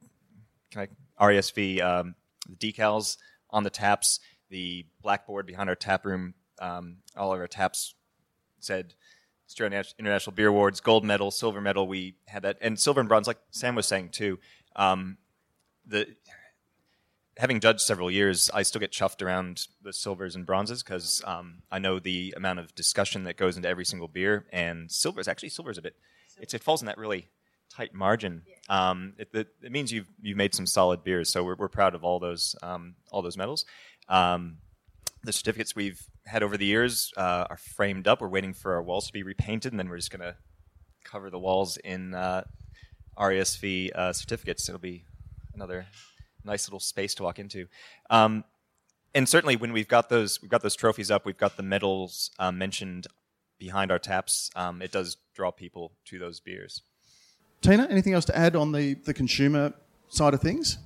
can 0.72 0.88
I, 1.20 1.26
RASV 1.26 1.82
um, 1.82 2.16
decals 2.58 3.18
on 3.50 3.64
the 3.64 3.70
taps 3.70 4.20
the 4.50 4.86
blackboard 5.02 5.46
behind 5.46 5.70
our 5.70 5.76
tap 5.76 6.06
room 6.06 6.34
um, 6.60 6.98
all 7.16 7.34
of 7.34 7.40
our 7.40 7.48
taps 7.48 7.96
said 8.60 8.94
Australian 9.48 9.84
International 9.98 10.36
Beer 10.36 10.48
Awards 10.50 10.82
gold 10.82 11.06
medal 11.06 11.32
silver 11.32 11.62
medal 11.62 11.88
we 11.88 12.16
had 12.28 12.44
that 12.44 12.58
and 12.60 12.78
silver 12.80 13.00
and 13.00 13.08
bronze 13.08 13.28
like 13.28 13.40
Sam 13.52 13.76
was 13.76 13.88
saying 13.88 14.10
too 14.10 14.40
um, 14.76 15.18
the 15.86 16.08
having 17.38 17.60
judged 17.60 17.82
several 17.82 18.10
years, 18.10 18.50
I 18.54 18.64
still 18.64 18.80
get 18.80 18.92
chuffed 18.92 19.22
around 19.22 19.68
the 19.84 19.94
silvers 19.94 20.36
and 20.36 20.46
bronzes 20.46 20.84
because 20.84 21.22
um, 21.26 21.62
I 21.72 21.80
know 21.80 22.00
the 22.00 22.34
amount 22.36 22.60
of 22.60 22.74
discussion 22.76 23.24
that 23.26 23.38
goes 23.38 23.58
into 23.58 23.70
every 23.70 23.86
single 23.86 24.08
beer. 24.08 24.46
And 24.52 24.92
silvers, 24.92 25.28
actually, 25.28 25.50
silver's 25.50 25.78
a 25.78 25.82
bit, 25.82 25.96
it's, 26.40 26.54
it 26.54 26.64
falls 26.64 26.82
in 26.82 26.88
that 26.88 26.98
really 26.98 27.30
tight 27.70 27.94
margin. 27.94 28.44
Um, 28.70 29.14
it, 29.18 29.30
it, 29.34 29.48
it, 29.62 29.72
means 29.72 29.92
you've 29.92 30.10
you've 30.22 30.38
made 30.38 30.56
some 30.56 30.66
solid 30.66 31.04
beers. 31.04 31.30
So 31.30 31.44
we're, 31.44 31.56
we're 31.56 31.68
proud 31.68 31.96
of 31.96 32.04
all 32.04 32.20
those 32.20 32.56
um, 32.64 32.96
all 33.12 33.22
those 33.22 33.38
medals. 33.38 33.66
Um, 34.10 34.58
the 35.24 35.34
certificates 35.34 35.76
we've 35.76 36.02
had 36.26 36.44
over 36.44 36.58
the 36.58 36.66
years 36.66 37.12
uh, 37.18 37.46
are 37.50 37.58
framed 37.58 38.08
up. 38.08 38.22
We're 38.22 38.30
waiting 38.30 38.54
for 38.54 38.76
our 38.76 38.84
walls 38.84 39.08
to 39.08 39.14
be 39.14 39.24
repainted, 39.24 39.74
and 39.74 39.80
then 39.80 39.90
we're 39.90 39.98
just 39.98 40.12
going 40.12 40.22
to 40.22 40.36
cover 41.04 41.30
the 41.30 41.40
walls 41.40 41.78
in 41.78 42.14
uh, 42.14 42.44
RASV 43.18 43.94
uh, 43.96 44.14
certificates. 44.14 44.68
It'll 44.70 44.80
be 44.80 45.06
another 45.54 45.88
nice 46.48 46.68
little 46.68 46.80
space 46.80 47.14
to 47.16 47.24
walk 47.24 47.40
into. 47.40 47.68
Um, 48.10 48.44
and 49.14 49.28
certainly, 49.28 49.56
when 49.56 49.74
we've 49.74 49.88
got 49.88 50.10
those, 50.10 50.42
we've 50.42 50.52
got 50.52 50.62
those 50.62 50.76
trophies 50.76 51.12
up. 51.12 51.26
We've 51.26 51.38
got 51.38 51.58
the 51.58 51.64
medals 51.64 52.32
uh, 52.40 52.52
mentioned 52.52 53.08
behind 53.60 53.92
our 53.92 54.00
taps. 54.00 54.50
Um, 54.56 54.82
it 54.82 54.92
does 54.92 55.18
draw 55.34 55.52
people 55.52 55.94
to 56.06 56.20
those 56.20 56.40
beers. 56.40 56.82
Tina, 57.62 57.88
anything 57.90 58.14
else 58.14 58.26
to 58.26 58.38
add 58.38 58.56
on 58.56 58.72
the, 58.72 58.94
the 58.94 59.14
consumer 59.14 59.74
side 60.10 60.34
of 60.34 60.42
things? 60.42 60.78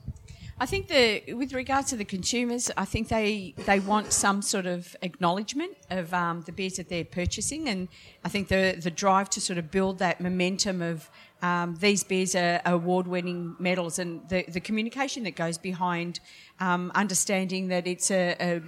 I 0.62 0.68
think 0.68 0.90
the 0.90 1.34
with 1.34 1.54
regards 1.54 1.90
to 1.90 1.98
the 1.98 2.06
consumers, 2.06 2.70
I 2.78 2.86
think 2.86 3.08
they 3.08 3.56
they 3.66 3.80
want 3.80 4.14
some 4.14 4.44
sort 4.44 4.68
of 4.68 4.96
acknowledgement 5.02 5.76
of 5.90 6.14
um, 6.14 6.42
the 6.42 6.52
beers 6.52 6.76
that 6.76 6.88
they're 6.88 7.04
purchasing, 7.04 7.68
and 7.68 7.88
I 8.24 8.30
think 8.30 8.48
the 8.48 8.80
the 8.80 8.92
drive 8.92 9.32
to 9.32 9.42
sort 9.42 9.58
of 9.58 9.72
build 9.72 9.98
that 9.98 10.22
momentum 10.22 10.84
of 10.84 11.10
um, 11.42 11.76
these 11.80 12.04
beers 12.04 12.36
are 12.36 12.62
award-winning 12.66 13.56
medals, 13.60 14.00
and 14.00 14.28
the 14.30 14.44
the 14.48 14.60
communication 14.60 15.24
that 15.24 15.36
goes 15.36 15.58
behind 15.58 16.20
um, 16.60 16.92
understanding 16.96 17.68
that 17.70 17.88
it's 17.88 18.12
a, 18.12 18.36
a 18.40 18.62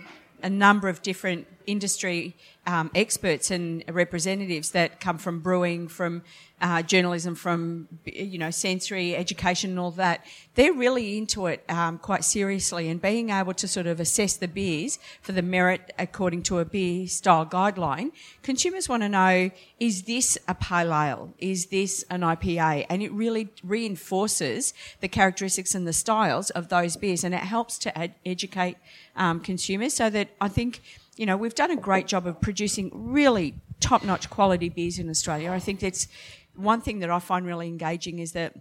a 0.43 0.49
number 0.49 0.89
of 0.89 1.01
different 1.01 1.47
industry 1.65 2.35
um, 2.65 2.89
experts 2.95 3.51
and 3.51 3.83
representatives 3.89 4.71
that 4.71 4.99
come 4.99 5.17
from 5.17 5.39
brewing, 5.39 5.87
from 5.87 6.23
uh, 6.61 6.81
journalism, 6.81 7.35
from 7.35 7.89
you 8.05 8.37
know 8.37 8.49
sensory 8.49 9.17
education 9.17 9.71
and 9.71 9.79
all 9.79 9.91
that. 9.91 10.25
They're 10.55 10.71
really 10.71 11.17
into 11.17 11.47
it 11.47 11.61
um, 11.67 11.97
quite 11.97 12.23
seriously, 12.23 12.87
and 12.89 13.01
being 13.01 13.31
able 13.31 13.53
to 13.55 13.67
sort 13.67 13.85
of 13.85 13.99
assess 13.99 14.37
the 14.37 14.47
beers 14.47 14.97
for 15.21 15.33
the 15.33 15.41
merit 15.41 15.91
according 15.99 16.43
to 16.43 16.59
a 16.59 16.65
beer 16.65 17.05
style 17.07 17.45
guideline. 17.45 18.11
Consumers 18.43 18.87
want 18.87 19.03
to 19.03 19.09
know: 19.09 19.51
is 19.77 20.03
this 20.03 20.37
a 20.47 20.55
pale 20.55 20.93
ale? 20.93 21.33
Is 21.37 21.65
this 21.65 22.05
an 22.09 22.21
IPA? 22.21 22.85
And 22.89 23.03
it 23.03 23.11
really 23.11 23.49
reinforces 23.61 24.73
the 25.01 25.09
characteristics 25.09 25.75
and 25.75 25.85
the 25.85 25.93
styles 25.93 26.49
of 26.51 26.69
those 26.69 26.95
beers, 26.95 27.25
and 27.25 27.35
it 27.35 27.41
helps 27.41 27.77
to 27.79 27.97
ed- 27.97 28.15
educate 28.25 28.77
um, 29.17 29.41
consumers 29.41 29.93
so 29.93 30.09
that 30.09 30.29
I 30.39 30.47
think 30.47 30.81
you 31.15 31.25
know, 31.25 31.37
we've 31.37 31.55
done 31.55 31.71
a 31.71 31.75
great 31.75 32.07
job 32.07 32.25
of 32.25 32.41
producing 32.41 32.89
really 32.93 33.55
top 33.79 34.03
notch 34.03 34.29
quality 34.29 34.69
beers 34.69 34.99
in 34.99 35.09
Australia. 35.09 35.51
I 35.51 35.59
think 35.59 35.79
that's 35.79 36.07
one 36.55 36.81
thing 36.81 36.99
that 36.99 37.09
I 37.09 37.19
find 37.19 37.45
really 37.45 37.67
engaging 37.67 38.19
is 38.19 38.31
that 38.33 38.55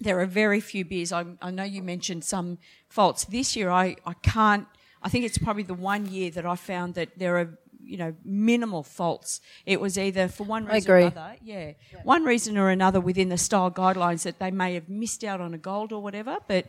there 0.00 0.20
are 0.20 0.26
very 0.26 0.60
few 0.60 0.84
beers. 0.84 1.12
I, 1.12 1.24
I 1.42 1.50
know 1.50 1.64
you 1.64 1.82
mentioned 1.82 2.24
some 2.24 2.58
faults. 2.88 3.24
This 3.24 3.56
year, 3.56 3.70
I, 3.70 3.96
I 4.06 4.14
can't, 4.14 4.66
I 5.02 5.08
think 5.08 5.24
it's 5.24 5.38
probably 5.38 5.64
the 5.64 5.74
one 5.74 6.06
year 6.06 6.30
that 6.30 6.46
I 6.46 6.54
found 6.54 6.94
that 6.94 7.18
there 7.18 7.36
are 7.38 7.58
you 7.88 7.96
know 7.96 8.14
minimal 8.24 8.82
faults. 8.82 9.40
It 9.64 9.80
was 9.80 9.98
either 9.98 10.28
for 10.28 10.44
one 10.44 10.66
reason 10.66 10.90
or 10.90 10.96
another, 10.98 11.36
yeah, 11.42 11.72
yeah, 11.92 12.00
one 12.04 12.24
reason 12.24 12.58
or 12.58 12.68
another 12.68 13.00
within 13.00 13.28
the 13.30 13.38
style 13.38 13.70
guidelines 13.70 14.22
that 14.24 14.38
they 14.38 14.50
may 14.50 14.74
have 14.74 14.88
missed 14.88 15.24
out 15.24 15.40
on 15.40 15.54
a 15.54 15.58
gold 15.58 15.92
or 15.92 16.02
whatever. 16.02 16.36
But 16.46 16.66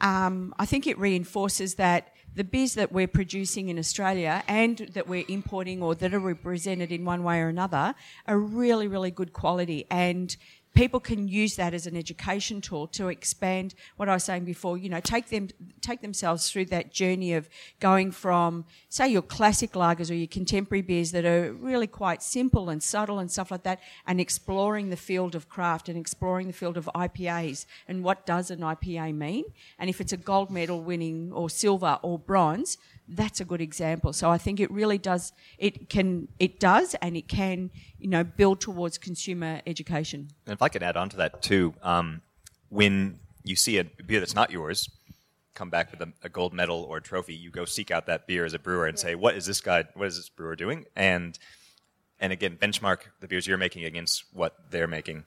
um, 0.00 0.54
I 0.58 0.66
think 0.66 0.86
it 0.86 0.98
reinforces 0.98 1.74
that 1.74 2.14
the 2.34 2.44
beers 2.44 2.74
that 2.74 2.92
we're 2.92 3.06
producing 3.06 3.68
in 3.68 3.78
Australia 3.78 4.42
and 4.48 4.78
that 4.94 5.06
we're 5.06 5.24
importing 5.28 5.82
or 5.82 5.94
that 5.94 6.14
are 6.14 6.18
represented 6.18 6.90
in 6.90 7.04
one 7.04 7.22
way 7.22 7.40
or 7.40 7.48
another 7.48 7.94
are 8.26 8.38
really, 8.38 8.88
really 8.88 9.10
good 9.10 9.32
quality. 9.32 9.86
And 9.90 10.36
people 10.74 11.00
can 11.00 11.28
use 11.28 11.56
that 11.56 11.74
as 11.74 11.86
an 11.86 11.96
education 11.96 12.60
tool 12.60 12.86
to 12.86 13.08
expand 13.08 13.74
what 13.96 14.08
I 14.08 14.14
was 14.14 14.24
saying 14.24 14.44
before, 14.44 14.78
you 14.78 14.88
know, 14.88 15.00
take 15.00 15.28
them 15.28 15.48
take 15.80 16.00
themselves 16.00 16.50
through 16.50 16.66
that 16.66 16.92
journey 16.92 17.34
of 17.34 17.48
going 17.80 18.10
from 18.10 18.64
say 18.88 19.08
your 19.08 19.22
classic 19.22 19.72
lagers 19.72 20.10
or 20.10 20.14
your 20.14 20.26
contemporary 20.26 20.82
beers 20.82 21.12
that 21.12 21.24
are 21.24 21.52
really 21.52 21.86
quite 21.86 22.22
simple 22.22 22.70
and 22.70 22.82
subtle 22.82 23.18
and 23.18 23.30
stuff 23.30 23.50
like 23.50 23.64
that 23.64 23.80
and 24.06 24.20
exploring 24.20 24.90
the 24.90 24.96
field 24.96 25.34
of 25.34 25.48
craft 25.48 25.88
and 25.88 25.98
exploring 25.98 26.46
the 26.46 26.52
field 26.52 26.76
of 26.76 26.88
IPAs 26.94 27.66
and 27.86 28.02
what 28.02 28.24
does 28.24 28.50
an 28.50 28.60
IPA 28.60 29.14
mean? 29.14 29.44
And 29.78 29.90
if 29.90 30.00
it's 30.00 30.12
a 30.12 30.16
gold 30.16 30.50
medal 30.50 30.82
winning 30.82 31.32
or 31.32 31.50
silver 31.50 31.98
or 32.02 32.18
bronze 32.18 32.78
that's 33.08 33.40
a 33.40 33.44
good 33.44 33.60
example. 33.60 34.12
So 34.12 34.30
I 34.30 34.38
think 34.38 34.60
it 34.60 34.70
really 34.70 34.98
does. 34.98 35.32
It 35.58 35.88
can. 35.88 36.28
It 36.38 36.60
does, 36.60 36.94
and 37.02 37.16
it 37.16 37.28
can. 37.28 37.70
You 37.98 38.08
know, 38.08 38.24
build 38.24 38.60
towards 38.60 38.98
consumer 38.98 39.60
education. 39.66 40.30
And 40.46 40.52
if 40.52 40.62
I 40.62 40.68
could 40.68 40.82
add 40.82 40.96
on 40.96 41.08
to 41.10 41.16
that 41.18 41.42
too, 41.42 41.74
um, 41.82 42.22
when 42.68 43.18
you 43.44 43.56
see 43.56 43.78
a 43.78 43.84
beer 43.84 44.20
that's 44.20 44.34
not 44.34 44.50
yours 44.50 44.88
come 45.54 45.68
back 45.68 45.90
with 45.90 46.00
a, 46.00 46.10
a, 46.22 46.28
gold 46.30 46.54
medal 46.54 46.86
or 46.88 46.96
a 46.96 47.02
trophy, 47.02 47.34
you 47.34 47.50
go 47.50 47.66
seek 47.66 47.90
out 47.90 48.06
that 48.06 48.26
beer 48.26 48.46
as 48.46 48.54
a 48.54 48.58
brewer 48.58 48.86
and 48.86 48.98
say, 48.98 49.14
"What 49.14 49.36
is 49.36 49.46
this 49.46 49.60
guy? 49.60 49.84
What 49.94 50.06
is 50.06 50.16
this 50.16 50.28
brewer 50.28 50.56
doing?" 50.56 50.86
And 50.96 51.38
and 52.20 52.32
again, 52.32 52.56
benchmark 52.56 52.98
the 53.20 53.28
beers 53.28 53.46
you're 53.46 53.58
making 53.58 53.84
against 53.84 54.24
what 54.32 54.56
they're 54.70 54.86
making 54.86 55.24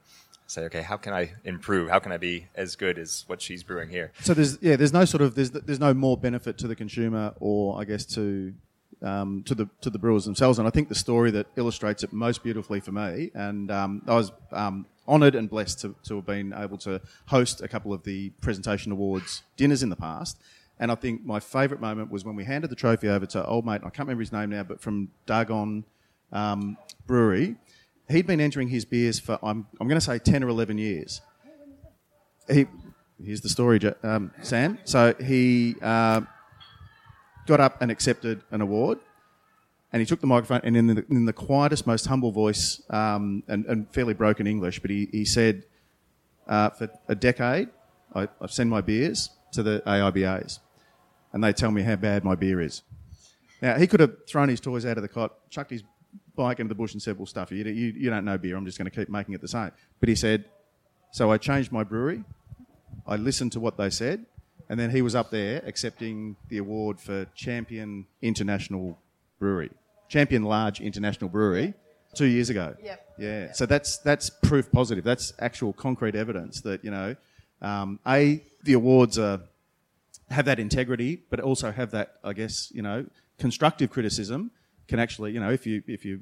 say, 0.48 0.64
okay, 0.64 0.82
how 0.82 0.98
can 0.98 1.14
I 1.14 1.34
improve? 1.44 1.90
How 1.90 2.00
can 2.00 2.12
I 2.12 2.18
be 2.18 2.48
as 2.56 2.76
good 2.76 2.98
as 2.98 3.24
what 3.28 3.42
she's 3.42 3.64
brewing 3.64 3.90
here? 3.90 4.12
So 4.22 4.34
there's 4.34 4.62
yeah, 4.62 4.76
there's 4.76 4.94
no 4.94 5.06
sort 5.06 5.22
of 5.22 5.36
there's 5.36 5.52
there's 5.52 5.80
no 5.80 5.94
more 5.94 6.18
benefit 6.18 6.58
to 6.60 6.68
the 6.68 6.76
consumer 6.76 7.34
or 7.40 7.80
I 7.80 7.86
guess 7.86 8.06
to 8.16 8.54
um, 9.02 9.44
to 9.44 9.56
the 9.56 9.70
to 9.82 9.90
the 9.90 10.00
brewers 10.00 10.26
themselves. 10.26 10.60
And 10.60 10.68
I 10.68 10.72
think 10.72 10.90
the 10.90 10.96
story 10.96 11.32
that 11.32 11.48
illustrates 11.56 12.04
it 12.04 12.14
most 12.14 12.44
beautifully 12.44 12.80
for 12.80 12.92
me, 12.92 13.32
and 13.34 13.72
um, 13.72 14.02
I 14.08 14.16
was 14.16 14.32
um, 14.52 14.86
honoured 15.08 15.36
and 15.36 15.50
blessed 15.50 15.82
to, 15.82 15.96
to 16.04 16.16
have 16.18 16.26
been 16.26 16.54
able 16.54 16.78
to 16.80 17.02
host 17.28 17.62
a 17.62 17.68
couple 17.68 17.94
of 17.94 18.04
the 18.04 18.30
presentation 18.42 18.92
awards 18.92 19.44
dinners 19.58 19.84
in 19.84 19.90
the 19.90 19.96
past. 19.96 20.40
And 20.78 20.92
I 20.92 20.96
think 20.96 21.24
my 21.24 21.40
favourite 21.40 21.80
moment 21.80 22.12
was 22.12 22.26
when 22.26 22.36
we 22.36 22.44
handed 22.44 22.70
the 22.70 22.76
trophy 22.76 23.08
over 23.08 23.26
to 23.28 23.46
old 23.46 23.66
mate. 23.66 23.82
I 23.82 23.90
can't 23.90 24.00
remember 24.00 24.24
his 24.24 24.34
name 24.34 24.50
now, 24.50 24.64
but 24.64 24.82
from 24.82 25.10
Dargon 25.26 25.86
um, 26.34 26.78
Brewery, 27.08 27.56
he'd 28.10 28.28
been 28.28 28.42
entering 28.42 28.70
his 28.70 28.86
beers 28.86 29.20
for, 29.20 29.40
I'm, 29.42 29.68
I'm 29.80 29.88
going 29.88 30.00
to 30.00 30.06
say 30.06 30.20
10 30.20 30.44
or 30.44 30.50
11 30.50 30.78
years. 30.78 31.22
He, 32.50 32.68
here's 33.24 33.42
the 33.42 33.50
story, 33.50 33.80
um, 34.04 34.32
Sam. 34.42 34.78
So 34.86 35.16
he 35.22 35.76
uh, 35.82 36.22
got 37.48 37.60
up 37.60 37.82
and 37.82 37.90
accepted 37.92 38.44
an 38.52 38.62
award, 38.62 39.00
and 39.92 40.02
he 40.02 40.06
took 40.06 40.22
the 40.22 40.28
microphone, 40.28 40.62
and 40.64 40.78
in 40.78 40.88
the, 40.88 41.06
in 41.10 41.26
the 41.26 41.34
quietest, 41.34 41.88
most 41.88 42.06
humble 42.06 42.32
voice 42.32 42.82
um, 42.90 43.44
and, 43.48 43.66
and, 43.66 43.90
fairly 43.94 44.14
broken 44.14 44.46
English, 44.46 44.80
but 44.80 44.92
he, 44.92 45.08
he 45.12 45.26
said, 45.26 45.64
uh, 46.48 46.70
For 46.72 46.90
a 47.08 47.16
decade, 47.16 47.70
I, 48.14 48.28
I 48.42 48.48
send 48.48 48.70
my 48.70 48.82
beers 48.82 49.30
to 49.54 49.64
the 49.64 49.82
AIBAs, 49.88 50.60
and 51.34 51.44
they 51.44 51.54
tell 51.54 51.72
me 51.72 51.82
how 51.82 51.96
bad 51.96 52.24
my 52.24 52.36
beer 52.36 52.62
is. 52.62 52.84
Now, 53.62 53.78
he 53.78 53.88
could 53.88 54.02
have 54.02 54.28
thrown 54.28 54.50
his 54.50 54.60
toys 54.60 54.86
out 54.86 54.98
of 54.98 55.02
the 55.02 55.08
cot, 55.08 55.50
chucked 55.50 55.72
his 55.72 55.84
bike 56.36 56.60
into 56.60 56.70
the 56.70 56.76
bush 56.76 56.94
and 56.94 57.02
said, 57.02 57.18
well, 57.18 57.26
stuff 57.26 57.52
you, 57.52 57.64
you, 57.64 57.94
you 57.96 58.10
don't 58.10 58.26
know 58.26 58.38
beer, 58.38 58.56
I'm 58.56 58.66
just 58.66 58.78
going 58.78 58.90
to 58.90 58.96
keep 58.96 59.10
making 59.10 59.34
it 59.34 59.42
the 59.42 59.48
same. 59.48 59.72
But 60.00 60.10
he 60.10 60.16
said, 60.16 60.46
so 61.12 61.32
I 61.32 61.38
changed 61.38 61.72
my 61.72 61.84
brewery, 61.84 62.24
I 63.08 63.16
listened 63.16 63.52
to 63.54 63.60
what 63.60 63.78
they 63.78 63.90
said, 63.90 64.26
and 64.70 64.80
then 64.80 64.90
he 64.90 65.02
was 65.02 65.16
up 65.16 65.30
there 65.30 65.62
accepting 65.66 66.36
the 66.50 66.58
award 66.58 67.00
for 67.00 67.26
Champion 67.36 68.06
International 68.22 68.98
Brewery, 69.40 69.72
Champion 70.10 70.44
Large 70.44 70.82
International 70.82 71.30
Brewery, 71.30 71.74
two 72.16 72.26
years 72.26 72.50
ago. 72.50 72.76
Yep. 72.82 73.16
Yeah. 73.20 73.52
So 73.52 73.66
that's 73.66 73.98
that's 73.98 74.30
proof 74.30 74.72
positive. 74.72 75.04
That's 75.04 75.34
actual 75.40 75.74
concrete 75.74 76.16
evidence 76.16 76.62
that 76.62 76.84
you 76.84 76.92
know, 76.92 77.16
um, 77.62 78.00
a 78.08 78.42
the 78.64 78.74
awards 78.74 79.20
are 79.20 79.42
have 80.30 80.46
that 80.46 80.60
integrity, 80.60 81.22
but 81.30 81.40
also 81.40 81.72
have 81.72 81.92
that 81.92 82.16
I 82.24 82.34
guess 82.34 82.72
you 82.74 82.82
know 82.82 83.06
constructive 83.38 83.90
criticism 83.92 84.52
can 84.88 85.00
actually, 85.00 85.32
you 85.32 85.40
know, 85.40 85.52
if 85.52 85.66
you 85.66 85.84
if 85.88 86.06
you 86.06 86.22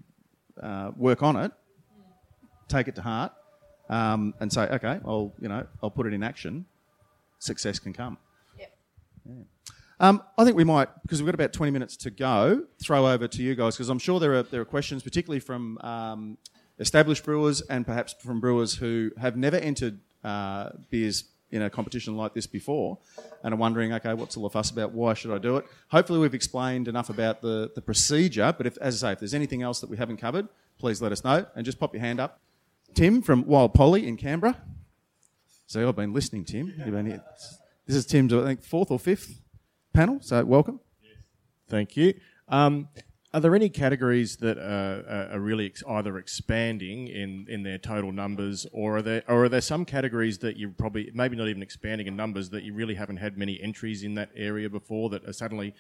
uh, 0.62 0.92
work 0.96 1.24
on 1.24 1.36
it, 1.36 1.52
take 2.68 2.88
it 2.88 2.96
to 2.96 3.02
heart, 3.02 3.34
um, 3.90 4.34
and 4.40 4.52
say, 4.52 4.64
okay, 4.64 5.00
I'll 5.06 5.34
you 5.40 5.50
know 5.50 5.66
I'll 5.82 5.92
put 5.92 6.08
it 6.08 6.14
in 6.14 6.24
action. 6.24 6.66
Success 7.40 7.80
can 7.80 7.94
come. 7.94 8.18
Yep. 8.58 8.78
Yeah. 9.26 9.34
Um, 10.00 10.22
I 10.38 10.44
think 10.44 10.58
we 10.58 10.64
might, 10.64 10.90
because 11.04 11.22
we've 11.22 11.28
got 11.28 11.36
about 11.36 11.54
20 11.54 11.72
minutes 11.72 11.96
to 11.98 12.10
go, 12.10 12.66
throw 12.82 13.08
over 13.08 13.28
to 13.28 13.44
you 13.44 13.56
guys 13.56 13.76
because 13.76 13.90
I'm 13.90 14.00
sure 14.00 14.20
there 14.20 14.36
are 14.36 14.44
there 14.44 14.62
are 14.62 14.66
questions, 14.66 15.04
particularly 15.04 15.40
from 15.40 15.78
um, 15.80 16.38
established 16.80 17.24
brewers 17.24 17.62
and 17.62 17.86
perhaps 17.86 18.14
from 18.20 18.40
brewers 18.40 18.76
who 18.76 19.12
have 19.18 19.38
never 19.38 19.58
entered 19.58 20.00
uh, 20.24 20.72
beers 20.90 21.26
in 21.54 21.62
a 21.62 21.70
competition 21.70 22.18
like 22.18 22.34
this 22.34 22.48
before 22.48 22.98
and 23.44 23.54
are 23.54 23.58
wondering, 23.58 23.94
okay, 23.94 24.14
what's 24.14 24.36
all 24.36 24.44
the 24.44 24.50
fuss 24.50 24.72
about? 24.72 24.92
Why 24.92 25.14
should 25.14 25.32
I 25.32 25.38
do 25.38 25.58
it? 25.58 25.66
Hopefully, 25.90 26.20
we've 26.20 26.34
explained 26.34 26.88
enough 26.88 27.10
about 27.10 27.42
the, 27.42 27.72
the 27.76 27.82
procedure, 27.82 28.54
but 28.58 28.66
if, 28.66 28.78
as 28.80 29.04
I 29.04 29.10
say, 29.10 29.14
if 29.14 29.20
there's 29.20 29.34
anything 29.36 29.62
else 29.62 29.80
that 29.82 29.90
we 29.90 29.98
haven't 29.98 30.18
covered, 30.18 30.48
please 30.80 31.02
let 31.02 31.12
us 31.12 31.24
know 31.24 31.46
and 31.56 31.64
just 31.64 31.80
pop 31.80 31.94
your 31.94 32.02
hand 32.02 32.20
up. 32.20 32.40
Tim 32.96 33.22
from 33.22 33.46
Wild 33.46 33.74
Polly 33.74 34.08
in 34.08 34.18
Canberra. 34.18 34.58
So 35.68 35.88
I've 35.88 35.96
been 35.96 36.14
listening, 36.14 36.44
Tim. 36.44 36.74
You've 36.78 36.92
been 36.92 37.06
here. 37.06 37.24
This 37.86 37.96
is 37.96 38.06
Tim's, 38.06 38.34
I 38.34 38.44
think, 38.44 38.64
fourth 38.64 38.90
or 38.92 39.00
fifth 39.00 39.40
panel, 39.94 40.18
so 40.22 40.44
welcome. 40.44 40.80
Thank 41.70 41.96
you. 41.96 42.16
Um, 42.48 42.88
Are 43.34 43.40
there 43.40 43.56
any 43.56 43.70
categories 43.70 44.36
that 44.38 44.60
are, 44.60 45.30
are 45.34 45.40
really 45.40 45.66
ex- 45.66 45.84
either 45.90 46.20
expanding 46.20 47.08
in, 47.08 47.48
in 47.50 47.64
their 47.64 47.80
total 47.80 48.12
numbers, 48.12 48.68
or 48.72 48.98
are 48.98 49.02
there 49.02 49.24
or 49.28 49.46
are 49.46 49.50
there 49.50 49.62
some 49.62 49.86
categories 49.86 50.38
that 50.40 50.56
you 50.56 50.70
probably 50.70 51.10
maybe 51.16 51.36
not 51.36 51.48
even 51.48 51.64
expanding 51.64 52.06
in 52.06 52.16
numbers 52.16 52.52
that 52.52 52.64
you 52.64 52.74
really 52.74 52.94
haven't 52.94 53.18
had 53.18 53.36
many 53.36 53.60
entries 53.62 54.04
in 54.04 54.14
that 54.16 54.30
area 54.36 54.70
before 54.70 55.10
that 55.10 55.28
are 55.28 55.34
suddenly 55.34 55.74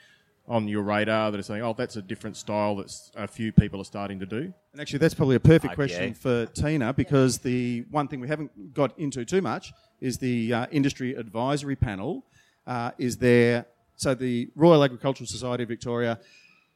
on 0.47 0.67
your 0.67 0.81
radar 0.81 1.31
that 1.31 1.39
are 1.39 1.43
saying, 1.43 1.61
oh, 1.61 1.73
that's 1.77 1.95
a 1.95 2.01
different 2.01 2.35
style 2.35 2.75
that 2.75 2.91
a 3.15 3.27
few 3.27 3.51
people 3.51 3.79
are 3.79 3.85
starting 3.85 4.19
to 4.19 4.25
do? 4.25 4.51
And 4.71 4.81
actually, 4.81 4.99
that's 4.99 5.13
probably 5.13 5.35
a 5.35 5.39
perfect 5.39 5.73
IPA. 5.73 5.75
question 5.75 6.13
for 6.15 6.47
Tina 6.47 6.91
because 6.91 7.37
the 7.37 7.85
one 7.91 8.07
thing 8.07 8.19
we 8.19 8.27
haven't 8.27 8.73
got 8.73 8.97
into 8.97 9.25
too 9.25 9.41
much 9.41 9.73
is 10.01 10.17
the 10.17 10.53
uh, 10.53 10.65
industry 10.71 11.13
advisory 11.13 11.75
panel. 11.75 12.25
Uh, 12.65 12.91
is 12.97 13.17
there 13.17 13.67
so 13.95 14.15
the 14.15 14.49
Royal 14.55 14.83
Agricultural 14.83 15.27
Society 15.27 15.63
of 15.63 15.69
Victoria 15.69 16.19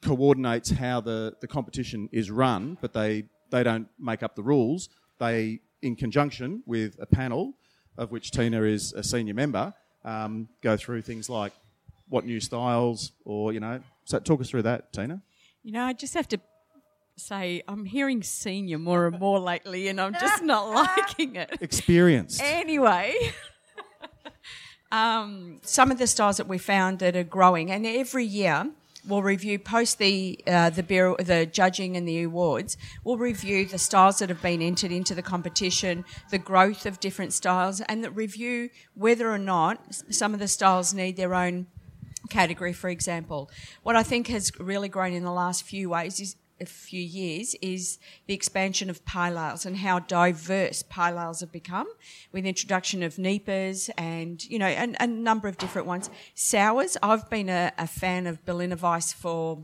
coordinates 0.02 0.70
how 0.70 1.02
the, 1.02 1.36
the 1.41 1.48
competition 1.48 2.10
is 2.12 2.30
run, 2.32 2.78
but 2.82 2.93
they, 2.93 3.26
they 3.50 3.64
don't 3.64 3.88
make 4.00 4.24
up 4.24 4.36
the 4.36 4.43
rules. 4.43 4.89
They, 5.20 5.62
in 5.82 5.95
conjunction 5.95 6.64
with 6.66 6.98
a 7.00 7.06
panel, 7.06 7.54
of 7.98 8.12
which 8.12 8.32
Tina 8.32 8.62
is 8.64 8.93
a 8.93 9.04
senior 9.04 9.34
member, 9.34 9.74
um, 10.06 10.48
go 10.62 10.78
through 10.78 11.02
things 11.02 11.30
like 11.30 11.54
what 12.10 12.26
new 12.26 12.39
styles 12.39 13.12
or, 13.26 13.52
you 13.52 13.60
know, 13.60 13.82
so 14.06 14.20
talk 14.20 14.39
us 14.39 14.50
through 14.50 14.62
that, 14.64 14.93
Tina. 14.93 15.22
You 15.64 15.74
know, 15.74 15.84
I 15.84 15.93
just 15.93 16.14
have 16.14 16.28
to 16.30 16.39
say 17.18 17.64
I'm 17.68 17.86
hearing 17.86 18.24
senior 18.24 18.78
more 18.78 19.08
and 19.08 19.20
more 19.20 19.39
lately, 19.39 19.88
and 19.88 20.00
I'm 20.00 20.14
just 20.14 20.43
not 20.43 20.70
liking 20.98 21.36
it. 21.36 21.58
Experienced. 21.60 22.41
Anyway, 22.41 23.16
um, 24.91 25.60
some 25.64 25.91
of 25.91 25.98
the 25.98 26.08
styles 26.08 26.38
that 26.38 26.48
we 26.48 26.58
found 26.58 27.00
that 27.00 27.16
are 27.16 27.24
growing, 27.24 27.72
and 27.72 27.86
every 27.86 28.26
year 28.26 28.70
we'll 29.08 29.24
review 29.24 29.58
post 29.58 29.97
the 29.97 30.39
uh, 30.45 30.70
the 30.70 30.84
the 31.20 31.47
judging 31.51 31.95
and 31.95 32.08
the 32.08 32.24
awards. 32.24 32.78
We'll 33.03 33.18
review 33.18 33.66
the 33.66 33.78
styles 33.78 34.20
that 34.20 34.30
have 34.30 34.41
been 34.41 34.62
entered 34.62 34.91
into 34.91 35.16
the 35.16 35.22
competition, 35.22 36.05
the 36.30 36.38
growth 36.38 36.86
of 36.86 36.99
different 36.99 37.34
styles, 37.34 37.82
and 37.82 38.03
that 38.03 38.12
review 38.12 38.70
whether 38.93 39.32
or 39.32 39.38
not 39.38 40.01
some 40.10 40.34
of 40.34 40.39
the 40.39 40.47
styles 40.47 40.93
need 40.93 41.16
their 41.16 41.34
own 41.34 41.68
category, 42.30 42.74
for 42.74 42.89
example. 42.89 43.49
What 43.84 43.95
I 43.95 44.03
think 44.03 44.28
has 44.28 44.51
really 44.60 44.89
grown 44.89 45.14
in 45.14 45.24
the 45.24 45.32
last 45.32 45.64
few 45.64 45.89
ways 45.89 46.20
is 46.20 46.36
a 46.60 46.66
few 46.66 47.01
years 47.01 47.55
is 47.62 47.99
the 48.26 48.34
expansion 48.34 48.89
of 48.89 49.03
pale 49.05 49.38
and 49.38 49.78
how 49.78 49.99
diverse 49.99 50.84
pale 50.89 51.18
have 51.18 51.51
become 51.51 51.88
with 52.32 52.45
introduction 52.45 53.03
of 53.03 53.16
NEIPAs 53.16 53.89
and, 53.97 54.43
you 54.45 54.60
know, 54.60 54.68
a, 54.68 54.93
a 54.99 55.08
number 55.08 55.47
of 55.47 55.58
different 55.58 55.88
ones. 55.88 56.10
Sours, 56.36 56.97
I've 57.03 57.30
been 57.30 57.49
a, 57.49 57.72
a 57.78 57.88
fan 57.88 58.28
of 58.28 58.43
Berliner 58.45 58.76
Weisse 58.76 59.14
for, 59.14 59.64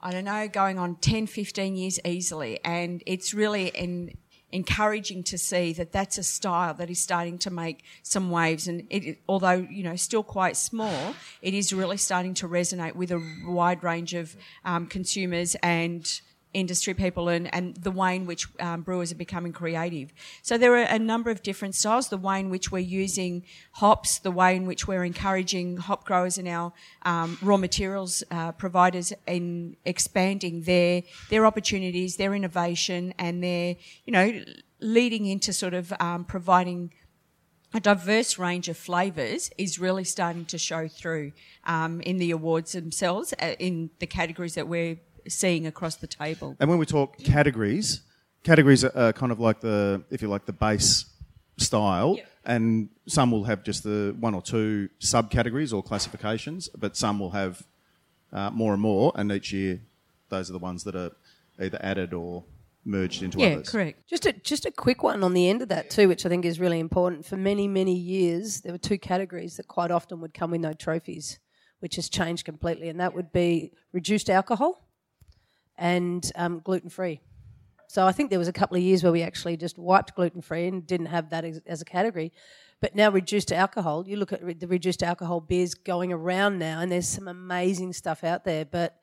I 0.00 0.10
don't 0.10 0.24
know, 0.24 0.48
going 0.48 0.78
on 0.78 0.96
10, 0.96 1.26
15 1.26 1.76
years 1.76 2.00
easily. 2.04 2.58
And 2.64 3.02
it's 3.06 3.32
really 3.34 3.68
in, 3.68 4.16
encouraging 4.52 5.22
to 5.24 5.38
see 5.38 5.72
that 5.74 5.92
that's 5.92 6.18
a 6.18 6.22
style 6.22 6.74
that 6.74 6.90
is 6.90 7.00
starting 7.00 7.38
to 7.38 7.50
make 7.50 7.84
some 8.02 8.30
waves. 8.30 8.68
And 8.68 8.86
it, 8.90 9.18
although, 9.28 9.66
you 9.70 9.82
know, 9.82 9.96
still 9.96 10.22
quite 10.22 10.56
small, 10.56 11.14
it 11.42 11.54
is 11.54 11.72
really 11.72 11.96
starting 11.96 12.34
to 12.34 12.48
resonate 12.48 12.94
with 12.94 13.10
a 13.10 13.22
wide 13.46 13.82
range 13.82 14.14
of 14.14 14.36
um, 14.64 14.86
consumers 14.86 15.56
and 15.62 16.20
industry 16.52 16.94
people 16.94 17.28
and, 17.28 17.52
and 17.54 17.76
the 17.76 17.90
way 17.90 18.16
in 18.16 18.26
which 18.26 18.46
um, 18.60 18.82
brewers 18.82 19.12
are 19.12 19.16
becoming 19.16 19.52
creative. 19.52 20.12
So 20.42 20.58
there 20.58 20.74
are 20.74 20.82
a 20.82 20.98
number 20.98 21.30
of 21.30 21.42
different 21.42 21.74
styles, 21.74 22.08
the 22.08 22.16
way 22.16 22.40
in 22.40 22.50
which 22.50 22.72
we're 22.72 22.78
using 22.78 23.44
hops, 23.72 24.18
the 24.18 24.30
way 24.30 24.56
in 24.56 24.66
which 24.66 24.88
we're 24.88 25.04
encouraging 25.04 25.76
hop 25.76 26.04
growers 26.04 26.38
and 26.38 26.48
our 26.48 26.72
um, 27.02 27.38
raw 27.42 27.56
materials 27.56 28.24
uh, 28.30 28.52
providers 28.52 29.12
in 29.26 29.76
expanding 29.84 30.62
their, 30.62 31.02
their 31.28 31.46
opportunities, 31.46 32.16
their 32.16 32.34
innovation 32.34 33.14
and 33.18 33.42
their, 33.42 33.76
you 34.04 34.12
know, 34.12 34.42
leading 34.80 35.26
into 35.26 35.52
sort 35.52 35.74
of 35.74 35.92
um, 36.00 36.24
providing 36.24 36.90
a 37.72 37.80
diverse 37.80 38.38
range 38.38 38.68
of 38.68 38.76
flavours 38.76 39.50
is 39.56 39.78
really 39.78 40.02
starting 40.02 40.44
to 40.46 40.58
show 40.58 40.88
through 40.88 41.32
um, 41.64 42.00
in 42.00 42.18
the 42.18 42.32
awards 42.32 42.72
themselves, 42.72 43.32
uh, 43.40 43.54
in 43.58 43.90
the 44.00 44.06
categories 44.06 44.54
that 44.54 44.66
we're 44.66 44.96
seeing 45.30 45.66
across 45.66 45.96
the 45.96 46.06
table. 46.06 46.56
And 46.60 46.68
when 46.68 46.78
we 46.78 46.86
talk 46.86 47.18
categories, 47.18 48.02
categories 48.42 48.84
are, 48.84 48.96
are 48.96 49.12
kind 49.12 49.32
of 49.32 49.40
like 49.40 49.60
the, 49.60 50.02
if 50.10 50.22
you 50.22 50.28
like, 50.28 50.46
the 50.46 50.52
base 50.52 51.06
style, 51.56 52.18
and 52.44 52.88
some 53.06 53.30
will 53.30 53.44
have 53.44 53.62
just 53.62 53.82
the 53.84 54.16
one 54.18 54.34
or 54.34 54.42
two 54.42 54.88
subcategories 55.00 55.72
or 55.74 55.82
classifications, 55.82 56.68
but 56.68 56.96
some 56.96 57.18
will 57.18 57.30
have 57.30 57.62
uh, 58.32 58.50
more 58.50 58.72
and 58.72 58.82
more, 58.82 59.12
and 59.14 59.30
each 59.32 59.52
year 59.52 59.80
those 60.28 60.48
are 60.48 60.52
the 60.52 60.58
ones 60.58 60.84
that 60.84 60.94
are 60.94 61.10
either 61.60 61.78
added 61.82 62.14
or 62.14 62.44
merged 62.84 63.22
into 63.22 63.38
Yeah, 63.38 63.48
others. 63.48 63.68
correct. 63.68 64.08
Just 64.08 64.24
a 64.24 64.32
just 64.32 64.64
a 64.64 64.70
quick 64.70 65.02
one 65.02 65.22
on 65.22 65.34
the 65.34 65.48
end 65.48 65.60
of 65.60 65.68
that 65.68 65.90
too, 65.90 66.08
which 66.08 66.24
I 66.24 66.28
think 66.28 66.44
is 66.44 66.58
really 66.58 66.78
important. 66.78 67.26
For 67.26 67.36
many 67.36 67.68
many 67.68 67.94
years, 67.94 68.62
there 68.62 68.72
were 68.72 68.78
two 68.78 68.98
categories 68.98 69.56
that 69.56 69.68
quite 69.68 69.90
often 69.90 70.20
would 70.22 70.32
come 70.32 70.52
with 70.52 70.60
no 70.62 70.72
trophies, 70.72 71.38
which 71.80 71.96
has 71.96 72.08
changed 72.08 72.44
completely, 72.46 72.88
and 72.88 72.98
that 73.00 73.14
would 73.14 73.32
be 73.32 73.72
reduced 73.92 74.30
alcohol 74.30 74.86
and 75.80 76.30
um, 76.36 76.60
gluten 76.60 76.90
free. 76.90 77.20
So 77.88 78.06
I 78.06 78.12
think 78.12 78.30
there 78.30 78.38
was 78.38 78.46
a 78.46 78.52
couple 78.52 78.76
of 78.76 78.82
years 78.84 79.02
where 79.02 79.10
we 79.10 79.22
actually 79.22 79.56
just 79.56 79.76
wiped 79.76 80.14
gluten 80.14 80.42
free 80.42 80.68
and 80.68 80.86
didn't 80.86 81.06
have 81.06 81.30
that 81.30 81.44
as, 81.44 81.60
as 81.66 81.82
a 81.82 81.84
category. 81.84 82.32
But 82.80 82.94
now 82.94 83.10
reduced 83.10 83.50
alcohol, 83.50 84.06
you 84.06 84.16
look 84.16 84.32
at 84.32 84.44
re- 84.44 84.54
the 84.54 84.68
reduced 84.68 85.02
alcohol 85.02 85.40
beers 85.40 85.74
going 85.74 86.12
around 86.12 86.58
now, 86.58 86.80
and 86.80 86.92
there's 86.92 87.08
some 87.08 87.26
amazing 87.26 87.92
stuff 87.94 88.22
out 88.22 88.44
there. 88.44 88.64
But 88.64 88.96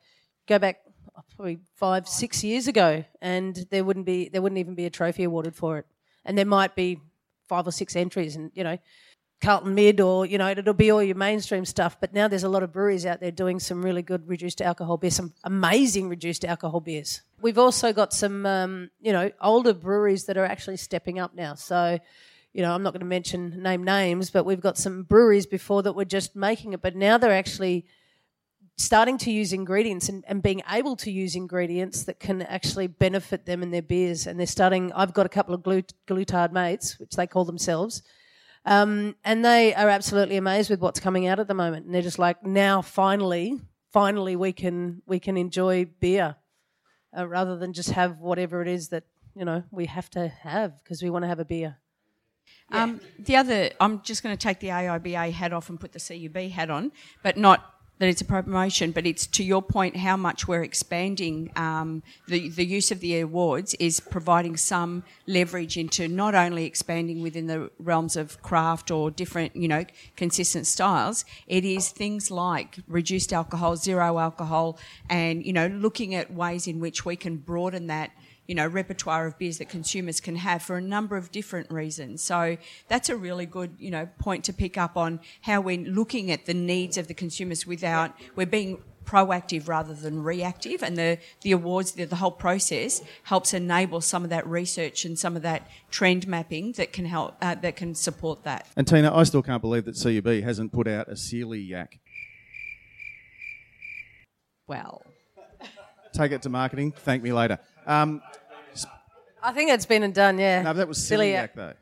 go 0.46 0.58
back 0.58 0.78
oh, 1.16 1.20
probably 1.36 1.58
five, 1.76 2.08
six 2.08 2.42
years 2.42 2.66
ago, 2.66 3.04
and 3.20 3.66
there 3.70 3.84
wouldn't 3.84 4.06
be 4.06 4.30
there 4.30 4.40
wouldn't 4.40 4.58
even 4.58 4.74
be 4.74 4.86
a 4.86 4.90
trophy 4.90 5.24
awarded 5.24 5.54
for 5.54 5.78
it, 5.78 5.86
and 6.24 6.38
there 6.38 6.46
might 6.46 6.74
be 6.74 6.98
five 7.48 7.66
or 7.66 7.72
six 7.72 7.94
entries, 7.94 8.36
and 8.36 8.50
you 8.54 8.64
know. 8.64 8.78
Carlton 9.40 9.74
Mid, 9.74 10.00
or 10.00 10.26
you 10.26 10.36
know, 10.38 10.48
it'll 10.48 10.74
be 10.74 10.90
all 10.90 11.02
your 11.02 11.16
mainstream 11.16 11.64
stuff. 11.64 11.96
But 12.00 12.12
now 12.12 12.28
there's 12.28 12.44
a 12.44 12.48
lot 12.48 12.62
of 12.62 12.72
breweries 12.72 13.06
out 13.06 13.20
there 13.20 13.30
doing 13.30 13.60
some 13.60 13.84
really 13.84 14.02
good 14.02 14.28
reduced 14.28 14.60
alcohol 14.60 14.96
beers, 14.96 15.14
some 15.14 15.32
amazing 15.44 16.08
reduced 16.08 16.44
alcohol 16.44 16.80
beers. 16.80 17.22
We've 17.40 17.58
also 17.58 17.92
got 17.92 18.12
some, 18.12 18.44
um, 18.46 18.90
you 19.00 19.12
know, 19.12 19.30
older 19.40 19.74
breweries 19.74 20.24
that 20.24 20.36
are 20.36 20.44
actually 20.44 20.76
stepping 20.76 21.18
up 21.20 21.34
now. 21.34 21.54
So, 21.54 22.00
you 22.52 22.62
know, 22.62 22.74
I'm 22.74 22.82
not 22.82 22.92
going 22.92 23.00
to 23.00 23.06
mention 23.06 23.62
name 23.62 23.84
names, 23.84 24.30
but 24.30 24.44
we've 24.44 24.60
got 24.60 24.76
some 24.76 25.04
breweries 25.04 25.46
before 25.46 25.82
that 25.84 25.92
were 25.92 26.04
just 26.04 26.34
making 26.34 26.72
it, 26.72 26.82
but 26.82 26.96
now 26.96 27.16
they're 27.16 27.30
actually 27.30 27.86
starting 28.76 29.18
to 29.18 29.30
use 29.30 29.52
ingredients 29.52 30.08
and, 30.08 30.24
and 30.28 30.42
being 30.42 30.62
able 30.70 30.94
to 30.96 31.10
use 31.10 31.34
ingredients 31.34 32.04
that 32.04 32.20
can 32.20 32.42
actually 32.42 32.86
benefit 32.86 33.44
them 33.44 33.62
in 33.62 33.70
their 33.70 33.82
beers. 33.82 34.26
And 34.26 34.38
they're 34.38 34.46
starting, 34.46 34.92
I've 34.92 35.12
got 35.12 35.26
a 35.26 35.28
couple 35.28 35.54
of 35.54 35.62
glut- 35.62 35.94
glutard 36.06 36.52
mates, 36.52 36.98
which 36.98 37.10
they 37.10 37.26
call 37.26 37.44
themselves. 37.44 38.02
Um, 38.68 39.16
and 39.24 39.42
they 39.42 39.74
are 39.74 39.88
absolutely 39.88 40.36
amazed 40.36 40.68
with 40.68 40.80
what's 40.80 41.00
coming 41.00 41.26
out 41.26 41.40
at 41.40 41.48
the 41.48 41.54
moment. 41.54 41.86
And 41.86 41.94
they're 41.94 42.02
just 42.02 42.18
like, 42.18 42.44
now 42.44 42.82
finally, 42.82 43.58
finally 43.92 44.36
we 44.36 44.52
can, 44.52 45.00
we 45.06 45.18
can 45.18 45.38
enjoy 45.38 45.86
beer 46.00 46.36
uh, 47.16 47.26
rather 47.26 47.56
than 47.56 47.72
just 47.72 47.90
have 47.92 48.20
whatever 48.20 48.60
it 48.60 48.68
is 48.68 48.88
that, 48.88 49.04
you 49.34 49.46
know, 49.46 49.62
we 49.70 49.86
have 49.86 50.10
to 50.10 50.28
have 50.28 50.82
because 50.84 51.02
we 51.02 51.08
want 51.08 51.22
to 51.22 51.28
have 51.28 51.38
a 51.38 51.46
beer. 51.46 51.78
Um, 52.70 53.00
the 53.18 53.36
other, 53.36 53.70
I'm 53.80 54.02
just 54.02 54.22
going 54.22 54.36
to 54.36 54.40
take 54.40 54.60
the 54.60 54.68
AIBA 54.68 55.32
hat 55.32 55.54
off 55.54 55.70
and 55.70 55.80
put 55.80 55.92
the 55.92 55.98
CUB 56.00 56.50
hat 56.50 56.68
on, 56.68 56.92
but 57.22 57.38
not 57.38 57.77
that 57.98 58.08
it's 58.08 58.20
a 58.20 58.24
promotion, 58.24 58.92
but 58.92 59.06
it's 59.06 59.26
to 59.26 59.42
your 59.42 59.62
point 59.62 59.96
how 59.96 60.16
much 60.16 60.46
we're 60.46 60.62
expanding 60.62 61.50
um, 61.56 62.02
the, 62.28 62.48
the 62.48 62.64
use 62.64 62.90
of 62.90 63.00
the 63.00 63.20
awards 63.20 63.74
is 63.74 64.00
providing 64.00 64.56
some 64.56 65.02
leverage 65.26 65.76
into 65.76 66.06
not 66.06 66.34
only 66.34 66.64
expanding 66.64 67.22
within 67.22 67.46
the 67.46 67.70
realms 67.78 68.16
of 68.16 68.40
craft 68.42 68.90
or 68.90 69.10
different, 69.10 69.54
you 69.56 69.68
know, 69.68 69.84
consistent 70.16 70.66
styles, 70.66 71.24
it 71.46 71.64
is 71.64 71.88
things 71.88 72.30
like 72.30 72.78
reduced 72.86 73.32
alcohol, 73.32 73.76
zero 73.76 74.18
alcohol, 74.18 74.78
and, 75.10 75.44
you 75.44 75.52
know, 75.52 75.66
looking 75.66 76.14
at 76.14 76.32
ways 76.32 76.66
in 76.66 76.78
which 76.80 77.04
we 77.04 77.16
can 77.16 77.36
broaden 77.36 77.88
that 77.88 78.10
you 78.48 78.54
know, 78.54 78.66
repertoire 78.66 79.26
of 79.26 79.38
beers 79.38 79.58
that 79.58 79.68
consumers 79.68 80.20
can 80.20 80.34
have 80.34 80.62
for 80.62 80.78
a 80.78 80.80
number 80.80 81.16
of 81.16 81.30
different 81.30 81.70
reasons. 81.70 82.22
So 82.22 82.56
that's 82.88 83.10
a 83.10 83.16
really 83.16 83.44
good, 83.44 83.76
you 83.78 83.90
know, 83.90 84.08
point 84.18 84.42
to 84.44 84.54
pick 84.54 84.78
up 84.78 84.96
on 84.96 85.20
how 85.42 85.60
we're 85.60 85.86
looking 85.86 86.30
at 86.30 86.46
the 86.46 86.54
needs 86.54 86.96
of 86.96 87.08
the 87.08 87.14
consumers 87.14 87.66
without, 87.66 88.12
we're 88.34 88.46
being 88.46 88.82
proactive 89.04 89.68
rather 89.68 89.92
than 89.92 90.22
reactive 90.22 90.82
and 90.82 90.96
the, 90.96 91.18
the 91.42 91.52
awards, 91.52 91.92
the, 91.92 92.04
the 92.04 92.16
whole 92.16 92.30
process 92.30 93.02
helps 93.24 93.52
enable 93.52 94.00
some 94.00 94.24
of 94.24 94.30
that 94.30 94.46
research 94.46 95.04
and 95.04 95.18
some 95.18 95.36
of 95.36 95.42
that 95.42 95.68
trend 95.90 96.26
mapping 96.26 96.72
that 96.72 96.92
can 96.92 97.04
help, 97.04 97.36
uh, 97.42 97.54
that 97.54 97.76
can 97.76 97.94
support 97.94 98.44
that. 98.44 98.66
And 98.76 98.88
Tina, 98.88 99.14
I 99.14 99.24
still 99.24 99.42
can't 99.42 99.60
believe 99.60 99.84
that 99.84 100.00
CUB 100.02 100.42
hasn't 100.42 100.72
put 100.72 100.88
out 100.88 101.08
a 101.08 101.16
Sealy 101.16 101.60
yak. 101.60 102.00
Well, 104.66 105.02
Take 106.12 106.32
it 106.32 106.42
to 106.42 106.48
marketing. 106.48 106.92
Thank 106.92 107.22
me 107.22 107.32
later. 107.32 107.58
Um, 107.86 108.20
I 109.42 109.52
think 109.52 109.70
it's 109.70 109.86
been 109.86 110.02
and 110.02 110.14
done, 110.14 110.38
yeah. 110.38 110.62
no, 110.62 110.72
that 110.72 110.88
was 110.88 110.98
Silly 110.98 111.26
Silly 111.26 111.32
yak. 111.32 111.50
Yak, 111.50 111.54
though. 111.54 111.72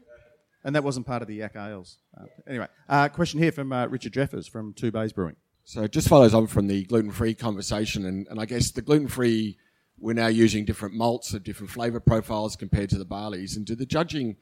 And 0.64 0.74
that 0.74 0.82
wasn't 0.82 1.06
part 1.06 1.22
of 1.22 1.28
the 1.28 1.36
Yak 1.36 1.54
Ales. 1.54 1.98
Uh, 2.18 2.24
anyway, 2.46 2.66
uh, 2.88 3.08
question 3.08 3.40
here 3.40 3.52
from 3.52 3.72
uh, 3.72 3.86
Richard 3.86 4.12
Jeffers 4.12 4.48
from 4.48 4.72
Two 4.72 4.90
Bays 4.90 5.12
Brewing. 5.12 5.36
So 5.64 5.82
it 5.82 5.92
just 5.92 6.08
follows 6.08 6.34
on 6.34 6.48
from 6.48 6.66
the 6.66 6.84
gluten 6.84 7.12
free 7.12 7.34
conversation, 7.34 8.04
and, 8.04 8.26
and 8.28 8.40
I 8.40 8.46
guess 8.46 8.70
the 8.72 8.82
gluten 8.82 9.08
free, 9.08 9.58
we're 9.98 10.14
now 10.14 10.26
using 10.26 10.64
different 10.64 10.94
malts 10.94 11.34
of 11.34 11.44
different 11.44 11.70
flavour 11.70 12.00
profiles 12.00 12.56
compared 12.56 12.90
to 12.90 12.98
the 12.98 13.06
barleys. 13.06 13.56
And 13.56 13.64
do 13.64 13.74
the 13.74 13.86
judging 13.86 14.36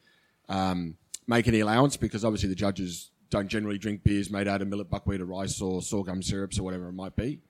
um, 0.48 0.96
make 1.26 1.46
any 1.46 1.60
allowance? 1.60 1.96
Because 1.96 2.24
obviously 2.24 2.48
the 2.48 2.54
judges 2.54 3.10
don't 3.30 3.48
generally 3.48 3.78
drink 3.78 4.02
beers 4.02 4.30
made 4.30 4.48
out 4.48 4.62
of 4.62 4.68
millet, 4.68 4.90
buckwheat, 4.90 5.20
or 5.20 5.26
rice, 5.26 5.60
or 5.60 5.82
sorghum 5.82 6.22
syrups, 6.22 6.58
or 6.58 6.62
whatever 6.62 6.88
it 6.88 6.92
might 6.92 7.16
be. 7.16 7.40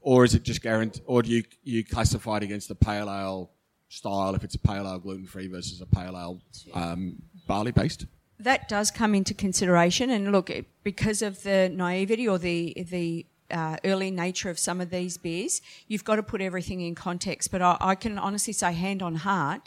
Or 0.00 0.24
is 0.24 0.34
it 0.34 0.42
just 0.42 0.62
guaranteed, 0.62 1.02
or 1.06 1.22
do 1.22 1.30
you, 1.30 1.44
you 1.62 1.84
classify 1.84 2.38
it 2.38 2.42
against 2.42 2.68
the 2.68 2.74
pale 2.74 3.10
ale 3.10 3.50
style 3.88 4.34
if 4.34 4.42
it's 4.44 4.54
a 4.54 4.58
pale 4.58 4.86
ale 4.86 4.98
gluten 4.98 5.26
free 5.26 5.46
versus 5.48 5.80
a 5.80 5.86
pale 5.86 6.16
ale 6.16 6.40
um, 6.74 7.16
barley 7.46 7.72
based? 7.72 8.06
that 8.38 8.68
does 8.68 8.90
come 8.90 9.14
into 9.14 9.32
consideration. 9.32 10.10
And 10.10 10.30
look, 10.30 10.50
it- 10.50 10.66
because 10.84 11.22
of 11.22 11.42
the 11.42 11.70
naivety 11.72 12.28
or 12.28 12.38
the 12.38 12.74
the 12.90 13.24
uh, 13.50 13.76
early 13.84 14.10
nature 14.10 14.50
of 14.50 14.58
some 14.58 14.80
of 14.80 14.90
these 14.90 15.16
beers, 15.16 15.62
you've 15.88 16.04
got 16.04 16.16
to 16.16 16.22
put 16.22 16.40
everything 16.42 16.80
in 16.80 16.94
context. 16.94 17.50
But 17.50 17.62
I, 17.62 17.76
I 17.80 17.94
can 17.94 18.18
honestly 18.18 18.52
say, 18.52 18.72
hand 18.72 19.02
on 19.02 19.14
heart, 19.14 19.62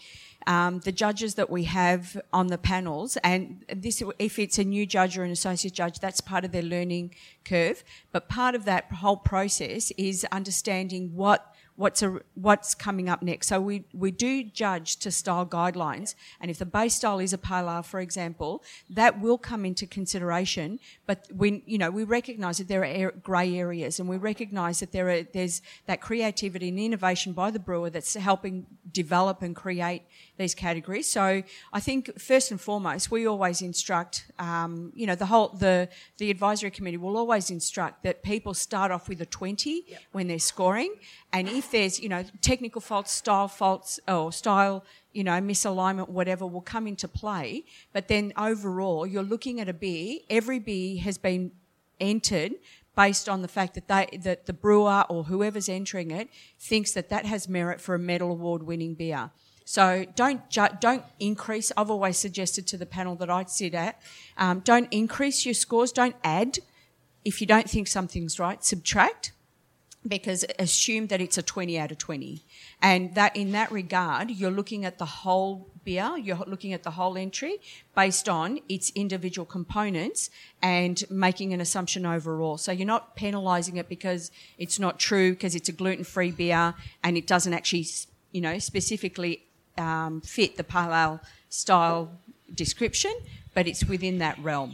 um, 0.47 0.81
the 0.81 0.91
judges 0.91 1.35
that 1.35 1.49
we 1.49 1.63
have 1.63 2.19
on 2.33 2.47
the 2.47 2.57
panels, 2.57 3.17
and 3.23 3.63
this, 3.73 4.03
if 4.19 4.37
it's 4.37 4.57
a 4.59 4.65
new 4.65 4.85
judge 4.85 5.17
or 5.17 5.23
an 5.23 5.31
associate 5.31 5.73
judge, 5.73 5.99
that's 5.99 6.19
part 6.21 6.43
of 6.45 6.51
their 6.51 6.61
learning 6.61 7.15
curve. 7.45 7.83
But 8.11 8.27
part 8.27 8.53
of 8.53 8.65
that 8.65 8.91
whole 8.91 9.17
process 9.17 9.91
is 9.97 10.25
understanding 10.31 11.15
what 11.15 11.55
what's 11.79 12.03
a, 12.03 12.19
what's 12.33 12.75
coming 12.75 13.07
up 13.07 13.21
next. 13.21 13.47
So 13.47 13.61
we, 13.61 13.85
we 13.93 14.11
do 14.11 14.43
judge 14.43 14.97
to 14.97 15.09
style 15.11 15.45
guidelines, 15.45 16.13
and 16.41 16.51
if 16.51 16.59
the 16.59 16.65
base 16.65 16.95
style 16.95 17.19
is 17.19 17.31
a 17.31 17.39
ale, 17.49 17.81
for 17.83 18.01
example, 18.01 18.63
that 18.89 19.21
will 19.21 19.37
come 19.37 19.63
into 19.65 19.87
consideration. 19.87 20.79
But 21.07 21.27
we 21.33 21.63
you 21.65 21.77
know 21.77 21.89
we 21.89 22.03
recognise 22.03 22.57
that 22.57 22.67
there 22.67 22.83
are 22.83 23.11
grey 23.11 23.55
areas, 23.55 23.99
and 23.99 24.09
we 24.09 24.17
recognise 24.17 24.81
that 24.81 24.91
there 24.91 25.09
are 25.09 25.23
there's 25.23 25.61
that 25.85 26.01
creativity 26.01 26.67
and 26.67 26.77
innovation 26.77 27.31
by 27.31 27.49
the 27.49 27.59
brewer 27.59 27.89
that's 27.89 28.13
helping 28.15 28.67
develop 28.91 29.41
and 29.41 29.55
create 29.55 30.03
these 30.39 30.55
categories. 30.55 31.07
So 31.07 31.43
I 31.73 31.79
think 31.79 32.19
first 32.19 32.49
and 32.49 32.59
foremost, 32.59 33.11
we 33.11 33.27
always 33.27 33.61
instruct, 33.61 34.25
um, 34.39 34.91
you 34.95 35.05
know, 35.05 35.13
the 35.13 35.27
whole 35.27 35.49
the 35.49 35.89
the 36.17 36.31
advisory 36.31 36.71
committee 36.71 36.97
will 36.97 37.17
always 37.17 37.51
instruct 37.51 38.03
that 38.03 38.23
people 38.23 38.53
start 38.55 38.89
off 38.89 39.07
with 39.09 39.21
a 39.21 39.25
twenty 39.25 39.85
when 40.13 40.27
they're 40.27 40.39
scoring, 40.39 40.95
and 41.31 41.47
if 41.47 41.69
there's 41.69 41.99
you 41.99 42.09
know 42.09 42.23
technical 42.41 42.81
faults, 42.81 43.11
style 43.11 43.49
faults, 43.49 43.99
or 44.07 44.31
style 44.31 44.85
you 45.11 45.23
know 45.23 45.33
misalignment, 45.33 46.09
whatever 46.09 46.47
will 46.47 46.61
come 46.61 46.87
into 46.87 47.07
play. 47.07 47.65
But 47.93 48.07
then 48.07 48.33
overall, 48.37 49.05
you're 49.05 49.21
looking 49.21 49.59
at 49.59 49.67
a 49.69 49.73
beer. 49.73 50.19
Every 50.29 50.59
beer 50.59 51.01
has 51.01 51.17
been 51.17 51.51
entered 51.99 52.53
based 52.95 53.27
on 53.27 53.41
the 53.41 53.47
fact 53.49 53.73
that 53.75 53.87
they 53.89 54.17
that 54.17 54.45
the 54.45 54.53
brewer 54.53 55.03
or 55.09 55.25
whoever's 55.25 55.67
entering 55.67 56.11
it 56.11 56.29
thinks 56.57 56.93
that 56.93 57.09
that 57.09 57.25
has 57.25 57.49
merit 57.49 57.81
for 57.81 57.93
a 57.93 57.99
medal 57.99 58.31
award 58.31 58.63
winning 58.63 58.93
beer. 58.93 59.31
So 59.69 60.03
don't 60.15 60.49
ju- 60.49 60.75
don't 60.79 61.03
increase. 61.19 61.71
I've 61.77 61.91
always 61.91 62.17
suggested 62.17 62.65
to 62.69 62.75
the 62.75 62.87
panel 62.87 63.13
that 63.17 63.29
I 63.29 63.43
sit 63.43 63.75
at, 63.75 64.01
um, 64.35 64.61
don't 64.61 64.87
increase 64.89 65.45
your 65.45 65.53
scores. 65.53 65.91
Don't 65.91 66.15
add. 66.23 66.57
If 67.23 67.39
you 67.39 67.45
don't 67.45 67.69
think 67.69 67.87
something's 67.87 68.39
right, 68.39 68.63
subtract 68.63 69.31
because 70.07 70.43
assume 70.57 71.05
that 71.07 71.21
it's 71.21 71.37
a 71.37 71.43
20 71.43 71.77
out 71.77 71.91
of 71.91 71.99
20 71.99 72.43
and 72.81 73.13
that 73.13 73.35
in 73.35 73.51
that 73.51 73.69
regard 73.69 74.31
you're 74.31 74.49
looking 74.49 74.85
at 74.85 74.97
the 74.97 75.05
whole 75.05 75.69
beer 75.83 76.17
you're 76.17 76.37
looking 76.47 76.71
at 76.71 76.83
the 76.83 76.91
whole 76.91 77.17
entry 77.17 77.57
based 77.97 78.29
on 78.29 78.59
its 78.69 78.93
individual 78.95 79.45
components 79.45 80.29
and 80.61 81.03
making 81.09 81.51
an 81.51 81.59
assumption 81.59 82.05
overall 82.05 82.57
so 82.57 82.71
you're 82.71 82.87
not 82.87 83.17
penalizing 83.17 83.75
it 83.75 83.89
because 83.89 84.31
it's 84.57 84.79
not 84.79 84.97
true 84.99 85.31
because 85.33 85.53
it's 85.53 85.67
a 85.67 85.73
gluten-free 85.73 86.31
beer 86.31 86.73
and 87.03 87.17
it 87.17 87.27
doesn't 87.27 87.53
actually 87.53 87.85
you 88.31 88.39
know 88.39 88.57
specifically 88.57 89.48
um, 89.77 90.21
fit 90.21 90.57
the 90.57 90.63
pale 90.63 90.93
ale 90.93 91.19
style 91.49 92.11
description 92.53 93.11
but 93.53 93.67
it's 93.67 93.85
within 93.85 94.17
that 94.19 94.37
realm 94.39 94.73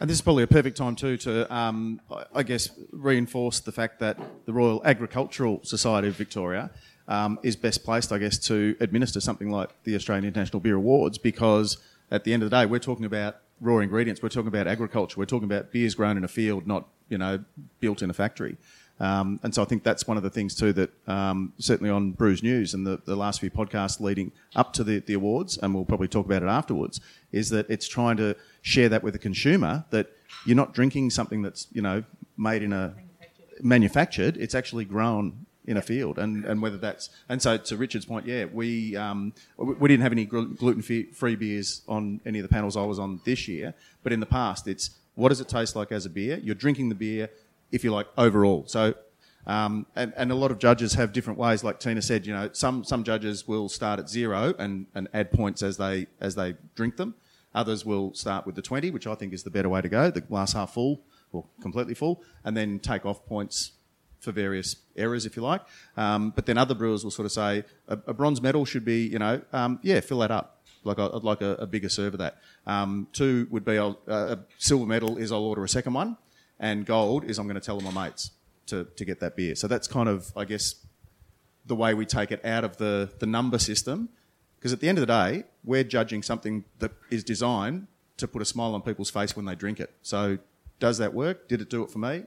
And 0.00 0.10
this 0.10 0.16
is 0.16 0.22
probably 0.22 0.42
a 0.42 0.46
perfect 0.46 0.76
time 0.76 0.94
too 0.94 1.16
to, 1.18 1.32
um, 1.54 2.00
I- 2.10 2.26
I 2.40 2.42
guess, 2.42 2.68
reinforce 2.92 3.60
the 3.60 3.72
fact 3.72 3.98
that 4.00 4.18
the 4.44 4.52
Royal 4.52 4.82
Agricultural 4.84 5.60
Society 5.64 6.08
of 6.08 6.16
Victoria 6.16 6.70
um, 7.08 7.38
is 7.42 7.56
best 7.56 7.82
placed, 7.84 8.12
I 8.12 8.18
guess, 8.18 8.36
to 8.48 8.76
administer 8.80 9.20
something 9.20 9.48
like 9.50 9.70
the 9.84 9.94
Australian 9.94 10.24
International 10.26 10.60
Beer 10.60 10.74
Awards 10.76 11.16
because 11.18 11.78
at 12.10 12.24
the 12.24 12.32
end 12.34 12.42
of 12.42 12.50
the 12.50 12.56
day, 12.58 12.66
we're 12.66 12.78
talking 12.90 13.06
about 13.06 13.36
raw 13.60 13.78
ingredients, 13.78 14.20
we're 14.22 14.28
talking 14.28 14.48
about 14.48 14.66
agriculture, 14.66 15.16
we're 15.18 15.24
talking 15.24 15.44
about 15.52 15.72
beers 15.72 15.94
grown 15.94 16.16
in 16.18 16.24
a 16.24 16.28
field, 16.28 16.66
not 16.66 16.88
you 17.08 17.16
know 17.16 17.42
built 17.80 18.02
in 18.02 18.10
a 18.10 18.12
factory. 18.12 18.56
Um, 18.98 19.40
and 19.42 19.54
so 19.54 19.62
I 19.62 19.66
think 19.66 19.82
that's 19.82 20.06
one 20.06 20.16
of 20.16 20.22
the 20.22 20.30
things 20.30 20.54
too 20.54 20.72
that 20.72 20.90
um, 21.08 21.52
certainly 21.58 21.90
on 21.90 22.12
Brews 22.12 22.42
News 22.42 22.72
and 22.72 22.86
the, 22.86 23.00
the 23.04 23.16
last 23.16 23.40
few 23.40 23.50
podcasts 23.50 24.00
leading 24.00 24.32
up 24.54 24.72
to 24.74 24.84
the, 24.84 25.00
the 25.00 25.14
awards, 25.14 25.58
and 25.58 25.74
we'll 25.74 25.84
probably 25.84 26.08
talk 26.08 26.24
about 26.24 26.42
it 26.42 26.48
afterwards, 26.48 27.00
is 27.30 27.50
that 27.50 27.68
it's 27.68 27.86
trying 27.86 28.16
to 28.16 28.36
share 28.62 28.88
that 28.88 29.02
with 29.02 29.12
the 29.12 29.18
consumer 29.18 29.84
that 29.90 30.12
you're 30.46 30.56
not 30.56 30.72
drinking 30.72 31.10
something 31.10 31.42
that's 31.42 31.66
you 31.72 31.82
know 31.82 32.04
made 32.36 32.62
in 32.62 32.72
a 32.72 32.94
manufactured. 33.60 34.36
It's 34.38 34.54
actually 34.54 34.86
grown 34.86 35.46
in 35.66 35.76
a 35.76 35.82
field, 35.82 36.18
and, 36.18 36.44
and 36.44 36.62
whether 36.62 36.78
that's 36.78 37.10
and 37.28 37.42
so 37.42 37.56
to 37.58 37.76
Richard's 37.76 38.06
point, 38.06 38.26
yeah, 38.26 38.46
we 38.46 38.96
um, 38.96 39.34
we 39.58 39.74
we 39.74 39.88
didn't 39.88 40.04
have 40.04 40.12
any 40.12 40.24
gluten 40.24 40.80
free 40.80 41.36
beers 41.36 41.82
on 41.86 42.20
any 42.24 42.38
of 42.38 42.44
the 42.44 42.48
panels 42.48 42.76
I 42.76 42.84
was 42.84 42.98
on 42.98 43.20
this 43.24 43.46
year, 43.46 43.74
but 44.02 44.12
in 44.12 44.20
the 44.20 44.26
past, 44.26 44.66
it's 44.66 44.90
what 45.16 45.30
does 45.30 45.40
it 45.40 45.48
taste 45.48 45.74
like 45.74 45.92
as 45.92 46.06
a 46.06 46.10
beer? 46.10 46.38
You're 46.42 46.54
drinking 46.54 46.90
the 46.90 46.94
beer, 46.94 47.30
if 47.76 47.84
you 47.84 47.92
like, 47.92 48.06
overall. 48.18 48.64
So. 48.66 48.94
Um, 49.48 49.86
and, 49.94 50.12
and 50.16 50.32
a 50.32 50.34
lot 50.34 50.50
of 50.50 50.58
judges 50.58 50.94
have 50.94 51.12
different 51.12 51.38
ways. 51.38 51.62
Like 51.62 51.78
Tina 51.78 52.02
said, 52.02 52.26
you 52.26 52.32
know, 52.32 52.50
some, 52.52 52.82
some 52.82 53.04
judges 53.04 53.46
will 53.46 53.68
start 53.68 54.00
at 54.00 54.08
zero 54.08 54.52
and, 54.58 54.86
and 54.92 55.06
add 55.14 55.30
points 55.30 55.62
as 55.62 55.76
they 55.76 56.08
as 56.20 56.34
they 56.34 56.56
drink 56.74 56.96
them. 56.96 57.14
Others 57.54 57.86
will 57.86 58.12
start 58.12 58.44
with 58.44 58.54
the 58.54 58.62
20, 58.62 58.90
which 58.90 59.06
I 59.06 59.14
think 59.14 59.32
is 59.32 59.44
the 59.44 59.50
better 59.50 59.68
way 59.68 59.80
to 59.80 59.88
go, 59.88 60.10
the 60.10 60.20
glass 60.20 60.52
half 60.52 60.74
full 60.74 61.02
or 61.32 61.46
completely 61.62 61.94
full, 61.94 62.22
and 62.44 62.56
then 62.56 62.78
take 62.78 63.06
off 63.06 63.24
points 63.24 63.72
for 64.20 64.32
various 64.32 64.76
errors, 64.96 65.24
if 65.24 65.36
you 65.36 65.42
like. 65.42 65.62
Um, 65.96 66.30
but 66.30 66.44
then 66.44 66.58
other 66.58 66.74
brewers 66.74 67.04
will 67.04 67.10
sort 67.10 67.26
of 67.26 67.32
say 67.32 67.64
a, 67.88 67.98
a 68.08 68.12
bronze 68.12 68.42
medal 68.42 68.64
should 68.64 68.84
be, 68.84 69.06
you 69.06 69.18
know, 69.18 69.40
um, 69.52 69.78
yeah, 69.82 70.00
fill 70.00 70.18
that 70.18 70.30
up. 70.30 70.64
Like 70.84 70.98
I'd 70.98 71.24
like 71.24 71.40
a, 71.40 71.52
a 71.54 71.66
bigger 71.66 71.88
serve 71.88 72.14
of 72.14 72.18
that. 72.18 72.38
Um, 72.66 73.08
two 73.12 73.48
would 73.50 73.64
be 73.64 73.78
uh, 73.78 73.94
a 74.06 74.38
silver 74.58 74.86
medal 74.86 75.16
is 75.16 75.32
I'll 75.32 75.44
order 75.44 75.64
a 75.64 75.68
second 75.68 75.94
one, 75.94 76.16
and 76.58 76.86
gold 76.86 77.24
is 77.24 77.38
I'm 77.38 77.46
going 77.46 77.60
to 77.60 77.64
tell 77.64 77.80
my 77.80 77.90
mates 77.90 78.32
to, 78.66 78.84
to 78.96 79.04
get 79.04 79.20
that 79.20 79.36
beer. 79.36 79.54
So 79.54 79.68
that's 79.68 79.86
kind 79.86 80.08
of, 80.08 80.32
I 80.36 80.44
guess, 80.44 80.76
the 81.66 81.74
way 81.74 81.94
we 81.94 82.06
take 82.06 82.30
it 82.32 82.44
out 82.44 82.64
of 82.64 82.76
the, 82.76 83.10
the 83.18 83.26
number 83.26 83.58
system. 83.58 84.08
Because 84.58 84.72
at 84.72 84.80
the 84.80 84.88
end 84.88 84.98
of 84.98 85.06
the 85.06 85.12
day, 85.12 85.44
we're 85.64 85.84
judging 85.84 86.22
something 86.22 86.64
that 86.78 86.92
is 87.10 87.22
designed 87.22 87.86
to 88.16 88.26
put 88.26 88.40
a 88.42 88.44
smile 88.44 88.74
on 88.74 88.82
people's 88.82 89.10
face 89.10 89.36
when 89.36 89.44
they 89.44 89.54
drink 89.54 89.80
it. 89.80 89.92
So 90.02 90.38
does 90.78 90.98
that 90.98 91.12
work? 91.12 91.48
Did 91.48 91.60
it 91.60 91.70
do 91.70 91.82
it 91.82 91.90
for 91.90 91.98
me? 91.98 92.24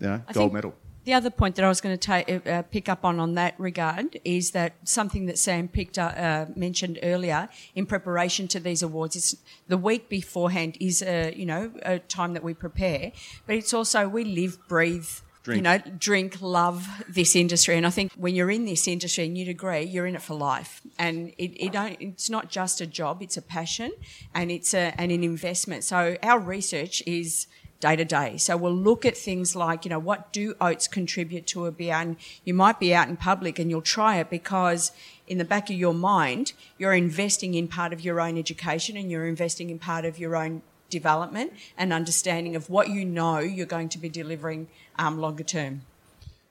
Yeah, 0.00 0.20
I 0.28 0.32
gold 0.32 0.52
medal. 0.52 0.74
The 1.08 1.14
other 1.14 1.30
point 1.30 1.56
that 1.56 1.64
I 1.64 1.68
was 1.68 1.80
going 1.80 1.96
to 1.96 2.06
ta- 2.06 2.50
uh, 2.52 2.60
pick 2.70 2.86
up 2.86 3.02
on 3.02 3.18
on 3.18 3.32
that 3.32 3.54
regard 3.58 4.20
is 4.26 4.50
that 4.50 4.74
something 4.84 5.24
that 5.24 5.38
Sam 5.38 5.66
picked 5.66 5.98
up, 5.98 6.12
uh, 6.14 6.52
mentioned 6.54 6.98
earlier 7.02 7.48
in 7.74 7.86
preparation 7.86 8.46
to 8.48 8.60
these 8.60 8.82
awards 8.82 9.16
is 9.16 9.38
the 9.68 9.78
week 9.78 10.10
beforehand 10.10 10.76
is 10.80 11.00
a 11.00 11.32
you 11.34 11.46
know 11.46 11.72
a 11.80 11.98
time 11.98 12.34
that 12.34 12.44
we 12.44 12.52
prepare, 12.52 13.12
but 13.46 13.56
it's 13.56 13.72
also 13.72 14.06
we 14.06 14.22
live, 14.22 14.58
breathe. 14.68 15.08
You 15.46 15.62
Drink. 15.62 15.64
know, 15.64 15.78
drink, 15.98 16.42
love 16.42 16.86
this 17.08 17.34
industry, 17.34 17.78
and 17.78 17.86
I 17.86 17.90
think 17.90 18.12
when 18.12 18.34
you're 18.34 18.50
in 18.50 18.66
this 18.66 18.86
industry, 18.86 19.24
and 19.24 19.38
you'd 19.38 19.48
agree, 19.48 19.84
you're 19.84 20.04
in 20.04 20.14
it 20.14 20.20
for 20.20 20.34
life, 20.34 20.82
and 20.98 21.32
it, 21.38 21.52
it 21.64 21.72
don't, 21.72 21.96
it's 22.00 22.28
not 22.28 22.50
just 22.50 22.82
a 22.82 22.86
job; 22.86 23.22
it's 23.22 23.38
a 23.38 23.40
passion, 23.40 23.92
and 24.34 24.50
it's 24.50 24.74
a, 24.74 24.92
and 25.00 25.10
an 25.10 25.24
investment. 25.24 25.84
So 25.84 26.18
our 26.22 26.38
research 26.38 27.02
is 27.06 27.46
day 27.80 27.96
to 27.96 28.04
day. 28.04 28.36
So 28.36 28.56
we'll 28.56 28.74
look 28.74 29.04
at 29.04 29.16
things 29.16 29.54
like, 29.54 29.84
you 29.84 29.88
know, 29.90 29.98
what 29.98 30.32
do 30.32 30.54
oats 30.60 30.88
contribute 30.88 31.46
to 31.48 31.66
a 31.66 31.72
beer? 31.72 31.94
And 31.94 32.16
you 32.44 32.54
might 32.54 32.80
be 32.80 32.94
out 32.94 33.08
in 33.08 33.16
public 33.16 33.58
and 33.58 33.70
you'll 33.70 33.82
try 33.82 34.16
it 34.16 34.30
because 34.30 34.92
in 35.26 35.38
the 35.38 35.44
back 35.44 35.70
of 35.70 35.76
your 35.76 35.94
mind, 35.94 36.52
you're 36.76 36.94
investing 36.94 37.54
in 37.54 37.68
part 37.68 37.92
of 37.92 38.00
your 38.00 38.20
own 38.20 38.36
education 38.36 38.96
and 38.96 39.10
you're 39.10 39.26
investing 39.26 39.70
in 39.70 39.78
part 39.78 40.04
of 40.04 40.18
your 40.18 40.34
own 40.34 40.62
development 40.90 41.52
and 41.76 41.92
understanding 41.92 42.56
of 42.56 42.68
what 42.70 42.88
you 42.88 43.04
know 43.04 43.38
you're 43.38 43.66
going 43.66 43.88
to 43.90 43.98
be 43.98 44.08
delivering 44.08 44.68
um, 44.98 45.18
longer 45.18 45.44
term. 45.44 45.82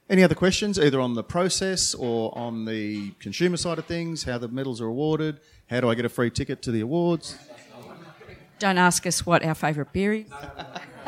Any 0.09 0.23
other 0.23 0.35
questions, 0.35 0.79
either 0.79 1.01
on 1.01 1.15
the 1.15 1.23
process 1.23 1.93
or 1.93 2.37
on 2.37 2.63
the 2.63 3.11
consumer 3.19 3.57
side 3.57 3.77
of 3.77 3.85
things, 3.85 4.23
how 4.23 4.37
the 4.37 4.47
medals 4.47 4.79
are 4.79 4.85
awarded, 4.85 5.41
how 5.69 5.81
do 5.81 5.89
I 5.89 5.95
get 5.95 6.05
a 6.05 6.09
free 6.09 6.29
ticket 6.29 6.61
to 6.61 6.71
the 6.71 6.79
awards? 6.79 7.37
Don't 8.59 8.77
ask 8.77 9.05
us 9.05 9.25
what 9.25 9.43
our 9.43 9.55
favourite 9.55 9.93
beer 9.93 10.13
is. 10.13 10.25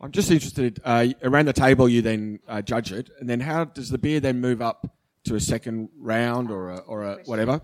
I'm 0.00 0.10
just 0.10 0.30
interested. 0.30 0.80
Uh, 0.84 1.08
around 1.22 1.46
the 1.46 1.52
table, 1.52 1.88
you 1.88 2.02
then 2.02 2.40
uh, 2.48 2.60
judge 2.60 2.92
it, 2.92 3.10
and 3.20 3.28
then 3.28 3.38
how 3.40 3.64
does 3.64 3.88
the 3.88 3.98
beer 3.98 4.18
then 4.18 4.40
move 4.40 4.60
up 4.60 4.86
to 5.24 5.36
a 5.36 5.40
second 5.40 5.90
round 5.96 6.50
or 6.50 6.70
a, 6.70 6.78
or 6.78 7.04
a 7.04 7.18
whatever? 7.26 7.60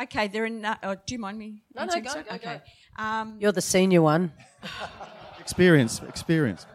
Okay, 0.00 0.28
there 0.28 0.44
are 0.44 0.48
no, 0.48 0.74
oh, 0.82 0.94
do 0.94 1.14
you 1.14 1.18
mind 1.18 1.38
me? 1.38 1.62
No, 1.74 1.84
no, 1.84 1.92
answering 1.92 2.04
go, 2.04 2.14
this? 2.14 2.24
go, 2.26 2.34
okay. 2.36 2.62
Um, 2.98 3.36
You're 3.38 3.52
the 3.52 3.60
senior 3.60 4.00
one. 4.00 4.32
Experience, 5.40 6.00
experience. 6.08 6.66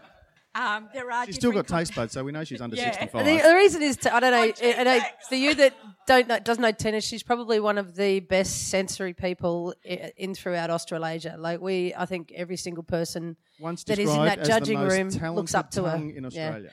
Um, 0.60 0.90
there 0.92 1.12
are 1.12 1.26
She's 1.28 1.36
still 1.36 1.52
got 1.52 1.68
taste 1.68 1.94
buds, 1.94 2.14
so 2.14 2.24
we 2.24 2.32
know 2.32 2.44
she's 2.44 2.62
under 2.66 2.76
Yeah. 2.76 2.92
65. 2.92 3.26
The, 3.26 3.38
the 3.48 3.54
reason 3.56 3.84
is, 3.84 3.96
to, 3.98 4.16
I 4.16 4.20
don't 4.20 4.32
know, 4.32 4.52
Oh, 4.64 4.74
I 4.80 4.84
know 4.84 5.00
for 5.30 5.36
you 5.36 5.54
that 5.54 5.74
don't 6.08 6.28
know, 6.28 6.40
doesn't 6.40 6.62
know 6.64 6.72
tennis, 6.72 7.06
she's 7.06 7.22
probably 7.22 7.60
one 7.60 7.78
of 7.78 7.96
the 7.96 8.22
best 8.22 8.70
sensory 8.70 9.14
people 9.14 9.76
i- 9.86 10.12
in 10.18 10.34
throughout 10.34 10.72
Australasia. 10.72 11.36
Like 11.38 11.62
we, 11.62 11.94
I 11.96 12.06
think 12.08 12.32
every 12.36 12.58
single 12.58 12.84
person 12.84 13.38
Once 13.60 13.84
that 13.84 14.00
is 14.00 14.10
in 14.10 14.26
that 14.26 14.44
judging 14.46 14.80
room 14.80 15.10
looks 15.36 15.54
up 15.54 15.70
to 15.72 15.84
her. 15.84 15.90
talented 15.92 16.16
tongue 16.16 16.26
in 16.26 16.32
Yeah. 16.32 16.48
Australia. 16.48 16.72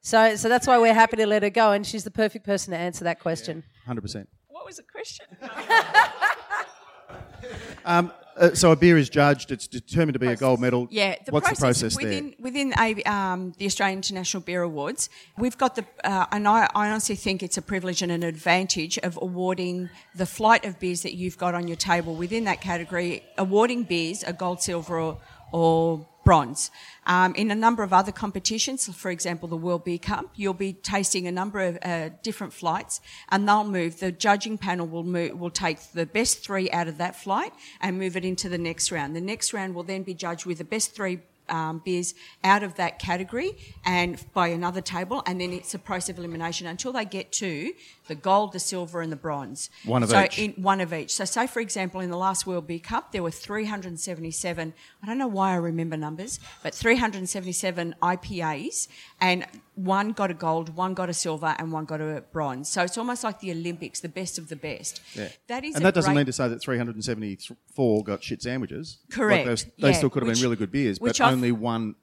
So, 0.00 0.36
so 0.36 0.48
that's 0.48 0.66
why 0.66 0.78
we're 0.78 0.94
happy 0.94 1.16
to 1.18 1.26
let 1.26 1.42
her 1.42 1.50
go, 1.50 1.72
and 1.72 1.86
she's 1.86 2.04
the 2.04 2.10
perfect 2.10 2.46
person 2.46 2.72
to 2.72 2.78
answer 2.78 3.04
that 3.04 3.20
question. 3.20 3.64
100%. 3.86 4.26
What 4.48 4.64
was 4.64 4.76
the 4.76 4.82
question? 4.82 5.26
Um, 7.84 8.12
uh, 8.36 8.54
so 8.54 8.72
a 8.72 8.76
beer 8.76 8.98
is 8.98 9.08
judged, 9.08 9.50
it's 9.50 9.66
determined 9.66 10.14
to 10.14 10.18
be 10.18 10.28
a 10.28 10.36
gold 10.36 10.60
medal. 10.60 10.88
Yeah, 10.90 11.16
the 11.24 11.32
What's 11.32 11.46
process, 11.46 11.58
the 11.80 11.86
process 11.86 11.96
within 11.96 12.24
there? 12.24 12.34
within 12.40 12.74
a, 12.78 13.02
um, 13.04 13.52
the 13.58 13.66
Australian 13.66 13.98
International 13.98 14.42
Beer 14.42 14.62
Awards? 14.62 15.08
We've 15.38 15.56
got 15.56 15.76
the, 15.76 15.84
uh, 16.02 16.26
and 16.32 16.48
I, 16.48 16.68
I 16.74 16.90
honestly 16.90 17.16
think 17.16 17.42
it's 17.42 17.56
a 17.56 17.62
privilege 17.62 18.02
and 18.02 18.10
an 18.10 18.22
advantage 18.22 18.98
of 18.98 19.18
awarding 19.20 19.90
the 20.14 20.26
flight 20.26 20.64
of 20.64 20.78
beers 20.78 21.02
that 21.02 21.14
you've 21.14 21.38
got 21.38 21.54
on 21.54 21.68
your 21.68 21.76
table 21.76 22.14
within 22.14 22.44
that 22.44 22.60
category, 22.60 23.22
awarding 23.38 23.84
beers 23.84 24.22
a 24.24 24.32
gold, 24.32 24.62
silver, 24.62 24.98
or, 24.98 25.20
or 25.52 26.06
bronze. 26.24 26.70
Um, 27.06 27.34
in 27.34 27.50
a 27.50 27.54
number 27.54 27.82
of 27.82 27.92
other 27.92 28.12
competitions, 28.12 28.92
for 28.94 29.10
example, 29.10 29.48
the 29.48 29.56
World 29.56 29.84
Beer 29.84 29.98
Cup, 29.98 30.26
you'll 30.34 30.54
be 30.54 30.72
tasting 30.72 31.26
a 31.26 31.32
number 31.32 31.60
of 31.60 31.78
uh, 31.82 32.10
different 32.22 32.52
flights, 32.52 33.00
and 33.28 33.46
they'll 33.46 33.64
move. 33.64 34.00
The 34.00 34.10
judging 34.10 34.58
panel 34.58 34.86
will 34.86 35.04
move, 35.04 35.38
will 35.38 35.50
take 35.50 35.78
the 35.92 36.06
best 36.06 36.42
three 36.42 36.70
out 36.70 36.88
of 36.88 36.98
that 36.98 37.14
flight 37.14 37.52
and 37.80 37.98
move 37.98 38.16
it 38.16 38.24
into 38.24 38.48
the 38.48 38.58
next 38.58 38.90
round. 38.90 39.14
The 39.14 39.20
next 39.20 39.52
round 39.52 39.74
will 39.74 39.82
then 39.82 40.02
be 40.02 40.14
judged 40.14 40.46
with 40.46 40.58
the 40.58 40.64
best 40.64 40.94
three 40.94 41.20
um, 41.48 41.82
beers 41.84 42.14
out 42.42 42.62
of 42.62 42.74
that 42.76 42.98
category 42.98 43.56
and 43.84 44.24
by 44.32 44.48
another 44.48 44.80
table, 44.80 45.22
and 45.26 45.40
then 45.40 45.52
it's 45.52 45.74
a 45.74 45.78
process 45.78 46.10
of 46.10 46.18
elimination 46.18 46.66
until 46.66 46.92
they 46.92 47.04
get 47.04 47.32
to 47.32 47.72
the 48.06 48.14
gold, 48.14 48.52
the 48.52 48.58
silver, 48.58 49.00
and 49.00 49.10
the 49.10 49.16
bronze. 49.16 49.70
One 49.84 50.02
of 50.02 50.10
so 50.10 50.22
each. 50.24 50.38
In, 50.38 50.52
one 50.52 50.80
of 50.80 50.92
each. 50.92 51.12
So, 51.14 51.24
say 51.24 51.46
for 51.46 51.60
example, 51.60 52.00
in 52.00 52.10
the 52.10 52.16
last 52.16 52.46
World 52.46 52.66
Beer 52.66 52.78
Cup, 52.78 53.12
there 53.12 53.22
were 53.22 53.30
377. 53.30 54.74
I 55.02 55.06
don't 55.06 55.18
know 55.18 55.26
why 55.26 55.52
I 55.52 55.56
remember 55.56 55.96
numbers, 55.96 56.40
but 56.62 56.74
377 56.74 57.94
IPAs, 58.02 58.88
and 59.20 59.46
one 59.74 60.12
got 60.12 60.30
a 60.30 60.34
gold, 60.34 60.76
one 60.76 60.94
got 60.94 61.08
a 61.08 61.14
silver, 61.14 61.54
and 61.58 61.72
one 61.72 61.84
got 61.84 62.00
a 62.00 62.22
bronze. 62.32 62.68
So 62.68 62.82
it's 62.82 62.96
almost 62.98 63.24
like 63.24 63.40
the 63.40 63.50
Olympics, 63.50 64.00
the 64.00 64.08
best 64.08 64.38
of 64.38 64.48
the 64.48 64.56
best. 64.56 65.00
Yeah. 65.14 65.28
That 65.48 65.64
is, 65.64 65.74
and 65.76 65.84
that 65.84 65.94
doesn't 65.94 66.14
mean 66.14 66.26
to 66.26 66.32
say 66.32 66.48
that 66.48 66.60
374 66.60 68.04
got 68.04 68.22
shit 68.22 68.42
sandwiches. 68.42 68.98
Like 69.10 69.16
Correct, 69.18 69.46
those- 69.46 69.64
they 69.78 69.88
yeah, 69.88 69.92
still 69.92 70.10
could 70.10 70.22
have 70.22 70.28
which- 70.28 70.38
been 70.38 70.44
really 70.44 70.56
good 70.56 70.70
beers, 70.70 70.98
but 70.98 71.20
I've- 71.20 71.32
only 71.32 71.52
one, 71.52 71.94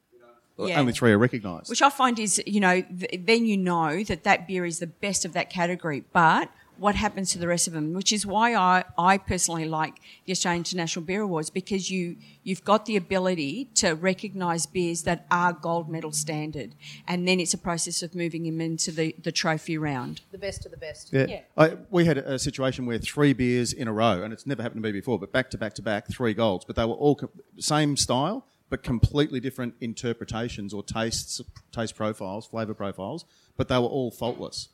Yeah. 0.70 0.80
only 0.80 0.94
three 0.94 1.12
are 1.12 1.18
recognised. 1.18 1.70
Which 1.70 1.82
I 1.82 1.90
find 1.90 2.20
is, 2.20 2.42
you 2.46 2.60
know, 2.60 2.82
th- 2.82 3.22
then 3.26 3.46
you 3.46 3.58
know 3.58 4.04
that 4.04 4.24
that 4.24 4.48
beer 4.48 4.66
is 4.66 4.80
the 4.80 4.88
best 4.88 5.26
of 5.26 5.34
that 5.34 5.50
category. 5.50 6.04
But 6.14 6.50
what 6.82 6.96
happens 6.96 7.32
to 7.32 7.38
the 7.38 7.48
rest 7.48 7.68
of 7.68 7.74
them? 7.74 7.94
Which 7.94 8.12
is 8.12 8.26
why 8.26 8.56
I, 8.56 8.84
I 8.98 9.20
personally 9.20 9.66
like 9.66 10.02
the 10.26 10.32
Australian 10.32 10.62
International 10.62 11.06
Beer 11.06 11.22
Awards 11.22 11.52
because 11.52 11.92
you 11.92 12.16
you've 12.44 12.64
got 12.64 12.88
the 12.88 12.96
ability 12.96 13.66
to 13.76 13.92
recognise 13.92 14.66
beers 14.66 15.04
that 15.04 15.28
are 15.30 15.54
gold 15.54 15.90
medal 15.90 16.12
standard, 16.12 16.74
and 17.08 17.28
then 17.28 17.40
it's 17.40 17.54
a 17.54 17.58
process 17.58 18.02
of 18.02 18.16
moving 18.16 18.44
them 18.46 18.60
into 18.60 18.92
the, 18.92 19.16
the 19.22 19.32
trophy 19.32 19.78
round. 19.78 20.22
The 20.32 20.40
best 20.40 20.66
of 20.66 20.72
the 20.72 20.78
best. 20.78 21.14
Yeah. 21.14 21.42
I, 21.56 21.78
we 21.92 22.06
had 22.06 22.18
a, 22.18 22.34
a 22.34 22.40
situation 22.40 22.88
where 22.88 22.98
three 22.98 23.34
beers 23.34 23.74
in 23.74 23.88
a 23.88 23.94
row, 23.94 24.24
and 24.24 24.34
it's 24.34 24.48
never 24.48 24.64
happened 24.64 24.82
to 24.82 24.88
me 24.88 24.92
before, 24.92 25.20
but 25.20 25.32
back 25.32 25.52
to 25.52 25.60
back 25.60 25.76
to 25.76 25.84
back, 25.84 26.08
three 26.08 26.34
golds, 26.34 26.66
but 26.66 26.76
they 26.76 26.86
were 26.86 26.94
all 26.94 27.14
com- 27.14 27.30
same 27.60 27.96
style, 27.96 28.48
but 28.72 28.84
completely 28.84 29.42
different 29.42 29.76
interpretations 29.82 30.74
or 30.74 30.82
tastes, 30.82 31.42
taste 31.74 31.94
profiles, 31.96 32.48
flavour 32.48 32.74
profiles, 32.74 33.26
but 33.58 33.68
they 33.68 33.78
were 33.78 33.84
all 33.84 34.10
faultless. 34.10 34.70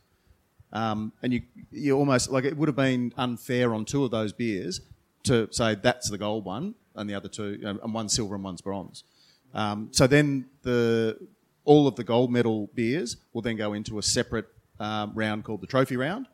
Um, 0.72 1.12
and 1.24 1.34
you, 1.34 1.42
you 1.72 1.98
almost 1.98 2.30
like 2.30 2.46
it 2.46 2.56
would 2.56 2.70
have 2.70 2.76
been 2.76 3.12
unfair 3.18 3.74
on 3.74 3.86
two 3.86 4.06
of 4.06 4.12
those 4.12 4.32
beers 4.32 4.82
to 5.24 5.48
say 5.52 5.76
that's 5.76 6.12
the 6.12 6.18
gold 6.18 6.46
one 6.46 6.76
and 6.96 7.10
the 7.10 7.16
other 7.16 7.28
two, 7.28 7.60
and 7.64 7.94
one's 7.94 8.14
silver 8.14 8.36
and 8.36 8.44
one's 8.44 8.62
bronze. 8.62 9.04
Um, 9.56 9.90
so 9.92 10.06
then 10.06 10.46
the 10.62 11.18
all 11.64 11.88
of 11.88 11.96
the 11.96 12.04
gold 12.04 12.32
medal 12.32 12.70
beers 12.76 13.18
will 13.34 13.42
then 13.42 13.58
go 13.58 13.74
into 13.74 13.98
a 13.98 14.04
separate 14.04 14.46
um, 14.80 15.12
round 15.16 15.44
called 15.44 15.62
the 15.62 15.68
trophy 15.68 15.98
round, 15.98 16.28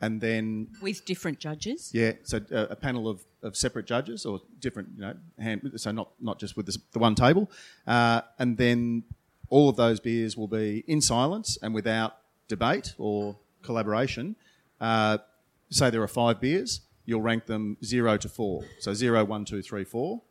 and 0.00 0.20
then 0.20 0.68
With 0.82 1.04
different 1.04 1.38
judges. 1.38 1.90
yeah, 1.92 2.12
so 2.22 2.38
uh, 2.52 2.66
a 2.70 2.76
panel 2.76 3.08
of, 3.08 3.24
of 3.42 3.56
separate 3.56 3.86
judges 3.86 4.24
or 4.24 4.40
different, 4.60 4.90
you 4.96 5.00
know, 5.02 5.14
hand, 5.38 5.72
so 5.76 5.90
not 5.90 6.10
not 6.20 6.38
just 6.38 6.56
with 6.56 6.66
this, 6.66 6.78
the 6.92 6.98
one 6.98 7.14
table, 7.14 7.50
uh, 7.86 8.20
and 8.38 8.56
then 8.56 9.04
all 9.50 9.68
of 9.68 9.76
those 9.76 9.98
beers 10.00 10.36
will 10.36 10.48
be 10.48 10.84
in 10.86 11.00
silence 11.00 11.58
and 11.62 11.74
without 11.74 12.18
debate 12.48 12.94
or 12.98 13.36
collaboration. 13.62 14.36
Uh, 14.80 15.18
say 15.70 15.90
there 15.90 16.02
are 16.02 16.08
five 16.08 16.40
beers, 16.40 16.80
you'll 17.04 17.22
rank 17.22 17.46
them 17.46 17.76
zero 17.84 18.16
to 18.16 18.28
four. 18.28 18.64
So 18.80 18.94
zero, 18.94 19.24
one, 19.24 19.44
two, 19.44 19.62
three, 19.62 19.84
four, 19.84 20.22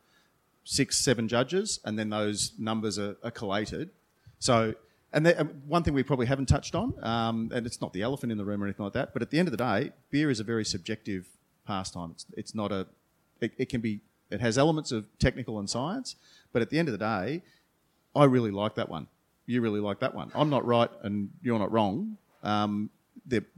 six, 0.64 0.96
seven 0.98 1.28
judges, 1.28 1.80
and 1.84 1.98
then 1.98 2.10
those 2.10 2.52
numbers 2.58 2.98
are, 2.98 3.16
are 3.22 3.30
collated. 3.30 3.90
So, 4.38 4.74
and 5.12 5.26
then, 5.26 5.34
um, 5.38 5.48
one 5.66 5.82
thing 5.82 5.94
we 5.94 6.02
probably 6.02 6.26
haven't 6.26 6.46
touched 6.46 6.74
on, 6.74 6.92
um, 7.02 7.50
and 7.54 7.66
it's 7.66 7.80
not 7.80 7.92
the 7.92 8.02
elephant 8.02 8.30
in 8.32 8.38
the 8.38 8.44
room 8.44 8.62
or 8.62 8.66
anything 8.66 8.84
like 8.84 8.92
that, 8.92 9.12
but 9.12 9.22
at 9.22 9.30
the 9.30 9.38
end 9.38 9.48
of 9.48 9.52
the 9.52 9.58
day, 9.58 9.92
beer 10.10 10.30
is 10.30 10.40
a 10.40 10.44
very 10.44 10.64
subjective 10.64 11.26
pastime. 11.66 12.10
It's, 12.12 12.26
it's 12.36 12.54
not 12.54 12.72
a, 12.72 12.86
it, 13.40 13.52
it 13.56 13.68
can 13.68 13.80
be, 13.80 14.00
it 14.30 14.40
has 14.40 14.58
elements 14.58 14.92
of 14.92 15.06
technical 15.18 15.58
and 15.58 15.68
science, 15.68 16.16
but 16.52 16.62
at 16.62 16.70
the 16.70 16.78
end 16.78 16.88
of 16.88 16.92
the 16.92 16.98
day, 16.98 17.42
I 18.14 18.24
really 18.24 18.50
like 18.50 18.74
that 18.74 18.88
one. 18.88 19.06
You 19.46 19.62
really 19.62 19.80
like 19.80 20.00
that 20.00 20.14
one. 20.14 20.30
I'm 20.34 20.50
not 20.50 20.66
right, 20.66 20.90
and 21.02 21.30
you're 21.42 21.58
not 21.58 21.72
wrong. 21.72 22.18
Um, 22.42 22.90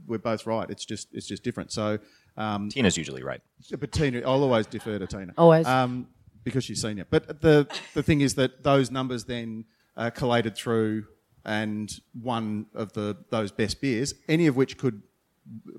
we're 0.07 0.19
both 0.19 0.45
right. 0.45 0.69
It's 0.69 0.85
just, 0.85 1.09
it's 1.13 1.27
just 1.27 1.43
different. 1.43 1.71
So, 1.71 1.99
um, 2.37 2.69
Tina's 2.69 2.97
usually 2.97 3.23
right. 3.23 3.41
but 3.77 3.91
Tina, 3.91 4.19
I'll 4.19 4.43
always 4.43 4.67
defer 4.67 4.97
to 4.99 5.07
Tina. 5.07 5.33
Always. 5.37 5.65
Um, 5.65 6.07
because 6.43 6.63
she's 6.63 6.81
senior. 6.81 7.05
But 7.09 7.41
the, 7.41 7.67
the 7.93 8.03
thing 8.03 8.21
is 8.21 8.35
that 8.35 8.63
those 8.63 8.89
numbers 8.89 9.25
then 9.25 9.65
uh, 9.95 10.09
collated 10.09 10.55
through 10.55 11.05
and 11.45 11.99
one 12.21 12.67
of 12.73 12.93
the 12.93 13.17
those 13.29 13.51
best 13.51 13.81
beers, 13.81 14.13
any 14.27 14.47
of 14.47 14.55
which 14.55 14.77
could 14.77 15.01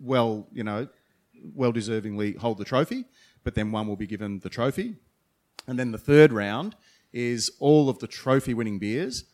well, 0.01 0.49
you 0.53 0.65
know, 0.65 0.89
well 1.55 1.73
deservingly 1.73 2.37
hold 2.37 2.59
the 2.59 2.65
trophy, 2.65 3.05
but 3.45 3.55
then 3.55 3.73
one 3.73 3.87
will 3.87 3.97
be 3.97 4.07
given 4.07 4.41
the 4.41 4.51
trophy. 4.51 4.97
And 5.67 5.79
then 5.79 5.93
the 5.93 5.99
third 5.99 6.33
round 6.33 6.75
is 7.13 7.51
all 7.59 7.89
of 7.89 7.99
the 7.99 8.07
trophy 8.07 8.55
winning 8.55 8.79
beers 8.79 9.25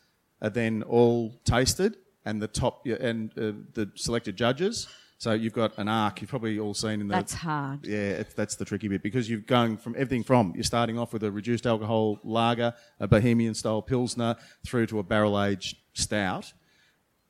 are 0.42 0.50
then 0.50 0.82
all 0.82 1.40
tasted 1.44 1.96
and 2.24 2.42
the 2.42 2.48
top 2.48 2.86
and 2.86 3.30
uh, 3.32 3.52
the 3.74 3.90
selected 3.94 4.36
judges. 4.36 4.88
So 5.18 5.32
you've 5.32 5.52
got 5.52 5.76
an 5.78 5.88
arc. 5.88 6.20
You've 6.20 6.30
probably 6.30 6.60
all 6.60 6.74
seen 6.74 7.00
in 7.00 7.08
the. 7.08 7.14
That's 7.14 7.34
hard. 7.34 7.84
Yeah, 7.84 8.22
that's 8.36 8.54
the 8.54 8.64
tricky 8.64 8.86
bit 8.86 9.02
because 9.02 9.28
you're 9.28 9.40
going 9.40 9.76
from 9.76 9.94
everything 9.96 10.22
from 10.22 10.52
you're 10.54 10.62
starting 10.62 10.96
off 10.96 11.12
with 11.12 11.24
a 11.24 11.30
reduced 11.30 11.66
alcohol 11.66 12.20
lager, 12.22 12.72
a 13.00 13.08
bohemian 13.08 13.54
style 13.54 13.82
pilsner, 13.82 14.36
through 14.64 14.86
to 14.86 15.00
a 15.00 15.02
barrel 15.02 15.42
aged 15.42 15.76
stout, 15.92 16.52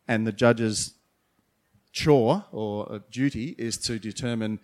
and 0.07 0.27
the 0.27 0.33
judges' 0.33 0.95
chore 1.93 2.45
or 2.53 2.93
uh, 2.93 2.99
duty 3.11 3.55
is 3.57 3.79
to 3.79 3.99
determine 3.99 4.61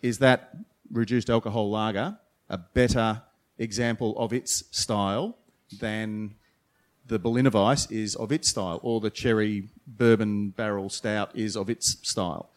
is 0.00 0.18
that 0.18 0.54
reduced 0.92 1.28
alcohol 1.28 1.68
lager 1.68 2.16
a 2.48 2.58
better 2.58 3.22
example 3.58 4.16
of 4.18 4.32
its 4.32 4.64
style 4.70 5.36
than 5.80 6.34
the 7.06 7.18
Berliner 7.18 7.50
Weisse 7.50 7.90
is 7.90 8.14
of 8.14 8.30
its 8.30 8.50
style, 8.50 8.80
or 8.82 9.00
the 9.00 9.10
cherry 9.10 9.68
bourbon 9.86 10.50
barrel 10.50 10.88
stout 10.88 11.34
is 11.34 11.56
of 11.56 11.68
its 11.68 11.96
style. 12.08 12.50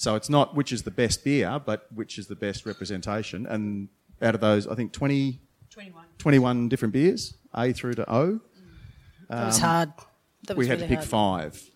So 0.00 0.14
it's 0.14 0.30
not 0.30 0.54
which 0.54 0.72
is 0.72 0.84
the 0.84 0.90
best 0.90 1.24
beer, 1.24 1.60
but 1.62 1.86
which 1.94 2.18
is 2.18 2.26
the 2.26 2.34
best 2.34 2.64
representation. 2.64 3.44
And 3.44 3.90
out 4.22 4.34
of 4.34 4.40
those, 4.40 4.66
I 4.66 4.74
think 4.74 4.92
20, 4.92 5.38
21. 5.68 6.04
21 6.16 6.68
different 6.70 6.94
beers, 6.94 7.34
A 7.54 7.74
through 7.74 7.92
to 7.92 8.10
O. 8.10 8.40
that 9.28 9.44
was 9.44 9.58
hard. 9.58 9.92
That 10.46 10.56
was 10.56 10.64
We 10.64 10.68
had 10.68 10.80
really 10.80 10.96
to 10.96 11.02
pick 11.02 11.10
hard. 11.10 11.52
five. 11.54 11.70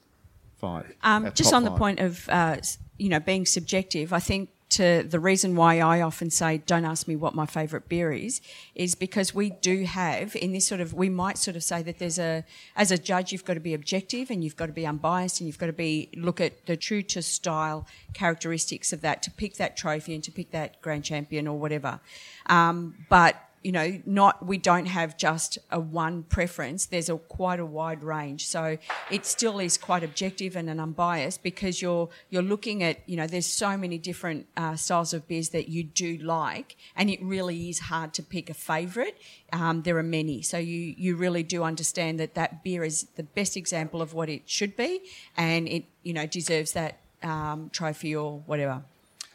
Five. 0.56 0.96
Um, 1.02 1.32
just 1.34 1.50
top 1.50 1.58
on 1.58 1.64
the 1.64 1.72
point 1.72 2.00
of 2.00 2.26
uh, 2.30 2.56
you 2.96 3.10
know 3.10 3.20
being 3.20 3.44
subjective, 3.44 4.14
I 4.14 4.20
think 4.20 4.48
to 4.74 5.04
the 5.08 5.20
reason 5.20 5.54
why 5.54 5.78
I 5.80 6.00
often 6.00 6.30
say 6.30 6.58
don't 6.58 6.84
ask 6.84 7.06
me 7.06 7.16
what 7.16 7.34
my 7.34 7.46
favourite 7.46 7.88
beer 7.88 8.12
is 8.12 8.40
is 8.74 8.94
because 8.94 9.34
we 9.34 9.50
do 9.50 9.84
have 9.84 10.34
in 10.36 10.52
this 10.52 10.66
sort 10.66 10.80
of 10.80 10.92
we 10.92 11.08
might 11.08 11.38
sort 11.38 11.56
of 11.56 11.62
say 11.62 11.82
that 11.82 11.98
there's 11.98 12.18
a 12.18 12.44
as 12.74 12.90
a 12.90 12.98
judge 12.98 13.30
you've 13.30 13.44
got 13.44 13.54
to 13.54 13.60
be 13.60 13.74
objective 13.74 14.30
and 14.30 14.42
you've 14.42 14.56
got 14.56 14.66
to 14.66 14.72
be 14.72 14.86
unbiased 14.86 15.40
and 15.40 15.46
you've 15.46 15.58
got 15.58 15.66
to 15.66 15.72
be 15.72 16.10
look 16.16 16.40
at 16.40 16.66
the 16.66 16.76
true 16.76 17.02
to 17.02 17.22
style 17.22 17.86
characteristics 18.14 18.92
of 18.92 19.00
that 19.00 19.22
to 19.22 19.30
pick 19.30 19.54
that 19.54 19.76
trophy 19.76 20.14
and 20.14 20.24
to 20.24 20.32
pick 20.32 20.50
that 20.50 20.80
grand 20.82 21.04
champion 21.04 21.46
or 21.46 21.58
whatever. 21.58 22.00
Um, 22.46 22.94
but 23.08 23.36
you 23.64 23.72
know, 23.72 23.98
not 24.04 24.44
we 24.44 24.58
don't 24.58 24.84
have 24.84 25.16
just 25.16 25.58
a 25.70 25.80
one 25.80 26.22
preference. 26.24 26.84
There's 26.84 27.08
a 27.08 27.16
quite 27.16 27.58
a 27.58 27.64
wide 27.64 28.04
range, 28.04 28.46
so 28.46 28.76
it 29.10 29.24
still 29.24 29.58
is 29.58 29.78
quite 29.78 30.04
objective 30.04 30.54
and 30.54 30.68
an 30.68 30.78
unbiased 30.78 31.42
because 31.42 31.80
you're 31.80 32.10
you're 32.28 32.42
looking 32.42 32.82
at 32.82 33.00
you 33.08 33.16
know 33.16 33.26
there's 33.26 33.46
so 33.46 33.78
many 33.78 33.96
different 33.96 34.46
uh, 34.58 34.76
styles 34.76 35.14
of 35.14 35.26
beers 35.26 35.48
that 35.48 35.70
you 35.70 35.82
do 35.82 36.18
like, 36.18 36.76
and 36.94 37.08
it 37.08 37.22
really 37.22 37.70
is 37.70 37.78
hard 37.78 38.12
to 38.12 38.22
pick 38.22 38.50
a 38.50 38.54
favourite. 38.54 39.16
Um, 39.50 39.80
there 39.80 39.96
are 39.96 40.02
many, 40.02 40.42
so 40.42 40.58
you 40.58 40.94
you 40.98 41.16
really 41.16 41.42
do 41.42 41.64
understand 41.64 42.20
that 42.20 42.34
that 42.34 42.62
beer 42.62 42.84
is 42.84 43.04
the 43.16 43.22
best 43.22 43.56
example 43.56 44.02
of 44.02 44.12
what 44.12 44.28
it 44.28 44.42
should 44.44 44.76
be, 44.76 45.00
and 45.38 45.66
it 45.66 45.86
you 46.02 46.12
know 46.12 46.26
deserves 46.26 46.72
that 46.72 47.00
um, 47.22 47.70
trophy 47.72 48.14
or 48.14 48.40
whatever. 48.40 48.82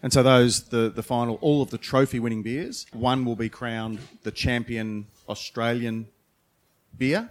And 0.02 0.14
so 0.14 0.24
those 0.24 0.70
the 0.70 0.90
the 0.90 1.04
final 1.04 1.36
all 1.42 1.62
of 1.62 1.70
the 1.70 1.78
trophy 1.78 2.20
winning 2.20 2.42
beers. 2.42 2.86
One 2.94 3.26
will 3.26 3.36
be 3.36 3.50
crowned 3.50 4.00
the 4.24 4.32
champion 4.32 5.08
Australian 5.28 6.08
beer 6.98 7.30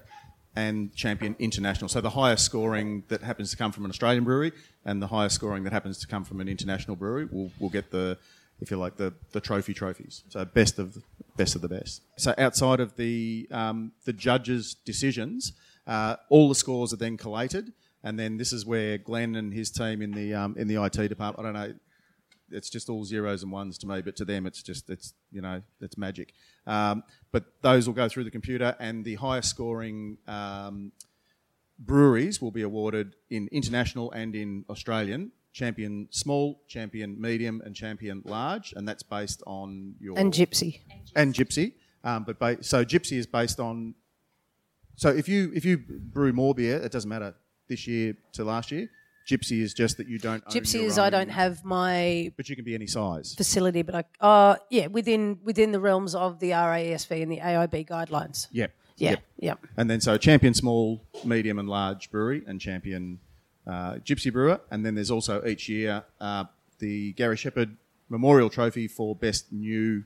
and 0.54 0.94
champion 0.94 1.36
international. 1.38 1.88
So 1.88 2.00
the 2.00 2.10
highest 2.10 2.44
scoring 2.44 3.04
that 3.08 3.22
happens 3.22 3.50
to 3.52 3.56
come 3.56 3.72
from 3.72 3.84
an 3.84 3.90
Australian 3.90 4.24
brewery 4.24 4.52
and 4.84 5.00
the 5.00 5.06
highest 5.06 5.34
scoring 5.36 5.64
that 5.64 5.72
happens 5.72 5.98
to 5.98 6.06
come 6.06 6.24
from 6.24 6.40
an 6.40 6.48
international 6.48 6.96
brewery 6.96 7.26
will 7.26 7.50
will 7.58 7.70
get 7.70 7.90
the 7.90 8.18
if 8.60 8.70
you 8.70 8.76
like 8.76 8.96
the, 8.96 9.14
the 9.32 9.40
trophy 9.40 9.72
trophies. 9.72 10.24
So 10.28 10.44
best 10.44 10.78
of 10.78 10.98
best 11.36 11.54
of 11.54 11.62
the 11.62 11.68
best. 11.68 12.02
So 12.16 12.34
outside 12.36 12.80
of 12.80 12.96
the 12.96 13.46
um, 13.50 13.92
the 14.04 14.12
judges' 14.12 14.74
decisions, 14.74 15.52
uh, 15.86 16.16
all 16.28 16.48
the 16.48 16.54
scores 16.54 16.92
are 16.92 16.96
then 16.96 17.16
collated. 17.16 17.72
And 18.04 18.18
then 18.18 18.36
this 18.36 18.52
is 18.52 18.64
where 18.64 18.96
Glenn 18.96 19.34
and 19.34 19.52
his 19.52 19.70
team 19.70 20.02
in 20.02 20.12
the 20.12 20.34
um, 20.34 20.54
in 20.56 20.68
the 20.68 20.82
IT 20.82 21.08
department. 21.08 21.38
I 21.38 21.42
don't 21.42 21.52
know 21.54 21.74
it's 22.50 22.70
just 22.70 22.88
all 22.88 23.04
zeros 23.04 23.42
and 23.42 23.52
ones 23.52 23.78
to 23.78 23.86
me, 23.86 24.00
but 24.02 24.16
to 24.16 24.24
them 24.24 24.46
it's 24.46 24.62
just 24.62 24.88
it's 24.90 25.14
you 25.32 25.40
know 25.40 25.62
it's 25.80 25.96
magic. 25.98 26.32
Um, 26.66 27.02
but 27.32 27.44
those 27.62 27.86
will 27.86 27.94
go 27.94 28.08
through 28.08 28.24
the 28.24 28.30
computer, 28.30 28.76
and 28.78 29.04
the 29.04 29.14
highest 29.16 29.50
scoring 29.50 30.18
um, 30.26 30.92
breweries 31.78 32.40
will 32.42 32.50
be 32.50 32.62
awarded 32.62 33.16
in 33.30 33.48
international 33.52 34.10
and 34.12 34.34
in 34.34 34.64
Australian 34.68 35.32
champion 35.52 36.06
small, 36.10 36.60
champion 36.68 37.20
medium, 37.20 37.60
and 37.64 37.74
champion 37.74 38.22
large, 38.24 38.72
and 38.76 38.86
that's 38.86 39.02
based 39.02 39.42
on 39.46 39.94
your 40.00 40.16
And 40.18 40.32
Gypsy. 40.32 40.80
and 41.16 41.34
Gypsy. 41.34 41.72
Um, 42.04 42.24
but 42.24 42.38
ba- 42.38 42.62
so 42.62 42.84
Gypsy 42.84 43.16
is 43.18 43.26
based 43.26 43.58
on. 43.58 43.94
So 44.96 45.08
if 45.08 45.28
you 45.28 45.50
if 45.54 45.64
you 45.64 45.78
brew 45.78 46.32
more 46.32 46.54
beer, 46.54 46.76
it 46.76 46.92
doesn't 46.92 47.08
matter 47.08 47.34
this 47.68 47.86
year 47.86 48.14
to 48.34 48.44
last 48.44 48.70
year. 48.70 48.88
Gypsy 49.28 49.60
is 49.60 49.74
just 49.74 49.98
that 49.98 50.08
you 50.08 50.18
don't. 50.18 50.42
Gypsy 50.46 50.80
is 50.80 50.98
I 50.98 51.10
don't 51.10 51.28
have 51.28 51.62
my 51.64 52.32
But 52.36 52.48
you 52.48 52.56
can 52.56 52.64
be 52.64 52.74
any 52.74 52.86
size. 52.86 53.34
facility, 53.34 53.82
but 53.82 53.94
I, 53.94 54.04
uh, 54.26 54.56
yeah, 54.70 54.86
within 54.86 55.38
within 55.44 55.70
the 55.72 55.80
realms 55.80 56.14
of 56.14 56.40
the 56.40 56.50
RASV 56.52 57.22
and 57.22 57.30
the 57.30 57.38
AIB 57.40 57.86
guidelines. 57.86 58.48
Yep. 58.52 58.72
Yeah, 58.96 59.10
Yep. 59.10 59.22
yeah. 59.38 59.54
And 59.76 59.88
then 59.90 60.00
so 60.00 60.16
champion 60.16 60.54
small, 60.54 61.04
medium, 61.24 61.58
and 61.58 61.68
large 61.68 62.10
brewery, 62.10 62.42
and 62.46 62.58
champion 62.60 63.20
uh, 63.66 63.94
Gypsy 63.96 64.32
brewer, 64.32 64.60
and 64.70 64.84
then 64.84 64.94
there's 64.94 65.10
also 65.10 65.44
each 65.44 65.68
year 65.68 66.04
uh, 66.20 66.44
the 66.78 67.12
Gary 67.12 67.36
Shepherd 67.36 67.76
Memorial 68.08 68.48
Trophy 68.48 68.88
for 68.88 69.14
best 69.14 69.52
new 69.52 70.04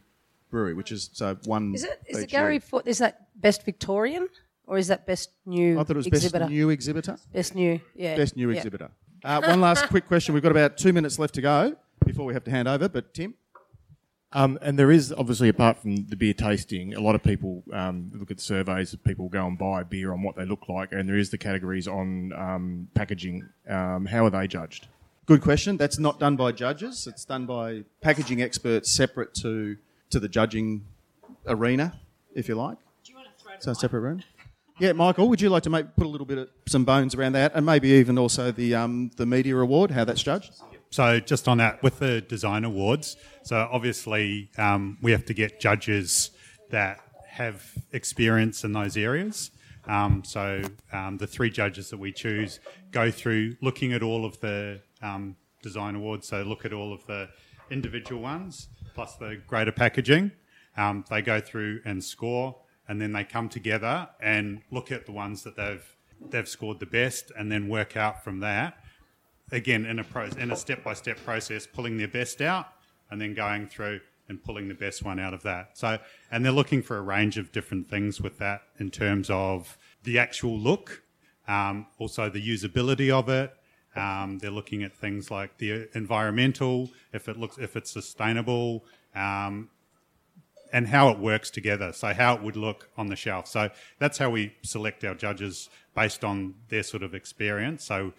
brewery, 0.50 0.74
which 0.74 0.90
is 0.90 1.10
so 1.12 1.36
one. 1.44 1.74
Is 1.74 1.84
it 1.84 2.02
is 2.08 2.18
it. 2.18 2.28
Gary? 2.28 2.58
For, 2.58 2.82
is 2.84 2.98
that 2.98 3.28
best 3.40 3.64
Victorian 3.64 4.28
or 4.66 4.78
is 4.78 4.88
that 4.88 5.06
best 5.06 5.30
new? 5.46 5.78
I 5.78 5.84
thought 5.84 5.92
it 5.92 5.96
was 5.96 6.06
exhibitor? 6.08 6.40
best 6.40 6.50
new 6.50 6.70
exhibitor. 6.70 7.16
Best 7.32 7.54
new, 7.54 7.80
yeah. 7.94 8.16
Best 8.16 8.36
new 8.36 8.50
exhibitor. 8.50 8.90
Uh, 9.24 9.40
one 9.42 9.60
last 9.60 9.88
quick 9.88 10.06
question. 10.06 10.34
We've 10.34 10.42
got 10.42 10.52
about 10.52 10.76
two 10.76 10.92
minutes 10.92 11.18
left 11.18 11.34
to 11.34 11.40
go 11.40 11.76
before 12.04 12.26
we 12.26 12.34
have 12.34 12.44
to 12.44 12.50
hand 12.50 12.66
over. 12.68 12.88
But 12.88 13.14
Tim, 13.14 13.34
Um, 14.32 14.58
and 14.62 14.78
there 14.78 14.90
is 14.90 15.12
obviously, 15.12 15.48
apart 15.48 15.78
from 15.78 16.06
the 16.06 16.16
beer 16.16 16.32
tasting, 16.34 16.94
a 16.94 17.00
lot 17.00 17.14
of 17.14 17.22
people 17.22 17.62
um, 17.72 18.10
look 18.14 18.30
at 18.30 18.40
surveys 18.40 18.92
of 18.94 19.04
people 19.04 19.28
go 19.28 19.46
and 19.46 19.58
buy 19.58 19.82
beer 19.82 20.12
on 20.12 20.22
what 20.22 20.36
they 20.36 20.44
look 20.46 20.68
like, 20.68 20.90
and 20.92 21.08
there 21.08 21.18
is 21.18 21.30
the 21.30 21.38
categories 21.38 21.86
on 21.86 22.32
um, 22.32 22.88
packaging. 22.94 23.48
Um, 23.68 24.06
how 24.06 24.24
are 24.24 24.30
they 24.30 24.46
judged? 24.48 24.88
good 25.24 25.40
question. 25.40 25.76
That's 25.76 25.98
not 26.00 26.18
done 26.18 26.34
by 26.36 26.50
judges. 26.52 27.06
It's 27.06 27.24
done 27.24 27.46
by 27.46 27.84
packaging 28.00 28.42
experts 28.42 28.90
separate 28.90 29.34
to 29.34 29.76
to 30.10 30.18
the 30.18 30.28
judging 30.28 30.84
arena, 31.46 32.00
if 32.34 32.48
you 32.48 32.54
like. 32.54 32.78
Do 33.04 33.12
you 33.12 33.16
want 33.16 33.28
to 33.28 33.42
throw 33.42 33.52
so 33.60 33.70
a 33.70 33.74
separate 33.74 34.00
room? 34.00 34.22
Yeah, 34.82 34.94
Michael, 34.94 35.28
would 35.28 35.40
you 35.40 35.48
like 35.48 35.62
to 35.62 35.70
make, 35.70 35.94
put 35.94 36.06
a 36.06 36.08
little 36.08 36.26
bit 36.26 36.38
of 36.38 36.48
some 36.66 36.84
bones 36.84 37.14
around 37.14 37.34
that, 37.34 37.52
and 37.54 37.64
maybe 37.64 37.90
even 37.90 38.18
also 38.18 38.50
the 38.50 38.74
um, 38.74 39.12
the 39.16 39.24
media 39.24 39.56
award, 39.56 39.92
how 39.92 40.04
that's 40.04 40.24
judged? 40.24 40.60
So 40.90 41.20
just 41.20 41.46
on 41.46 41.58
that, 41.58 41.84
with 41.84 42.00
the 42.00 42.20
design 42.20 42.64
awards, 42.64 43.16
so 43.44 43.68
obviously 43.70 44.50
um, 44.58 44.98
we 45.00 45.12
have 45.12 45.24
to 45.26 45.34
get 45.34 45.60
judges 45.60 46.32
that 46.70 46.98
have 47.28 47.64
experience 47.92 48.64
in 48.64 48.72
those 48.72 48.96
areas. 48.96 49.52
Um, 49.86 50.24
so 50.24 50.62
um, 50.92 51.16
the 51.16 51.28
three 51.28 51.50
judges 51.50 51.88
that 51.90 52.00
we 52.00 52.10
choose 52.10 52.58
go 52.90 53.12
through 53.12 53.54
looking 53.60 53.92
at 53.92 54.02
all 54.02 54.24
of 54.24 54.40
the 54.40 54.80
um, 55.00 55.36
design 55.62 55.94
awards. 55.94 56.26
So 56.26 56.42
look 56.42 56.64
at 56.64 56.72
all 56.72 56.92
of 56.92 57.06
the 57.06 57.28
individual 57.70 58.20
ones 58.20 58.66
plus 58.94 59.14
the 59.14 59.40
greater 59.46 59.70
packaging. 59.70 60.32
Um, 60.76 61.04
they 61.08 61.22
go 61.22 61.38
through 61.38 61.82
and 61.84 62.02
score, 62.02 62.56
and 62.92 63.00
then 63.00 63.12
they 63.12 63.24
come 63.24 63.48
together 63.48 64.06
and 64.20 64.60
look 64.70 64.92
at 64.92 65.06
the 65.06 65.12
ones 65.12 65.44
that 65.44 65.56
they've 65.56 65.96
they've 66.28 66.46
scored 66.46 66.78
the 66.78 66.84
best, 66.84 67.32
and 67.38 67.50
then 67.50 67.66
work 67.66 67.96
out 67.96 68.22
from 68.22 68.40
that 68.40 68.76
again 69.50 69.86
in 69.86 69.98
a 69.98 70.04
pro- 70.04 70.26
in 70.26 70.50
a 70.50 70.56
step 70.56 70.84
by 70.84 70.92
step 70.92 71.16
process, 71.24 71.66
pulling 71.66 71.96
their 71.96 72.06
best 72.06 72.42
out 72.42 72.66
and 73.10 73.18
then 73.18 73.32
going 73.32 73.66
through 73.66 73.98
and 74.28 74.44
pulling 74.44 74.68
the 74.68 74.74
best 74.74 75.02
one 75.02 75.18
out 75.18 75.32
of 75.32 75.42
that. 75.42 75.70
So, 75.72 75.98
and 76.30 76.44
they're 76.44 76.52
looking 76.52 76.82
for 76.82 76.98
a 76.98 77.00
range 77.00 77.38
of 77.38 77.50
different 77.50 77.88
things 77.88 78.20
with 78.20 78.36
that 78.40 78.60
in 78.78 78.90
terms 78.90 79.30
of 79.30 79.78
the 80.02 80.18
actual 80.18 80.58
look, 80.58 81.02
um, 81.48 81.86
also 81.98 82.28
the 82.28 82.46
usability 82.46 83.10
of 83.10 83.30
it. 83.30 83.54
Um, 83.96 84.38
they're 84.38 84.50
looking 84.50 84.82
at 84.82 84.94
things 84.94 85.30
like 85.30 85.56
the 85.56 85.88
environmental, 85.94 86.90
if 87.14 87.26
it 87.26 87.38
looks, 87.38 87.56
if 87.56 87.74
it's 87.74 87.90
sustainable, 87.90 88.84
um, 89.14 89.70
and 90.72 90.88
how 90.88 91.10
it 91.10 91.18
works 91.18 91.50
together. 91.50 91.92
So 91.92 92.12
how 92.14 92.34
it 92.34 92.42
would 92.42 92.56
look 92.56 92.88
on 92.96 93.08
the 93.08 93.16
shelf. 93.16 93.46
So 93.46 93.70
that's 93.98 94.18
how 94.18 94.30
we 94.30 94.54
select 94.62 95.04
our 95.04 95.14
judges 95.14 95.68
based 95.94 96.24
on 96.24 96.54
their 96.68 96.82
sort 96.82 97.02
of 97.02 97.14
experience. 97.14 97.84
So 97.84 98.12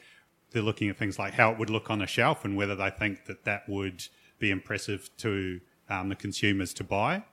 they're 0.51 0.61
looking 0.61 0.89
at 0.89 0.97
things 0.97 1.17
like 1.17 1.33
how 1.33 1.51
it 1.51 1.57
would 1.57 1.71
look 1.71 1.89
on 1.89 2.01
a 2.01 2.07
shelf 2.07 2.45
and 2.45 2.55
whether 2.55 2.75
they 2.75 2.91
think 2.91 3.25
that 3.25 3.43
that 3.45 3.67
would 3.67 4.03
be 4.39 4.51
impressive 4.51 5.09
to 5.17 5.59
um, 5.89 6.09
the 6.09 6.15
consumers 6.15 6.73
to 6.75 6.83
buy. 6.83 7.23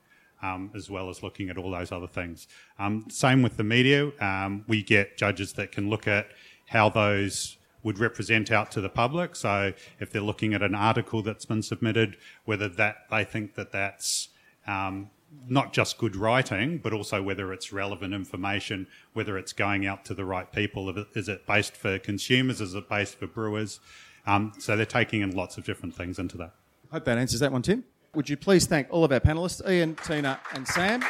Um, 0.42 0.70
as 0.74 0.88
well 0.88 1.10
as 1.10 1.22
looking 1.22 1.50
at 1.50 1.58
all 1.58 1.70
those 1.70 1.92
other 1.92 2.06
things. 2.06 2.48
Um, 2.78 3.04
same 3.10 3.42
with 3.42 3.58
the 3.58 3.62
media. 3.62 4.10
Um, 4.22 4.64
we 4.66 4.82
get 4.82 5.18
judges 5.18 5.52
that 5.52 5.70
can 5.70 5.90
look 5.90 6.08
at 6.08 6.28
how 6.68 6.88
those 6.88 7.58
would 7.82 7.98
represent 7.98 8.50
out 8.50 8.70
to 8.70 8.80
the 8.80 8.88
public. 8.88 9.36
So 9.36 9.74
if 9.98 10.10
they're 10.10 10.22
looking 10.22 10.54
at 10.54 10.62
an 10.62 10.74
article 10.74 11.20
that's 11.20 11.44
been 11.44 11.62
submitted, 11.62 12.16
whether 12.46 12.68
that 12.70 13.04
they 13.10 13.22
think 13.22 13.54
that 13.56 13.70
that's 13.70 14.29
um, 14.66 15.10
not 15.48 15.72
just 15.72 15.98
good 15.98 16.16
writing, 16.16 16.78
but 16.78 16.92
also 16.92 17.22
whether 17.22 17.52
it's 17.52 17.72
relevant 17.72 18.14
information, 18.14 18.86
whether 19.12 19.38
it's 19.38 19.52
going 19.52 19.86
out 19.86 20.04
to 20.06 20.14
the 20.14 20.24
right 20.24 20.50
people. 20.52 21.04
Is 21.14 21.28
it 21.28 21.46
based 21.46 21.76
for 21.76 21.98
consumers? 21.98 22.60
Is 22.60 22.74
it 22.74 22.88
based 22.88 23.18
for 23.18 23.26
brewers? 23.26 23.80
Um, 24.26 24.52
so 24.58 24.76
they're 24.76 24.86
taking 24.86 25.22
in 25.22 25.30
lots 25.30 25.56
of 25.56 25.64
different 25.64 25.94
things 25.94 26.18
into 26.18 26.36
that. 26.38 26.54
Hope 26.92 27.04
that 27.04 27.18
answers 27.18 27.40
that 27.40 27.52
one, 27.52 27.62
Tim. 27.62 27.84
Would 28.14 28.28
you 28.28 28.36
please 28.36 28.66
thank 28.66 28.88
all 28.90 29.04
of 29.04 29.12
our 29.12 29.20
panelists, 29.20 29.66
Ian, 29.68 29.94
Tina, 30.04 30.40
and 30.54 30.66
Sam? 30.66 31.04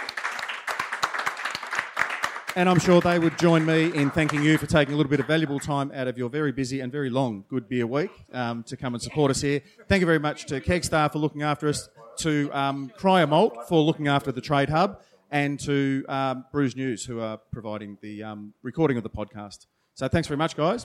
And 2.56 2.68
I'm 2.68 2.80
sure 2.80 3.00
they 3.00 3.18
would 3.18 3.38
join 3.38 3.64
me 3.64 3.94
in 3.94 4.10
thanking 4.10 4.42
you 4.42 4.58
for 4.58 4.66
taking 4.66 4.92
a 4.92 4.96
little 4.96 5.10
bit 5.10 5.20
of 5.20 5.26
valuable 5.26 5.60
time 5.60 5.92
out 5.94 6.08
of 6.08 6.18
your 6.18 6.28
very 6.28 6.50
busy 6.50 6.80
and 6.80 6.90
very 6.90 7.08
long 7.08 7.44
Good 7.48 7.68
Beer 7.68 7.86
Week 7.86 8.10
um, 8.32 8.64
to 8.64 8.76
come 8.76 8.94
and 8.94 9.02
support 9.02 9.30
us 9.30 9.40
here. 9.40 9.62
Thank 9.88 10.00
you 10.00 10.06
very 10.06 10.18
much 10.18 10.46
to 10.46 10.60
Kegstar 10.60 11.12
for 11.12 11.20
looking 11.20 11.42
after 11.42 11.68
us, 11.68 11.88
to 12.18 12.50
um, 12.52 12.90
Cryer 12.96 13.26
Malt 13.26 13.68
for 13.68 13.80
looking 13.80 14.08
after 14.08 14.32
the 14.32 14.40
Trade 14.40 14.68
Hub, 14.68 15.00
and 15.30 15.60
to 15.60 16.04
um, 16.08 16.44
Brews 16.50 16.74
News 16.74 17.04
who 17.04 17.20
are 17.20 17.38
providing 17.52 17.98
the 18.02 18.24
um, 18.24 18.52
recording 18.62 18.96
of 18.96 19.04
the 19.04 19.10
podcast. 19.10 19.66
So 19.94 20.08
thanks 20.08 20.26
very 20.26 20.38
much, 20.38 20.56
guys. 20.56 20.84